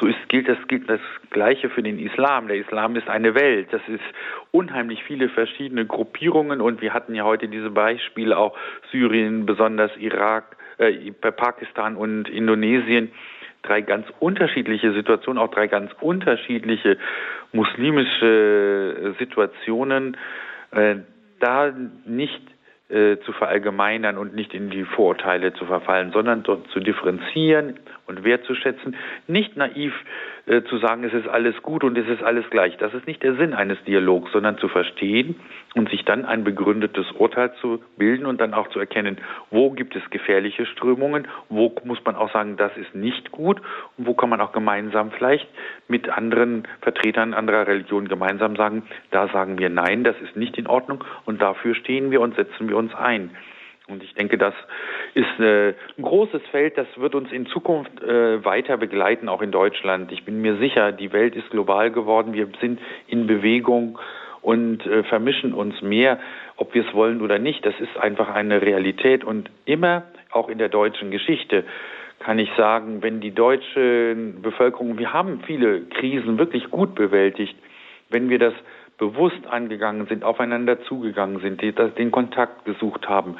[0.00, 2.48] so ist, gilt das gilt das Gleiche für den Islam.
[2.48, 3.68] Der Islam ist eine Welt.
[3.72, 4.04] Das ist
[4.50, 8.56] unheimlich viele verschiedene Gruppierungen und wir hatten ja heute diese Beispiele auch
[8.92, 13.12] Syrien, besonders Irak, äh, Pakistan und Indonesien
[13.62, 16.98] drei ganz unterschiedliche Situationen, auch drei ganz unterschiedliche
[17.52, 20.16] muslimische Situationen,
[20.70, 20.96] äh,
[21.40, 21.72] da
[22.04, 22.40] nicht
[22.88, 28.24] äh, zu verallgemeinern und nicht in die Vorurteile zu verfallen, sondern dort zu differenzieren und
[28.24, 28.96] wertzuschätzen,
[29.26, 29.92] nicht naiv
[30.46, 32.76] äh, zu sagen, es ist alles gut und es ist alles gleich.
[32.76, 35.36] Das ist nicht der Sinn eines Dialogs, sondern zu verstehen
[35.74, 39.18] und sich dann ein begründetes Urteil zu bilden und dann auch zu erkennen,
[39.50, 43.60] wo gibt es gefährliche Strömungen, wo muss man auch sagen, das ist nicht gut
[43.96, 45.48] und wo kann man auch gemeinsam vielleicht
[45.88, 50.66] mit anderen Vertretern anderer Religionen gemeinsam sagen, da sagen wir nein, das ist nicht in
[50.66, 53.30] Ordnung und dafür stehen wir und setzen wir uns ein.
[53.88, 54.54] Und ich denke, das
[55.14, 59.52] ist äh, ein großes Feld, das wird uns in Zukunft äh, weiter begleiten, auch in
[59.52, 60.10] Deutschland.
[60.10, 63.98] Ich bin mir sicher, die Welt ist global geworden, wir sind in Bewegung
[64.42, 66.18] und äh, vermischen uns mehr,
[66.56, 67.64] ob wir es wollen oder nicht.
[67.64, 70.02] Das ist einfach eine Realität und immer
[70.32, 71.64] auch in der deutschen Geschichte
[72.18, 77.54] kann ich sagen, wenn die deutsche Bevölkerung, wir haben viele Krisen wirklich gut bewältigt,
[78.08, 78.54] wenn wir das
[78.98, 83.36] bewusst angegangen sind, aufeinander zugegangen sind, den Kontakt gesucht haben,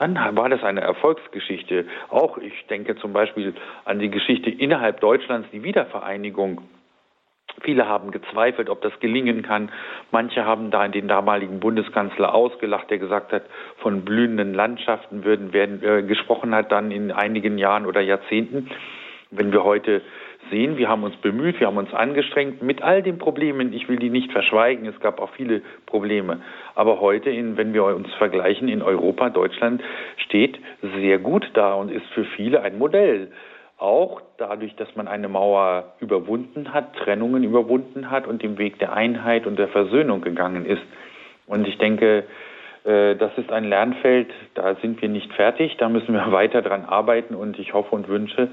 [0.00, 1.84] dann war das eine Erfolgsgeschichte.
[2.08, 3.54] Auch ich denke zum Beispiel
[3.84, 6.62] an die Geschichte innerhalb Deutschlands, die Wiedervereinigung.
[7.62, 9.70] Viele haben gezweifelt, ob das gelingen kann.
[10.10, 13.42] Manche haben da den damaligen Bundeskanzler ausgelacht, der gesagt hat,
[13.78, 18.70] von blühenden Landschaften würden werden äh, gesprochen hat dann in einigen Jahren oder Jahrzehnten.
[19.30, 20.00] Wenn wir heute
[20.48, 23.72] sehen, wir haben uns bemüht, wir haben uns angestrengt mit all den Problemen.
[23.72, 24.86] Ich will die nicht verschweigen.
[24.86, 26.40] Es gab auch viele Probleme.
[26.74, 29.82] Aber heute, in, wenn wir uns vergleichen, in Europa, Deutschland
[30.16, 30.58] steht
[30.96, 33.30] sehr gut da und ist für viele ein Modell.
[33.78, 38.92] Auch dadurch, dass man eine Mauer überwunden hat, Trennungen überwunden hat und den Weg der
[38.92, 40.82] Einheit und der Versöhnung gegangen ist.
[41.46, 42.24] Und ich denke,
[42.84, 47.34] das ist ein Lernfeld, da sind wir nicht fertig, da müssen wir weiter dran arbeiten
[47.34, 48.48] und ich hoffe und wünsche,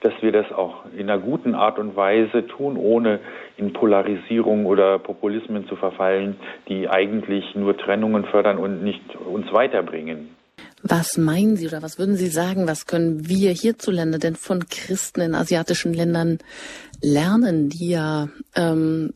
[0.00, 3.20] dass wir das auch in einer guten Art und Weise tun, ohne
[3.56, 6.36] in Polarisierung oder Populismen zu verfallen,
[6.68, 10.36] die eigentlich nur Trennungen fördern und nicht uns weiterbringen.
[10.82, 15.22] Was meinen Sie oder was würden Sie sagen, was können wir hierzulande denn von Christen
[15.22, 16.38] in asiatischen Ländern
[17.02, 19.14] lernen, die ja, ähm,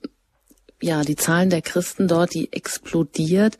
[0.81, 3.59] ja, die Zahlen der Christen dort, die explodiert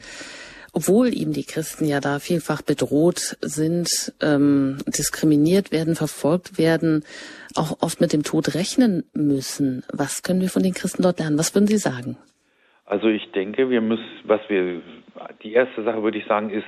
[0.79, 3.89] obwohl eben die Christen ja da vielfach bedroht sind,
[4.23, 7.05] ähm, diskriminiert werden, verfolgt werden,
[7.57, 9.83] auch oft mit dem Tod rechnen müssen.
[9.93, 11.37] Was können wir von den Christen dort lernen?
[11.37, 12.17] Was würden Sie sagen?
[12.87, 14.81] Also ich denke, wir müssen, was wir,
[15.43, 16.65] die erste Sache würde ich sagen, ist,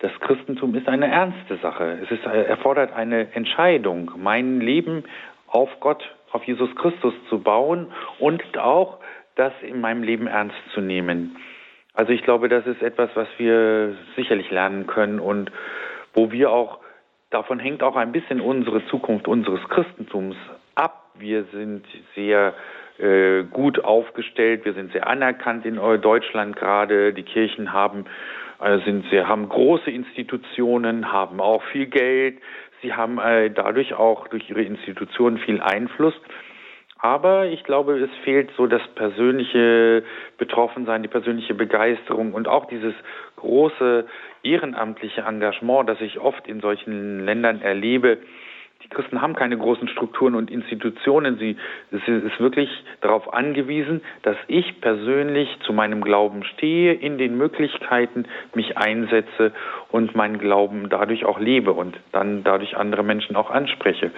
[0.00, 1.98] das Christentum ist eine ernste Sache.
[2.04, 5.04] Es ist, erfordert eine Entscheidung, mein Leben
[5.46, 7.86] auf Gott, auf Jesus Christus zu bauen
[8.18, 8.98] und auch
[9.36, 11.38] das in meinem Leben ernst zu nehmen.
[11.96, 15.50] Also ich glaube, das ist etwas, was wir sicherlich lernen können und
[16.12, 16.78] wo wir auch,
[17.30, 20.36] davon hängt auch ein bisschen unsere Zukunft unseres Christentums
[20.74, 21.10] ab.
[21.18, 22.54] Wir sind sehr
[22.98, 27.14] äh, gut aufgestellt, wir sind sehr anerkannt in Deutschland gerade.
[27.14, 28.04] Die Kirchen haben
[28.60, 32.38] äh, sind sehr, haben große Institutionen, haben auch viel Geld.
[32.82, 36.14] Sie haben äh, dadurch auch durch ihre Institutionen viel Einfluss.
[36.98, 40.02] Aber ich glaube, es fehlt so das persönliche
[40.38, 42.94] Betroffensein, die persönliche Begeisterung und auch dieses
[43.36, 44.06] große
[44.42, 48.18] ehrenamtliche Engagement, das ich oft in solchen Ländern erlebe.
[48.82, 51.38] Die Christen haben keine großen Strukturen und Institutionen.
[51.38, 51.56] Sie
[51.90, 52.70] es ist wirklich
[53.00, 59.52] darauf angewiesen, dass ich persönlich zu meinem Glauben stehe, in den Möglichkeiten mich einsetze
[59.90, 64.12] und meinen Glauben dadurch auch lebe und dann dadurch andere Menschen auch anspreche.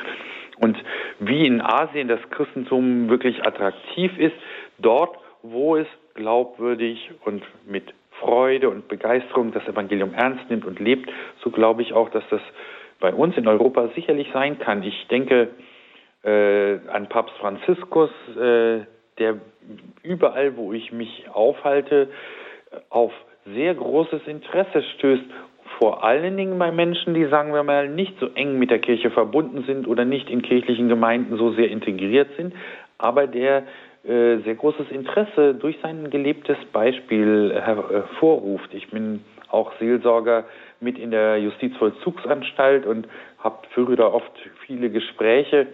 [0.60, 0.76] Und
[1.20, 4.34] wie in Asien das Christentum wirklich attraktiv ist,
[4.78, 11.10] dort, wo es glaubwürdig und mit Freude und Begeisterung das Evangelium ernst nimmt und lebt,
[11.42, 12.40] so glaube ich auch, dass das
[13.00, 14.82] bei uns in Europa sicherlich sein kann.
[14.82, 15.50] Ich denke
[16.24, 18.80] äh, an Papst Franziskus, äh,
[19.18, 19.36] der
[20.02, 22.08] überall, wo ich mich aufhalte,
[22.90, 23.12] auf
[23.54, 25.24] sehr großes Interesse stößt.
[25.78, 29.10] Vor allen Dingen bei Menschen, die, sagen wir mal, nicht so eng mit der Kirche
[29.10, 32.52] verbunden sind oder nicht in kirchlichen Gemeinden so sehr integriert sind,
[32.98, 33.62] aber der
[34.04, 38.74] äh, sehr großes Interesse durch sein gelebtes Beispiel hervorruft.
[38.74, 40.44] Ich bin auch Seelsorger
[40.80, 43.06] mit in der Justizvollzugsanstalt und
[43.38, 44.32] hab, führe da oft
[44.66, 45.68] viele Gespräche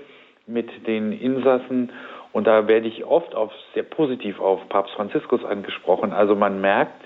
[0.47, 1.91] mit den Insassen
[2.33, 6.13] und da werde ich oft auf, sehr positiv auf Papst Franziskus angesprochen.
[6.13, 7.03] Also man merkt,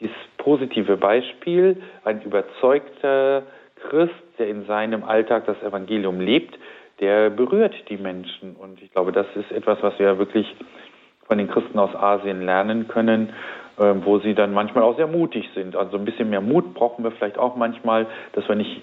[0.00, 3.42] dieses positive Beispiel, ein überzeugter
[3.88, 6.58] Christ, der in seinem Alltag das Evangelium lebt,
[7.00, 8.56] der berührt die Menschen.
[8.56, 10.46] Und ich glaube, das ist etwas, was wir wirklich
[11.26, 13.30] von den Christen aus Asien lernen können,
[13.78, 15.76] ähm, wo sie dann manchmal auch sehr mutig sind.
[15.76, 18.82] Also ein bisschen mehr Mut brauchen wir vielleicht auch manchmal, dass wir nicht,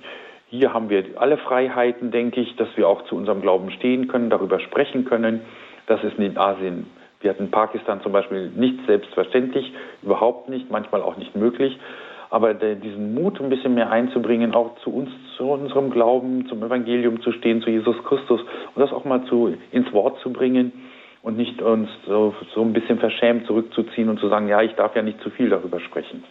[0.49, 4.29] hier haben wir alle Freiheiten, denke ich, dass wir auch zu unserem Glauben stehen können,
[4.29, 5.41] darüber sprechen können.
[5.87, 6.85] Das ist in Asien,
[7.23, 11.79] wir hatten Pakistan zum Beispiel nicht selbstverständlich, überhaupt nicht, manchmal auch nicht möglich
[12.33, 17.21] aber diesen Mut ein bisschen mehr einzubringen, auch zu uns, zu unserem Glauben, zum Evangelium
[17.21, 20.71] zu stehen, zu Jesus Christus und das auch mal zu, ins Wort zu bringen
[21.21, 24.95] und nicht uns so, so ein bisschen verschämt zurückzuziehen und zu sagen, ja, ich darf
[24.95, 26.23] ja nicht zu viel darüber sprechen.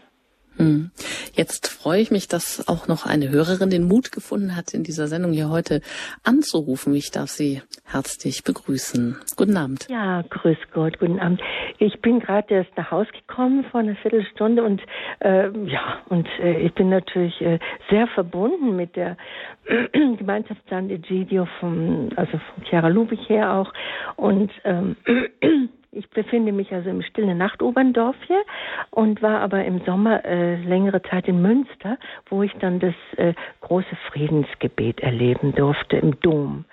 [0.57, 0.91] Hm.
[1.35, 5.07] Jetzt freue ich mich, dass auch noch eine Hörerin den Mut gefunden hat, in dieser
[5.07, 5.81] Sendung hier heute
[6.25, 6.95] anzurufen.
[6.95, 9.17] Ich darf Sie herzlich begrüßen.
[9.37, 9.87] Guten Abend.
[9.89, 11.41] Ja, grüß Gott, guten Abend.
[11.79, 14.83] Ich bin gerade erst nach Hause gekommen vor einer Viertelstunde und
[15.21, 19.17] äh, ja, und äh, ich bin natürlich äh, sehr verbunden mit der
[19.93, 23.73] Gemeinschaftsland Egidio vom, also von Chiara Lubich her auch
[24.17, 24.97] und ähm,
[25.95, 28.43] Ich befinde mich also im stillen Nachtoberndorf hier
[28.91, 31.99] und war aber im Sommer äh, längere Zeit in Münster,
[32.31, 36.65] wo ich dann das äh, große Friedensgebet erleben durfte im Dom.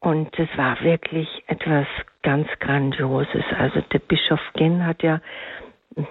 [0.00, 1.86] Und es war wirklich etwas
[2.22, 3.44] ganz Grandioses.
[3.56, 5.20] Also der Bischof Gen hat ja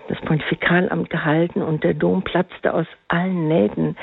[0.07, 3.97] das Pontifikalamt gehalten und der Dom platzte aus allen Nähten.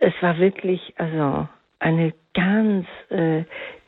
[0.00, 1.46] Es war wirklich also
[1.78, 3.44] eine ganz äh,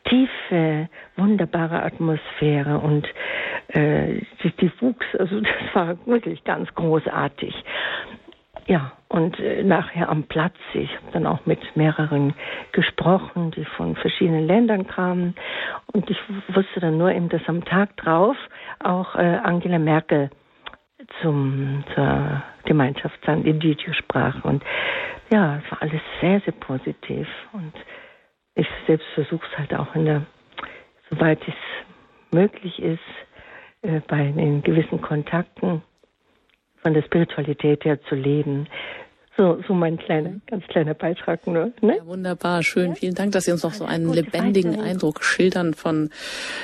[0.09, 3.07] tiefe, wunderbare Atmosphäre und
[3.69, 7.53] äh, die, die wuchs, also das war wirklich ganz großartig.
[8.67, 12.33] Ja, und äh, nachher am Platz, ich habe dann auch mit mehreren
[12.73, 15.35] gesprochen, die von verschiedenen Ländern kamen.
[15.93, 16.17] Und ich
[16.49, 18.35] wusste dann nur eben, dass am Tag drauf
[18.79, 20.29] auch äh, Angela Merkel
[21.21, 24.43] zum, zur Gemeinschaft San Egidio sprach.
[24.43, 24.63] Und
[25.31, 27.27] ja, es war alles sehr, sehr positiv.
[27.53, 27.73] Und
[28.57, 30.25] ich selbst versuche es halt auch in der,
[31.09, 31.53] soweit es
[32.31, 32.99] möglich ist,
[33.83, 35.81] äh, bei den gewissen Kontakten
[36.81, 38.67] von der Spiritualität her zu leben.
[39.37, 41.71] So, so mein kleiner, ganz kleiner Beitrag nur.
[41.81, 41.97] Ne?
[41.97, 42.89] Ja, wunderbar, schön.
[42.89, 42.95] Ja?
[42.95, 46.09] Vielen Dank, dass Sie uns noch so einen lebendigen Eindruck schildern von,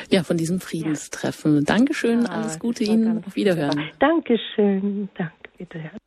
[0.09, 1.57] ja, von diesem Friedenstreffen.
[1.57, 1.61] Ja.
[1.65, 3.23] Dankeschön, alles Gute Ihnen.
[3.25, 3.91] Auf Wiederhören.
[3.99, 5.09] Dankeschön.
[5.15, 5.97] Danke, Wiederhören.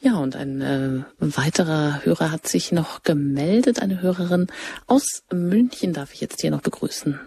[0.00, 4.46] Ja, und ein äh, weiterer Hörer hat sich noch gemeldet, eine Hörerin
[4.86, 7.18] aus München darf ich jetzt hier noch begrüßen.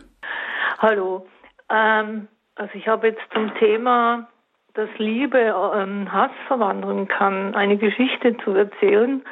[0.77, 1.27] Hallo.
[1.69, 4.29] Ähm, also ich habe jetzt zum Thema,
[4.75, 5.39] dass Liebe
[5.75, 9.23] ähm, Hass verwandeln kann, eine Geschichte zu erzählen.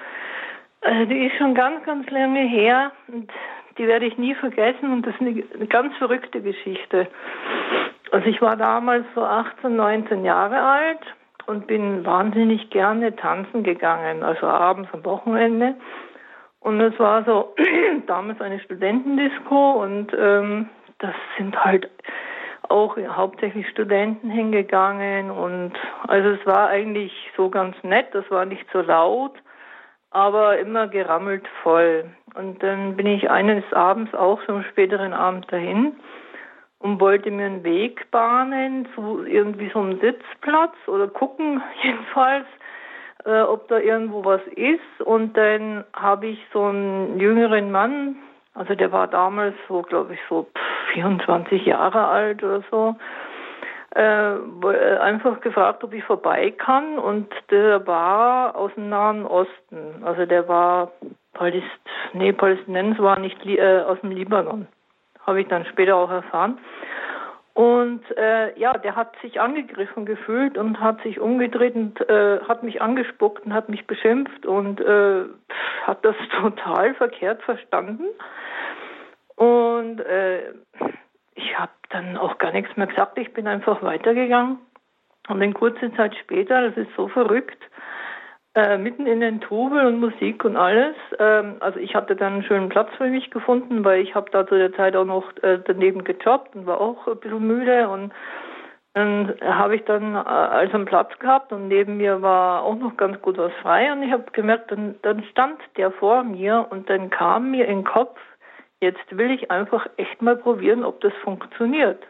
[0.82, 3.32] Äh, die ist schon ganz, ganz lange her und
[3.78, 7.08] die werde ich nie vergessen und das ist eine, eine ganz verrückte Geschichte.
[8.12, 11.02] Also ich war damals so 18, 19 Jahre alt
[11.48, 15.76] und bin wahnsinnig gerne tanzen gegangen, also abends am Wochenende.
[16.60, 17.56] Und es war so
[18.08, 20.70] damals eine Studentendisco und ähm,
[21.00, 21.90] das sind halt
[22.70, 25.72] auch hauptsächlich Studenten hingegangen und
[26.08, 29.34] also es war eigentlich so ganz nett, das war nicht so laut,
[30.12, 32.10] aber immer gerammelt voll.
[32.36, 35.96] Und dann bin ich eines Abends auch so am späteren Abend dahin
[36.80, 42.46] und wollte mir einen Weg bahnen zu irgendwie so einem Sitzplatz oder gucken jedenfalls,
[43.26, 45.02] äh, ob da irgendwo was ist.
[45.06, 48.18] Und dann habe ich so einen jüngeren Mann
[48.58, 50.48] also der war damals so, glaube ich, so
[50.94, 52.96] 24 Jahre alt oder so.
[53.96, 60.04] Äh, äh, einfach gefragt, ob ich vorbei kann und der war aus dem Nahen Osten.
[60.04, 60.92] Also der war
[61.34, 61.66] Paläst
[62.14, 64.68] nee, Palästinenser war nicht äh, aus dem Libanon.
[65.28, 66.58] Habe ich dann später auch erfahren.
[67.54, 72.62] Und äh, ja, der hat sich angegriffen gefühlt und hat sich umgedreht und äh, hat
[72.62, 75.24] mich angespuckt und hat mich beschimpft und äh,
[75.84, 78.06] hat das total verkehrt verstanden.
[79.36, 80.52] Und äh,
[81.34, 83.18] ich habe dann auch gar nichts mehr gesagt.
[83.18, 84.60] Ich bin einfach weitergegangen.
[85.28, 87.62] Und dann kurze Zeit später, das ist so verrückt,
[88.58, 90.96] äh, mitten in den Trubel und Musik und alles.
[91.20, 94.48] Ähm, also ich hatte dann einen schönen Platz für mich gefunden, weil ich habe da
[94.48, 98.12] zu der Zeit auch noch äh, daneben gejobbt und war auch ein bisschen müde und
[98.98, 102.98] Dann habe ich dann äh, also einen Platz gehabt und neben mir war auch noch
[102.98, 106.90] ganz gut was frei und ich habe gemerkt, dann, dann stand der vor mir und
[106.90, 108.20] dann kam mir in den Kopf,
[108.82, 112.02] jetzt will ich einfach echt mal probieren, ob das funktioniert.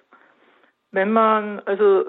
[0.92, 2.06] Wenn man, also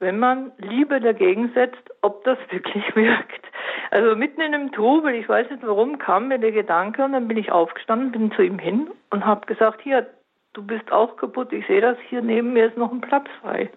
[0.00, 3.46] wenn man Liebe dagegen setzt, ob das wirklich wirkt.
[3.90, 7.28] Also mitten in einem Trubel, ich weiß nicht warum, kam mir der Gedanke und dann
[7.28, 10.06] bin ich aufgestanden, bin zu ihm hin und habe gesagt, hier,
[10.52, 13.70] du bist auch kaputt, ich sehe das, hier neben mir ist noch ein Platz frei.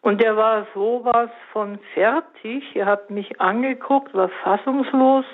[0.00, 5.24] Und der war sowas von fertig, er hat mich angeguckt, war fassungslos.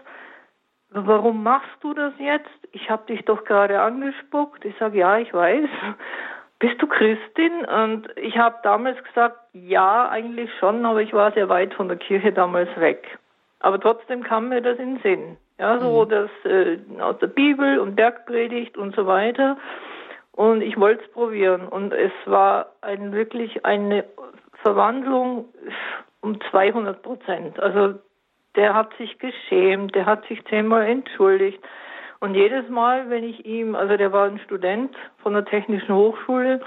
[0.91, 2.49] Warum machst du das jetzt?
[2.73, 4.65] Ich habe dich doch gerade angespuckt.
[4.65, 5.69] Ich sage, ja, ich weiß.
[6.65, 7.67] Bist du Christin?
[7.67, 11.99] Und ich habe damals gesagt, ja, eigentlich schon, aber ich war sehr weit von der
[11.99, 13.19] Kirche damals weg.
[13.61, 15.37] Aber trotzdem kam mir das in den Sinn.
[15.59, 16.09] Ja, so mhm.
[16.09, 19.59] das äh, aus der Bibel und Bergpredigt und so weiter.
[20.33, 21.69] Und ich wollte es probieren.
[21.69, 24.07] Und es war ein, wirklich eine
[24.63, 25.45] Verwandlung
[26.23, 27.61] um 200 Prozent.
[27.61, 27.99] Also
[28.57, 31.63] der hat sich geschämt, der hat sich zehnmal entschuldigt.
[32.25, 36.59] Und jedes Mal, wenn ich ihm, also der war ein Student von der Technischen Hochschule,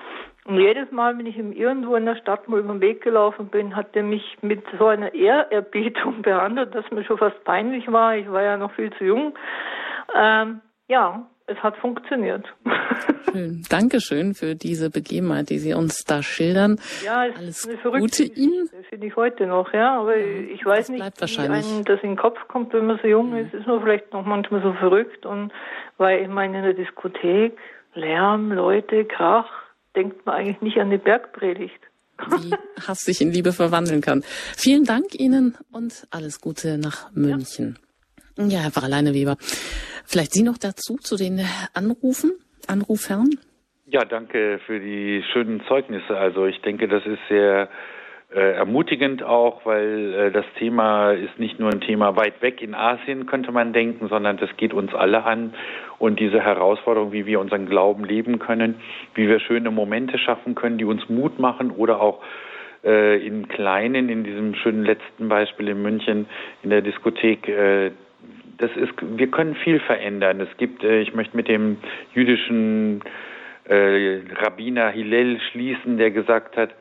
[0.46, 3.48] und jedes Mal, wenn ich ihm irgendwo in der Stadt mal über den Weg gelaufen
[3.48, 8.16] bin, hat er mich mit so einer Ehrerbietung behandelt, dass mir schon fast peinlich war.
[8.16, 9.34] Ich war ja noch viel zu jung.
[10.16, 12.46] Ähm, ja, es hat funktioniert.
[13.32, 13.64] Schön.
[13.70, 16.80] Dankeschön für diese Begebenheit, die Sie uns da schildern.
[17.06, 18.70] Ja, es Alles ist eine verrückte Gute Ihnen.
[18.72, 20.00] Das finde ich heute noch, ja.
[20.00, 23.08] Aber ja, ich weiß nicht, wie einem das in den Kopf kommt, wenn man so
[23.08, 23.54] jung ist.
[23.54, 25.26] Ist man vielleicht noch manchmal so verrückt.
[25.26, 25.52] Und
[25.98, 27.58] weil ich meine, in der Diskothek,
[27.94, 29.50] Lärm, Leute, Krach,
[29.96, 31.80] denkt man eigentlich nicht an die Bergpredigt.
[32.18, 32.54] Wie
[32.88, 34.24] Hass sich in Liebe verwandeln kann.
[34.56, 37.78] Vielen Dank Ihnen und alles Gute nach München.
[37.80, 37.87] Ja,
[38.38, 39.38] ja Herr Pfarrer Leineweber.
[40.06, 41.42] Vielleicht Sie noch dazu zu den
[41.74, 42.32] Anrufen,
[42.68, 43.30] Anrufern?
[43.88, 46.18] Ja, danke für die schönen Zeugnisse.
[46.18, 47.70] Also ich denke, das ist sehr
[48.34, 52.76] äh, ermutigend auch, weil äh, das Thema ist nicht nur ein Thema weit weg in
[52.76, 55.54] Asien, könnte man denken, sondern das geht uns alle an.
[55.98, 58.76] Und diese Herausforderung, wie wir unseren Glauben leben können,
[59.16, 62.22] wie wir schöne Momente schaffen können, die uns Mut machen oder auch
[62.84, 66.28] äh, in kleinen, in diesem schönen letzten Beispiel in München
[66.64, 67.92] in der Diskothek, äh,
[68.58, 70.42] das ist, wir können viel verändern.
[70.42, 71.78] Es gibt, äh, ich möchte mit dem
[72.14, 73.02] jüdischen
[73.66, 76.74] äh, Rabbiner Hillel schließen, der gesagt hat,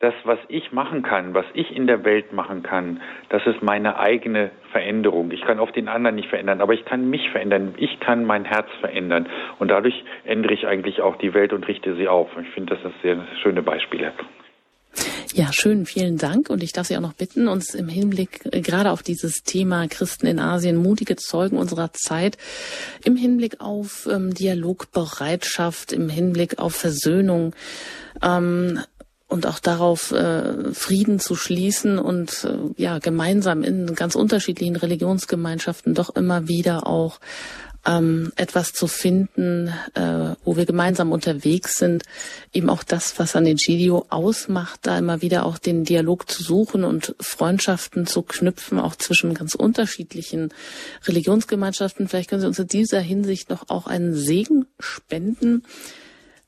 [0.00, 3.98] das, was ich machen kann, was ich in der Welt machen kann, das ist meine
[3.98, 5.32] eigene Veränderung.
[5.32, 7.74] Ich kann oft den anderen nicht verändern, aber ich kann mich verändern.
[7.78, 9.26] Ich kann mein Herz verändern.
[9.58, 12.30] Und dadurch ändere ich eigentlich auch die Welt und richte sie auf.
[12.40, 14.12] Ich finde, das ist sehr schöne Beispiele.
[15.34, 16.50] Ja, schön, vielen Dank.
[16.50, 19.86] Und ich darf Sie auch noch bitten, uns im Hinblick äh, gerade auf dieses Thema
[19.88, 22.38] Christen in Asien, mutige Zeugen unserer Zeit,
[23.04, 27.54] im Hinblick auf ähm, Dialogbereitschaft, im Hinblick auf Versöhnung,
[28.22, 28.80] ähm,
[29.28, 35.94] und auch darauf äh, Frieden zu schließen und äh, ja gemeinsam in ganz unterschiedlichen Religionsgemeinschaften
[35.94, 37.20] doch immer wieder auch
[37.86, 42.02] ähm, etwas zu finden, äh, wo wir gemeinsam unterwegs sind,
[42.52, 46.42] eben auch das, was an den Gidio ausmacht, da immer wieder auch den Dialog zu
[46.42, 50.52] suchen und Freundschaften zu knüpfen, auch zwischen ganz unterschiedlichen
[51.06, 52.08] Religionsgemeinschaften.
[52.08, 55.62] Vielleicht können Sie uns in dieser Hinsicht noch auch einen Segen spenden.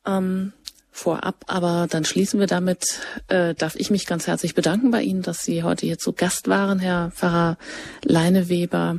[0.06, 0.52] Ähm,
[0.90, 3.00] vorab, aber dann schließen wir damit.
[3.28, 6.48] Äh, darf ich mich ganz herzlich bedanken bei Ihnen, dass Sie heute hier zu Gast
[6.48, 7.56] waren, Herr Pfarrer
[8.02, 8.98] Leineweber,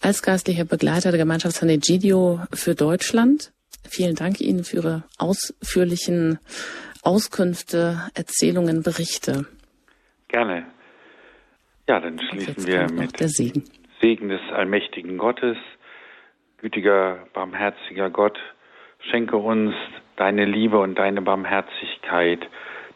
[0.00, 3.52] als geistlicher Begleiter der Gemeinschaft San Egidio für Deutschland.
[3.88, 6.38] Vielen Dank Ihnen für Ihre ausführlichen
[7.02, 9.46] Auskünfte, Erzählungen, Berichte.
[10.28, 10.66] Gerne.
[11.88, 13.64] Ja, dann schließen wir mit der Segen.
[14.00, 15.56] Segen des allmächtigen Gottes,
[16.58, 18.38] gütiger, barmherziger Gott,
[19.10, 19.74] schenke uns
[20.16, 22.46] deine Liebe und deine Barmherzigkeit,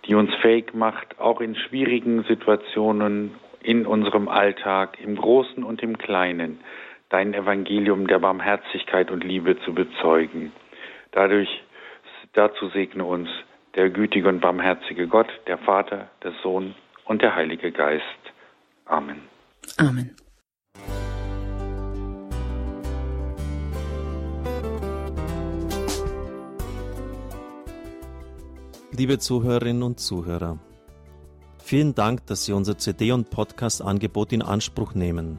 [0.07, 5.97] die uns fähig macht, auch in schwierigen Situationen in unserem Alltag, im Großen und im
[5.97, 6.61] Kleinen,
[7.13, 10.51] dein Evangelium der Barmherzigkeit und Liebe zu bezeugen.
[11.13, 11.49] Dadurch,
[12.33, 13.29] dazu segne uns
[13.77, 16.75] der gütige und barmherzige Gott, der Vater, der Sohn
[17.05, 18.03] und der Heilige Geist.
[18.87, 19.21] Amen.
[19.77, 20.17] Amen.
[28.97, 30.59] Liebe Zuhörerinnen und Zuhörer,
[31.63, 35.39] vielen Dank, dass Sie unser CD- und Podcast-Angebot in Anspruch nehmen.